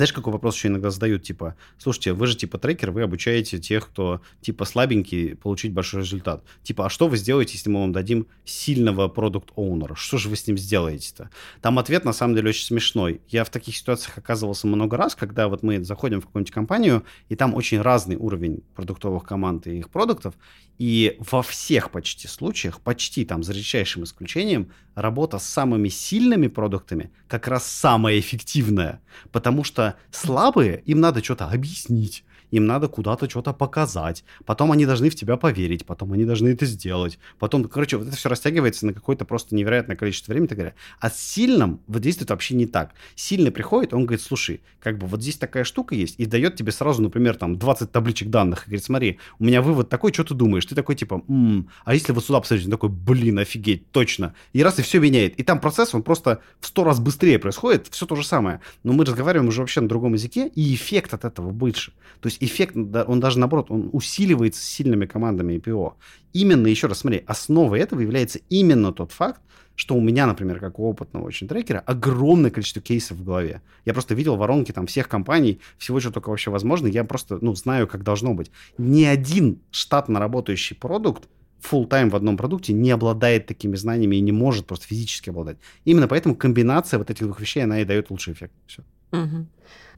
знаешь, 0.00 0.14
какой 0.14 0.32
вопрос 0.32 0.56
еще 0.56 0.68
иногда 0.68 0.88
задают, 0.88 1.24
типа, 1.24 1.56
слушайте, 1.76 2.14
вы 2.14 2.26
же 2.26 2.34
типа 2.34 2.56
трекер, 2.56 2.90
вы 2.90 3.02
обучаете 3.02 3.58
тех, 3.58 3.86
кто 3.86 4.22
типа 4.40 4.64
слабенький, 4.64 5.36
получить 5.36 5.74
большой 5.74 6.00
результат. 6.00 6.42
Типа, 6.62 6.86
а 6.86 6.88
что 6.88 7.06
вы 7.06 7.18
сделаете, 7.18 7.52
если 7.52 7.68
мы 7.68 7.80
вам 7.80 7.92
дадим 7.92 8.26
сильного 8.46 9.08
продукт-оунера? 9.08 9.94
Что 9.94 10.16
же 10.16 10.30
вы 10.30 10.36
с 10.36 10.46
ним 10.46 10.56
сделаете-то? 10.56 11.28
Там 11.60 11.78
ответ 11.78 12.06
на 12.06 12.14
самом 12.14 12.34
деле 12.34 12.48
очень 12.48 12.64
смешной. 12.64 13.20
Я 13.28 13.44
в 13.44 13.50
таких 13.50 13.76
ситуациях 13.76 14.16
оказывался 14.16 14.66
много 14.66 14.96
раз, 14.96 15.14
когда 15.14 15.48
вот 15.48 15.62
мы 15.62 15.84
заходим 15.84 16.22
в 16.22 16.26
какую-нибудь 16.26 16.54
компанию, 16.54 17.04
и 17.28 17.36
там 17.36 17.54
очень 17.54 17.82
разный 17.82 18.16
уровень 18.16 18.62
продуктовых 18.74 19.24
команд 19.24 19.66
и 19.66 19.80
их 19.80 19.90
продуктов, 19.90 20.34
и 20.78 21.18
во 21.30 21.42
всех 21.42 21.90
почти 21.90 22.26
случаях, 22.26 22.80
почти 22.80 23.26
там 23.26 23.42
за 23.42 23.52
редчайшим 23.52 24.04
исключением, 24.04 24.72
работа 24.94 25.38
с 25.38 25.44
самыми 25.44 25.88
сильными 25.88 26.46
продуктами 26.48 27.10
как 27.28 27.48
раз 27.48 27.66
самая 27.66 28.18
эффективная, 28.18 29.02
потому 29.30 29.62
что 29.62 29.89
слабые, 30.10 30.82
им 30.86 31.00
надо 31.00 31.22
что-то 31.22 31.46
объяснить, 31.48 32.24
им 32.50 32.66
надо 32.66 32.88
куда-то 32.88 33.28
что-то 33.28 33.52
показать, 33.52 34.24
потом 34.44 34.72
они 34.72 34.86
должны 34.86 35.10
в 35.10 35.14
тебя 35.14 35.36
поверить, 35.36 35.86
потом 35.86 36.12
они 36.12 36.24
должны 36.24 36.48
это 36.48 36.66
сделать, 36.66 37.18
потом, 37.38 37.64
короче, 37.64 37.96
вот 37.96 38.08
это 38.08 38.16
все 38.16 38.28
растягивается 38.28 38.86
на 38.86 38.92
какое-то 38.92 39.24
просто 39.24 39.54
невероятное 39.54 39.96
количество 39.96 40.32
времени 40.32 40.46
и 40.46 40.48
так 40.48 40.58
далее. 40.58 40.74
А 41.00 41.10
с 41.10 41.20
сильным 41.20 41.80
вот 41.86 42.02
действует 42.02 42.30
вообще 42.30 42.54
не 42.54 42.66
так. 42.66 42.92
Сильный 43.14 43.50
приходит, 43.50 43.94
он 43.94 44.04
говорит, 44.04 44.22
слушай, 44.22 44.60
как 44.80 44.98
бы 44.98 45.06
вот 45.06 45.22
здесь 45.22 45.36
такая 45.36 45.64
штука 45.64 45.94
есть, 45.94 46.14
и 46.18 46.26
дает 46.26 46.56
тебе 46.56 46.72
сразу, 46.72 47.02
например, 47.02 47.36
там 47.36 47.58
20 47.58 47.90
табличек 47.92 48.28
данных, 48.28 48.64
и 48.64 48.66
говорит, 48.66 48.84
смотри, 48.84 49.18
у 49.38 49.44
меня 49.44 49.62
вывод 49.62 49.88
такой, 49.88 50.12
что 50.12 50.24
ты 50.24 50.34
думаешь? 50.34 50.66
Ты 50.66 50.74
такой, 50.74 50.94
типа, 50.94 51.22
м-м, 51.28 51.68
а 51.84 51.94
если 51.94 52.12
вот 52.12 52.24
сюда 52.24 52.40
посмотреть, 52.40 52.70
такой, 52.70 52.88
блин, 52.88 53.38
офигеть, 53.38 53.90
точно. 53.90 54.34
И 54.52 54.62
раз 54.62 54.78
и 54.78 54.82
все 54.82 55.00
меняет. 55.00 55.38
И 55.38 55.42
там 55.42 55.60
процесс, 55.60 55.94
он 55.94 56.02
просто 56.02 56.40
в 56.60 56.66
сто 56.66 56.84
раз 56.84 57.00
быстрее 57.00 57.38
происходит, 57.38 57.88
все 57.90 58.06
то 58.06 58.16
же 58.16 58.24
самое. 58.24 58.60
Но 58.82 58.92
мы 58.92 59.04
разговариваем 59.04 59.48
уже 59.48 59.60
вообще 59.60 59.80
на 59.80 59.88
другом 59.88 60.14
языке, 60.14 60.48
и 60.48 60.74
эффект 60.74 61.14
от 61.14 61.24
этого 61.24 61.50
больше. 61.50 61.92
То 62.20 62.28
есть 62.28 62.39
эффект, 62.40 62.74
он 62.76 63.20
даже 63.20 63.38
наоборот, 63.38 63.70
он 63.70 63.90
усиливается 63.92 64.62
сильными 64.62 65.06
командами 65.06 65.54
IPO. 65.54 65.92
Именно, 66.32 66.66
еще 66.66 66.86
раз 66.88 66.98
смотри, 66.98 67.22
основой 67.26 67.80
этого 67.80 68.00
является 68.00 68.40
именно 68.48 68.92
тот 68.92 69.12
факт, 69.12 69.40
что 69.76 69.94
у 69.94 70.00
меня, 70.00 70.26
например, 70.26 70.60
как 70.60 70.78
у 70.78 70.84
опытного 70.84 71.24
очень 71.24 71.48
трекера, 71.48 71.78
огромное 71.86 72.50
количество 72.50 72.82
кейсов 72.82 73.16
в 73.16 73.24
голове. 73.24 73.62
Я 73.86 73.94
просто 73.94 74.14
видел 74.14 74.36
воронки 74.36 74.72
там 74.72 74.86
всех 74.86 75.08
компаний, 75.08 75.60
всего, 75.78 76.00
что 76.00 76.10
только 76.10 76.28
вообще 76.28 76.50
возможно. 76.50 76.86
Я 76.86 77.04
просто, 77.04 77.38
ну, 77.40 77.54
знаю, 77.54 77.86
как 77.86 78.02
должно 78.02 78.34
быть. 78.34 78.50
Ни 78.76 79.04
один 79.04 79.60
штатно 79.70 80.18
работающий 80.18 80.76
продукт 80.76 81.28
full 81.62 81.86
тайм 81.86 82.10
в 82.10 82.16
одном 82.16 82.36
продукте 82.36 82.72
не 82.72 82.90
обладает 82.90 83.46
такими 83.46 83.76
знаниями 83.76 84.16
и 84.16 84.20
не 84.20 84.32
может 84.32 84.66
просто 84.66 84.86
физически 84.86 85.30
обладать. 85.30 85.58
Именно 85.84 86.08
поэтому 86.08 86.34
комбинация 86.34 86.98
вот 86.98 87.10
этих 87.10 87.24
двух 87.24 87.40
вещей, 87.40 87.64
она 87.64 87.80
и 87.80 87.84
дает 87.84 88.10
лучший 88.10 88.34
эффект. 88.34 88.52
Все. 88.66 88.82
Угу. 89.12 89.46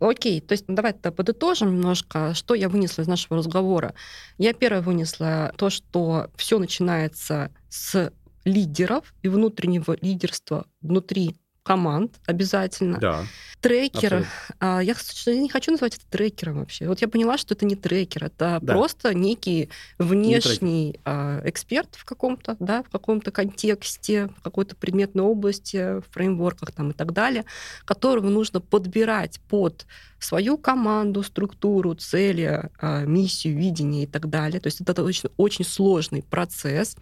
Окей, 0.01 0.41
то 0.41 0.53
есть 0.53 0.65
давай 0.67 0.93
-то 0.93 1.13
подытожим 1.13 1.71
немножко, 1.77 2.35
что 2.35 2.55
я 2.55 2.69
вынесла 2.69 3.03
из 3.03 3.09
нашего 3.09 3.37
разговора. 3.39 3.95
Я 4.39 4.53
первое 4.53 4.83
вынесла 4.83 5.53
то, 5.57 5.71
что 5.71 6.31
все 6.37 6.59
начинается 6.59 7.51
с 7.69 8.13
лидеров 8.45 9.15
и 9.23 9.29
внутреннего 9.29 9.97
лидерства 10.01 10.67
внутри 10.81 11.37
команд 11.63 12.17
обязательно. 12.27 12.99
Да. 12.99 13.25
Трекер. 13.61 14.27
А, 14.59 14.81
я, 14.81 14.95
я 15.27 15.37
не 15.37 15.49
хочу 15.49 15.71
называть 15.71 15.97
это 15.97 16.05
трекером 16.11 16.59
вообще. 16.59 16.89
Вот 16.89 17.01
я 17.01 17.09
поняла, 17.09 17.39
что 17.39 17.55
это 17.55 17.65
не 17.65 17.77
трекер, 17.77 18.25
это 18.25 18.59
да. 18.61 18.73
просто 18.73 19.15
некий 19.15 19.69
внешний 19.99 20.63
не 20.63 21.01
а, 21.05 21.41
эксперт 21.45 21.95
в 21.95 22.05
каком-то, 22.05 22.57
да, 22.59 22.83
в 22.83 22.91
каком-то 22.91 23.31
контексте, 23.31 24.29
в 24.39 24.43
какой-то 24.43 24.75
предметной 24.75 25.23
области, 25.23 26.01
в 26.01 26.05
фреймворках 26.11 26.73
там 26.73 26.91
и 26.91 26.95
так 26.95 27.13
далее, 27.13 27.45
которого 27.85 28.29
нужно 28.29 28.61
подбирать 28.61 29.41
под 29.49 29.87
свою 30.19 30.57
команду, 30.59 31.23
структуру, 31.23 31.95
цели, 31.95 32.71
а, 32.79 33.05
миссию, 33.05 33.57
видение 33.57 34.05
и 34.05 34.07
так 34.07 34.29
далее. 34.29 34.61
То 34.61 34.67
есть 34.67 34.81
это 34.81 35.03
очень, 35.05 35.31
очень 35.37 35.65
сложный 35.65 36.23
процесс. 36.23 36.97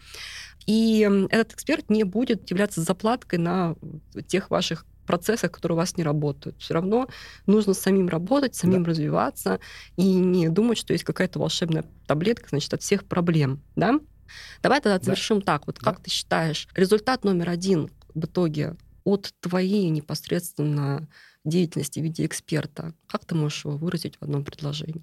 И 0.67 1.09
этот 1.31 1.55
эксперт 1.55 1.91
не 1.91 2.05
будет 2.05 2.51
являться 2.51 2.81
заплаткой 2.83 3.39
на 3.39 3.77
тех 4.27 4.51
ваших 4.51 4.87
процессах, 5.07 5.51
которые 5.51 5.75
у 5.75 5.79
вас 5.79 5.97
не 5.97 6.05
работают. 6.05 6.57
Все 6.61 6.75
равно 6.75 7.09
нужно 7.47 7.75
самим 7.75 8.09
работать, 8.09 8.55
самим 8.55 8.85
да. 8.85 8.91
развиваться 8.91 9.59
и 9.97 10.05
не 10.05 10.49
думать, 10.49 10.79
что 10.79 10.93
есть 10.93 11.05
какая-то 11.05 11.41
волшебная 11.41 11.85
таблетка, 12.07 12.49
значит, 12.51 12.73
от 12.73 12.83
всех 12.83 13.05
проблем, 13.05 13.61
да? 13.75 13.99
Давай 14.63 14.81
тогда 14.81 15.03
завершим 15.03 15.41
да. 15.41 15.47
так. 15.47 15.67
Вот 15.67 15.79
да. 15.81 15.91
как 15.91 16.01
ты 16.01 16.11
считаешь, 16.11 16.69
результат 16.75 17.25
номер 17.25 17.51
один 17.51 17.91
в 18.15 18.25
итоге 18.25 18.77
от 19.03 19.33
твоей 19.41 19.89
непосредственно 19.89 21.09
деятельности 21.45 21.99
в 21.99 22.03
виде 22.05 22.25
эксперта, 22.25 22.95
как 23.09 23.25
ты 23.25 23.35
можешь 23.35 23.65
его 23.65 23.77
выразить 23.77 24.17
в 24.17 24.23
одном 24.23 24.45
предложении? 24.45 25.03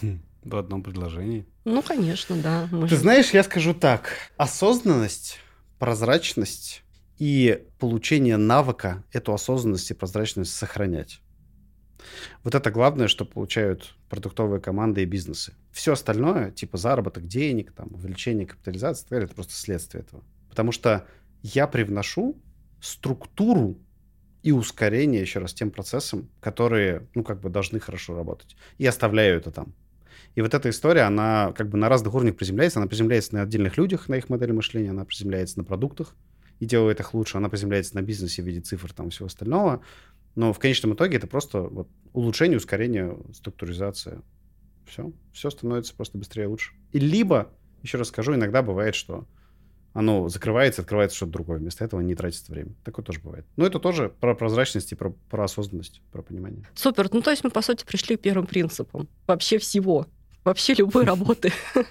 Хм. 0.00 0.20
В 0.42 0.56
одном 0.56 0.82
предложении? 0.82 1.46
Ну, 1.64 1.82
конечно, 1.82 2.36
да. 2.36 2.68
Может. 2.70 2.90
Ты 2.90 2.96
знаешь, 2.96 3.30
я 3.30 3.42
скажу 3.42 3.74
так. 3.74 4.12
Осознанность, 4.36 5.38
прозрачность 5.78 6.82
и 7.18 7.66
получение 7.78 8.38
навыка 8.38 9.04
эту 9.12 9.34
осознанность 9.34 9.90
и 9.90 9.94
прозрачность 9.94 10.54
сохранять. 10.54 11.20
Вот 12.42 12.54
это 12.54 12.70
главное, 12.70 13.08
что 13.08 13.26
получают 13.26 13.94
продуктовые 14.08 14.60
команды 14.60 15.02
и 15.02 15.06
бизнесы. 15.06 15.52
Все 15.70 15.92
остальное, 15.92 16.50
типа 16.50 16.78
заработок 16.78 17.26
денег, 17.26 17.72
там, 17.72 17.88
увеличение 17.92 18.46
капитализации, 18.46 19.06
это 19.10 19.34
просто 19.34 19.52
следствие 19.52 20.02
этого. 20.02 20.24
Потому 20.48 20.72
что 20.72 21.06
я 21.42 21.66
привношу 21.66 22.40
структуру 22.80 23.78
и 24.42 24.52
ускорение 24.52 25.20
еще 25.20 25.38
раз 25.40 25.52
тем 25.52 25.70
процессам, 25.70 26.30
которые, 26.40 27.06
ну, 27.14 27.22
как 27.22 27.40
бы 27.40 27.50
должны 27.50 27.78
хорошо 27.78 28.16
работать. 28.16 28.56
И 28.78 28.86
оставляю 28.86 29.36
это 29.36 29.50
там. 29.50 29.74
И 30.34 30.42
вот 30.42 30.54
эта 30.54 30.70
история, 30.70 31.02
она 31.02 31.52
как 31.56 31.68
бы 31.68 31.76
на 31.76 31.88
разных 31.88 32.14
уровнях 32.14 32.36
приземляется. 32.36 32.78
Она 32.78 32.88
приземляется 32.88 33.34
на 33.34 33.42
отдельных 33.42 33.76
людях, 33.76 34.08
на 34.08 34.14
их 34.16 34.28
модели 34.28 34.52
мышления, 34.52 34.90
она 34.90 35.04
приземляется 35.04 35.58
на 35.58 35.64
продуктах 35.64 36.14
и 36.60 36.66
делает 36.66 37.00
их 37.00 37.14
лучше. 37.14 37.38
Она 37.38 37.48
приземляется 37.48 37.96
на 37.96 38.02
бизнесе 38.02 38.42
в 38.42 38.46
виде 38.46 38.60
цифр 38.60 38.92
там 38.92 39.10
всего 39.10 39.26
остального. 39.26 39.82
Но 40.36 40.52
в 40.52 40.58
конечном 40.58 40.94
итоге 40.94 41.16
это 41.16 41.26
просто 41.26 41.62
вот 41.62 41.88
улучшение, 42.12 42.58
ускорение, 42.58 43.18
структуризация. 43.34 44.22
Все. 44.86 45.12
Все 45.32 45.50
становится 45.50 45.94
просто 45.94 46.18
быстрее 46.18 46.44
и 46.44 46.46
лучше. 46.46 46.72
И 46.92 47.00
либо, 47.00 47.50
еще 47.82 47.98
раз 47.98 48.08
скажу, 48.08 48.34
иногда 48.34 48.62
бывает, 48.62 48.94
что 48.94 49.26
оно 49.92 50.28
закрывается, 50.28 50.82
открывается 50.82 51.16
что-то 51.16 51.32
другое. 51.32 51.58
Вместо 51.58 51.84
этого 51.84 52.00
не 52.00 52.14
тратится 52.14 52.52
время. 52.52 52.74
Такое 52.84 53.04
тоже 53.04 53.20
бывает. 53.20 53.44
Но 53.56 53.66
это 53.66 53.80
тоже 53.80 54.12
про 54.20 54.34
прозрачность 54.34 54.92
и 54.92 54.94
про, 54.94 55.10
про 55.10 55.44
осознанность, 55.44 56.00
про 56.12 56.22
понимание. 56.22 56.64
Супер. 56.74 57.08
Ну, 57.12 57.22
то 57.22 57.30
есть 57.30 57.42
мы, 57.42 57.50
по 57.50 57.62
сути, 57.62 57.84
пришли 57.84 58.16
к 58.16 58.20
первым 58.20 58.46
принципам 58.46 59.08
вообще 59.26 59.58
всего 59.58 60.06
вообще 60.44 60.74
любой 60.74 61.04
работы. 61.04 61.52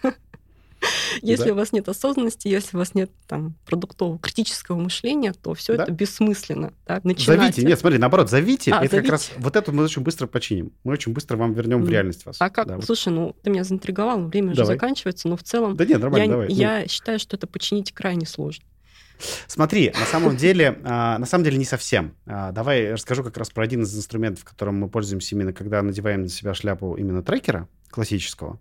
Если 1.22 1.52
у 1.52 1.56
вас 1.56 1.72
нет 1.72 1.90
осознанности, 1.90 2.48
если 2.48 2.78
у 2.78 2.80
вас 2.80 2.96
нет 2.96 3.12
там 3.28 3.56
продуктового 3.66 4.18
критического 4.18 4.78
мышления, 4.78 5.34
то 5.34 5.54
все 5.54 5.74
это 5.74 5.92
бессмысленно. 5.92 6.74
Зовите, 7.18 7.64
нет, 7.64 7.80
смотри, 7.80 8.00
наоборот, 8.00 8.30
зовите. 8.30 8.72
А, 8.72 8.84
это 8.84 9.02
как 9.02 9.10
раз 9.10 9.32
вот 9.38 9.56
это 9.56 9.72
мы 9.72 9.84
очень 9.84 10.04
быстро 10.04 10.28
починим. 10.28 10.72
Мы 10.84 10.94
очень 10.94 11.14
быстро 11.14 11.38
вам 11.38 11.54
вернем 11.54 11.84
в 11.84 11.90
реальность 11.90 12.26
вас. 12.26 12.38
А 12.40 12.50
как? 12.50 12.84
Слушай, 12.84 13.14
ну 13.14 13.36
ты 13.44 13.50
меня 13.50 13.64
заинтриговал, 13.64 14.28
время 14.28 14.52
уже 14.52 14.66
заканчивается, 14.66 15.28
но 15.28 15.36
в 15.36 15.44
целом. 15.44 15.76
Да 15.76 15.86
нет, 15.86 16.00
нормально, 16.00 16.28
давай. 16.28 16.52
Я 16.52 16.88
считаю, 16.88 17.20
что 17.20 17.36
это 17.36 17.48
починить 17.48 17.92
крайне 17.92 18.26
сложно. 18.26 18.64
Смотри, 19.48 19.92
на 20.00 20.06
самом 20.06 20.38
деле, 20.38 20.80
а, 20.86 21.18
на 21.18 21.26
самом 21.26 21.44
деле 21.44 21.58
не 21.58 21.66
совсем. 21.66 22.16
А, 22.26 22.54
давай 22.54 22.94
расскажу 22.94 23.22
как 23.24 23.36
раз 23.38 23.50
про 23.50 23.66
один 23.66 23.84
из 23.84 23.96
инструментов, 23.96 24.46
которым 24.46 24.80
мы 24.80 24.88
пользуемся 24.88 25.36
именно, 25.36 25.52
когда 25.52 25.82
надеваем 25.82 26.22
на 26.22 26.30
себя 26.30 26.54
шляпу 26.54 26.96
именно 26.96 27.22
трекера 27.22 27.68
классического. 27.90 28.60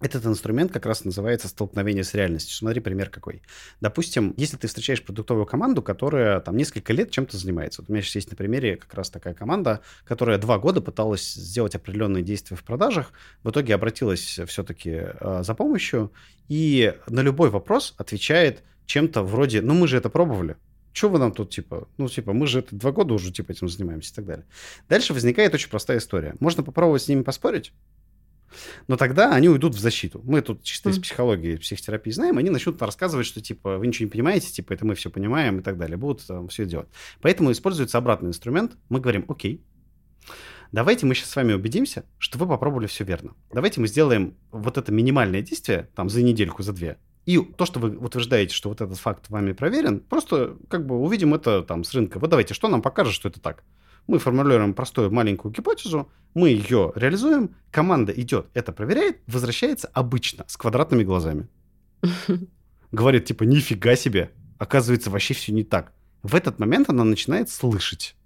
Этот 0.00 0.24
инструмент 0.24 0.72
как 0.72 0.86
раз 0.86 1.04
называется 1.04 1.46
столкновение 1.46 2.04
с 2.04 2.14
реальностью. 2.14 2.56
Смотри, 2.56 2.80
пример 2.80 3.10
какой. 3.10 3.42
Допустим, 3.82 4.32
если 4.38 4.56
ты 4.56 4.66
встречаешь 4.66 5.04
продуктовую 5.04 5.44
команду, 5.44 5.82
которая 5.82 6.40
там 6.40 6.56
несколько 6.56 6.94
лет 6.94 7.10
чем-то 7.10 7.36
занимается. 7.36 7.82
Вот 7.82 7.90
у 7.90 7.92
меня 7.92 8.00
сейчас 8.02 8.14
есть 8.14 8.30
на 8.30 8.36
примере 8.36 8.76
как 8.76 8.94
раз 8.94 9.10
такая 9.10 9.34
команда, 9.34 9.82
которая 10.04 10.38
два 10.38 10.58
года 10.58 10.80
пыталась 10.80 11.34
сделать 11.34 11.74
определенные 11.74 12.22
действия 12.22 12.56
в 12.56 12.64
продажах, 12.64 13.12
в 13.42 13.50
итоге 13.50 13.74
обратилась 13.74 14.40
все-таки 14.46 14.90
э, 14.90 15.42
за 15.42 15.54
помощью 15.54 16.12
и 16.48 16.94
на 17.06 17.20
любой 17.20 17.50
вопрос 17.50 17.94
отвечает 17.98 18.64
чем-то 18.86 19.22
вроде, 19.22 19.60
ну 19.60 19.74
мы 19.74 19.86
же 19.86 19.98
это 19.98 20.08
пробовали, 20.08 20.56
что 20.92 21.10
вы 21.10 21.18
нам 21.18 21.32
тут, 21.32 21.50
типа, 21.50 21.88
ну, 21.98 22.08
типа, 22.08 22.32
мы 22.32 22.46
же 22.46 22.60
это 22.60 22.74
два 22.74 22.90
года 22.90 23.14
уже, 23.14 23.32
типа, 23.32 23.52
этим 23.52 23.68
занимаемся 23.68 24.12
и 24.12 24.14
так 24.16 24.26
далее. 24.26 24.46
Дальше 24.88 25.14
возникает 25.14 25.54
очень 25.54 25.70
простая 25.70 25.98
история. 25.98 26.34
Можно 26.40 26.64
попробовать 26.64 27.02
с 27.02 27.08
ними 27.08 27.22
поспорить, 27.22 27.72
Но 28.88 28.96
тогда 28.96 29.34
они 29.34 29.48
уйдут 29.48 29.74
в 29.74 29.78
защиту. 29.78 30.20
Мы 30.24 30.40
тут 30.42 30.62
чисто 30.62 30.90
из 30.90 30.98
психологии, 30.98 31.56
психотерапии 31.56 32.10
знаем, 32.10 32.38
они 32.38 32.50
начнут 32.50 32.80
рассказывать, 32.82 33.26
что 33.26 33.40
типа 33.40 33.78
вы 33.78 33.86
ничего 33.86 34.06
не 34.06 34.10
понимаете, 34.10 34.50
типа 34.50 34.72
это 34.72 34.84
мы 34.84 34.94
все 34.94 35.10
понимаем 35.10 35.60
и 35.60 35.62
так 35.62 35.78
далее. 35.78 35.96
Будут 35.96 36.26
там 36.26 36.48
все 36.48 36.64
делать. 36.64 36.88
Поэтому 37.20 37.52
используется 37.52 37.98
обратный 37.98 38.28
инструмент. 38.28 38.76
Мы 38.88 39.00
говорим, 39.00 39.24
окей, 39.28 39.64
давайте 40.72 41.06
мы 41.06 41.14
сейчас 41.14 41.30
с 41.30 41.36
вами 41.36 41.52
убедимся, 41.52 42.04
что 42.18 42.38
вы 42.38 42.46
попробовали 42.46 42.86
все 42.86 43.04
верно. 43.04 43.34
Давайте 43.52 43.80
мы 43.80 43.88
сделаем 43.88 44.36
вот 44.50 44.78
это 44.78 44.92
минимальное 44.92 45.42
действие, 45.42 45.88
там, 45.94 46.08
за 46.08 46.22
недельку, 46.22 46.62
за 46.62 46.72
две. 46.72 46.98
И 47.26 47.38
то, 47.38 47.66
что 47.66 47.78
вы 47.80 47.96
утверждаете, 47.96 48.54
что 48.54 48.70
вот 48.70 48.80
этот 48.80 48.98
факт 48.98 49.28
вами 49.28 49.52
проверен, 49.52 50.00
просто 50.00 50.56
как 50.68 50.86
бы 50.86 50.98
увидим 50.98 51.34
это 51.34 51.62
там 51.62 51.84
с 51.84 51.94
рынка. 51.94 52.18
Вот 52.18 52.30
давайте, 52.30 52.54
что 52.54 52.68
нам 52.68 52.82
покажет, 52.82 53.14
что 53.14 53.28
это 53.28 53.40
так? 53.40 53.62
Мы 54.06 54.18
формулируем 54.18 54.74
простую 54.74 55.10
маленькую 55.10 55.52
гипотезу, 55.52 56.10
мы 56.34 56.50
ее 56.50 56.92
реализуем, 56.94 57.56
команда 57.70 58.12
идет, 58.12 58.46
это 58.54 58.72
проверяет, 58.72 59.18
возвращается 59.26 59.88
обычно 59.92 60.44
с 60.48 60.56
квадратными 60.56 61.02
глазами. 61.02 61.48
Говорит, 62.92 63.24
типа, 63.26 63.44
нифига 63.44 63.96
себе, 63.96 64.30
оказывается, 64.58 65.10
вообще 65.10 65.34
все 65.34 65.52
не 65.52 65.64
так. 65.64 65.92
В 66.22 66.34
этот 66.34 66.58
момент 66.58 66.88
она 66.90 67.04
начинает 67.04 67.50
слышать. 67.50 68.16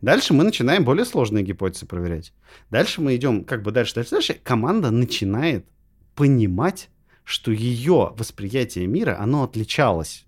Дальше 0.00 0.34
мы 0.34 0.44
начинаем 0.44 0.84
более 0.84 1.04
сложные 1.04 1.44
гипотезы 1.44 1.86
проверять. 1.86 2.32
Дальше 2.70 3.00
мы 3.00 3.14
идем 3.16 3.44
как 3.44 3.62
бы 3.62 3.70
дальше, 3.70 3.94
дальше, 3.94 4.10
дальше. 4.10 4.34
Команда 4.42 4.90
начинает 4.90 5.66
понимать, 6.14 6.88
что 7.24 7.52
ее 7.52 8.12
восприятие 8.16 8.86
мира, 8.86 9.16
оно 9.20 9.44
отличалось. 9.44 10.26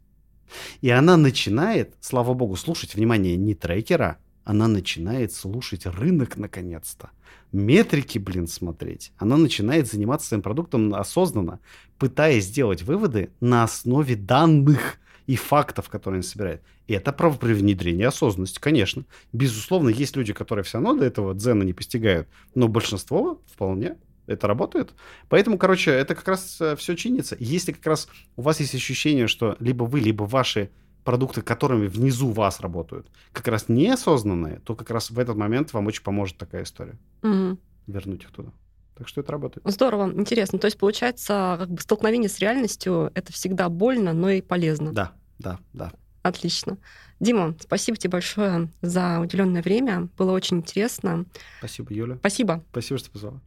И 0.81 0.91
она 0.91 1.17
начинает, 1.17 1.95
слава 2.01 2.35
богу, 2.35 2.57
слушать, 2.57 2.95
внимание, 2.95 3.37
не 3.37 3.55
трекера, 3.55 4.19
она 4.45 4.69
начинает 4.69 5.33
слушать 5.33 5.87
рынок 5.87 6.37
наконец-то. 6.37 7.11
Метрики, 7.53 8.19
блин, 8.19 8.47
смотреть. 8.47 9.13
Она 9.19 9.37
начинает 9.37 9.87
заниматься 9.87 10.29
своим 10.29 10.43
продуктом 10.43 10.95
осознанно, 10.95 11.61
пытаясь 11.99 12.45
сделать 12.45 12.83
выводы 12.83 13.31
на 13.41 13.63
основе 13.65 14.17
данных 14.17 14.99
и 15.27 15.37
фактов, 15.37 15.89
которые 15.89 16.19
она 16.19 16.23
собирает. 16.23 16.63
И 16.87 16.95
это 16.95 17.13
про 17.13 17.31
внедрение 17.31 18.09
осознанности, 18.09 18.59
конечно. 18.59 19.05
Безусловно, 19.33 19.89
есть 19.89 20.17
люди, 20.17 20.33
которые 20.33 20.65
все 20.65 20.79
равно 20.79 20.95
до 20.95 21.05
этого 21.05 21.35
дзена 21.35 21.63
не 21.63 21.73
постигают, 21.73 22.29
но 22.55 22.69
большинство 22.69 23.41
вполне 23.53 23.97
это 24.27 24.47
работает. 24.47 24.93
Поэтому, 25.29 25.59
короче, 25.59 25.91
это 25.91 26.15
как 26.15 26.27
раз 26.29 26.61
э, 26.61 26.77
все 26.77 26.95
чинится. 26.95 27.37
Если 27.39 27.73
как 27.73 27.87
раз 27.87 28.09
у 28.37 28.43
вас 28.43 28.61
есть 28.61 28.75
ощущение, 28.75 29.27
что 29.27 29.57
либо 29.59 29.85
вы, 29.85 30.01
либо 30.01 30.25
ваши 30.25 30.71
продукты, 31.05 31.43
которыми 31.43 31.87
внизу 31.87 32.31
вас 32.31 32.61
работают, 32.61 33.09
как 33.33 33.49
раз 33.49 33.69
неосознанные, 33.69 34.61
то 34.61 34.75
как 34.75 34.91
раз 34.91 35.11
в 35.11 35.19
этот 35.19 35.37
момент 35.37 35.73
вам 35.73 35.87
очень 35.87 36.03
поможет 36.03 36.39
такая 36.39 36.65
история. 36.65 36.99
Угу. 37.23 37.59
Вернуть 37.87 38.23
их 38.25 38.31
туда. 38.31 38.51
Так 38.95 39.09
что 39.09 39.21
это 39.21 39.33
работает. 39.33 39.67
Здорово, 39.67 40.13
интересно. 40.13 40.59
То 40.59 40.67
есть, 40.67 40.79
получается, 40.79 41.57
как 41.59 41.71
бы 41.71 41.81
столкновение 41.81 42.29
с 42.29 42.39
реальностью 42.39 43.11
это 43.15 43.33
всегда 43.33 43.69
больно, 43.69 44.13
но 44.13 44.31
и 44.31 44.43
полезно. 44.43 44.93
Да, 44.93 45.13
да, 45.39 45.59
да. 45.73 45.93
Отлично. 46.23 46.79
Дима, 47.19 47.57
спасибо 47.61 47.97
тебе 47.97 48.11
большое 48.11 48.69
за 48.81 49.19
уделенное 49.21 49.63
время. 49.63 50.09
Было 50.17 50.33
очень 50.33 50.59
интересно. 50.59 51.25
Спасибо, 51.59 51.93
Юля. 51.93 52.17
Спасибо. 52.17 52.63
Спасибо, 52.71 52.99
что 52.99 53.11
позвала. 53.11 53.41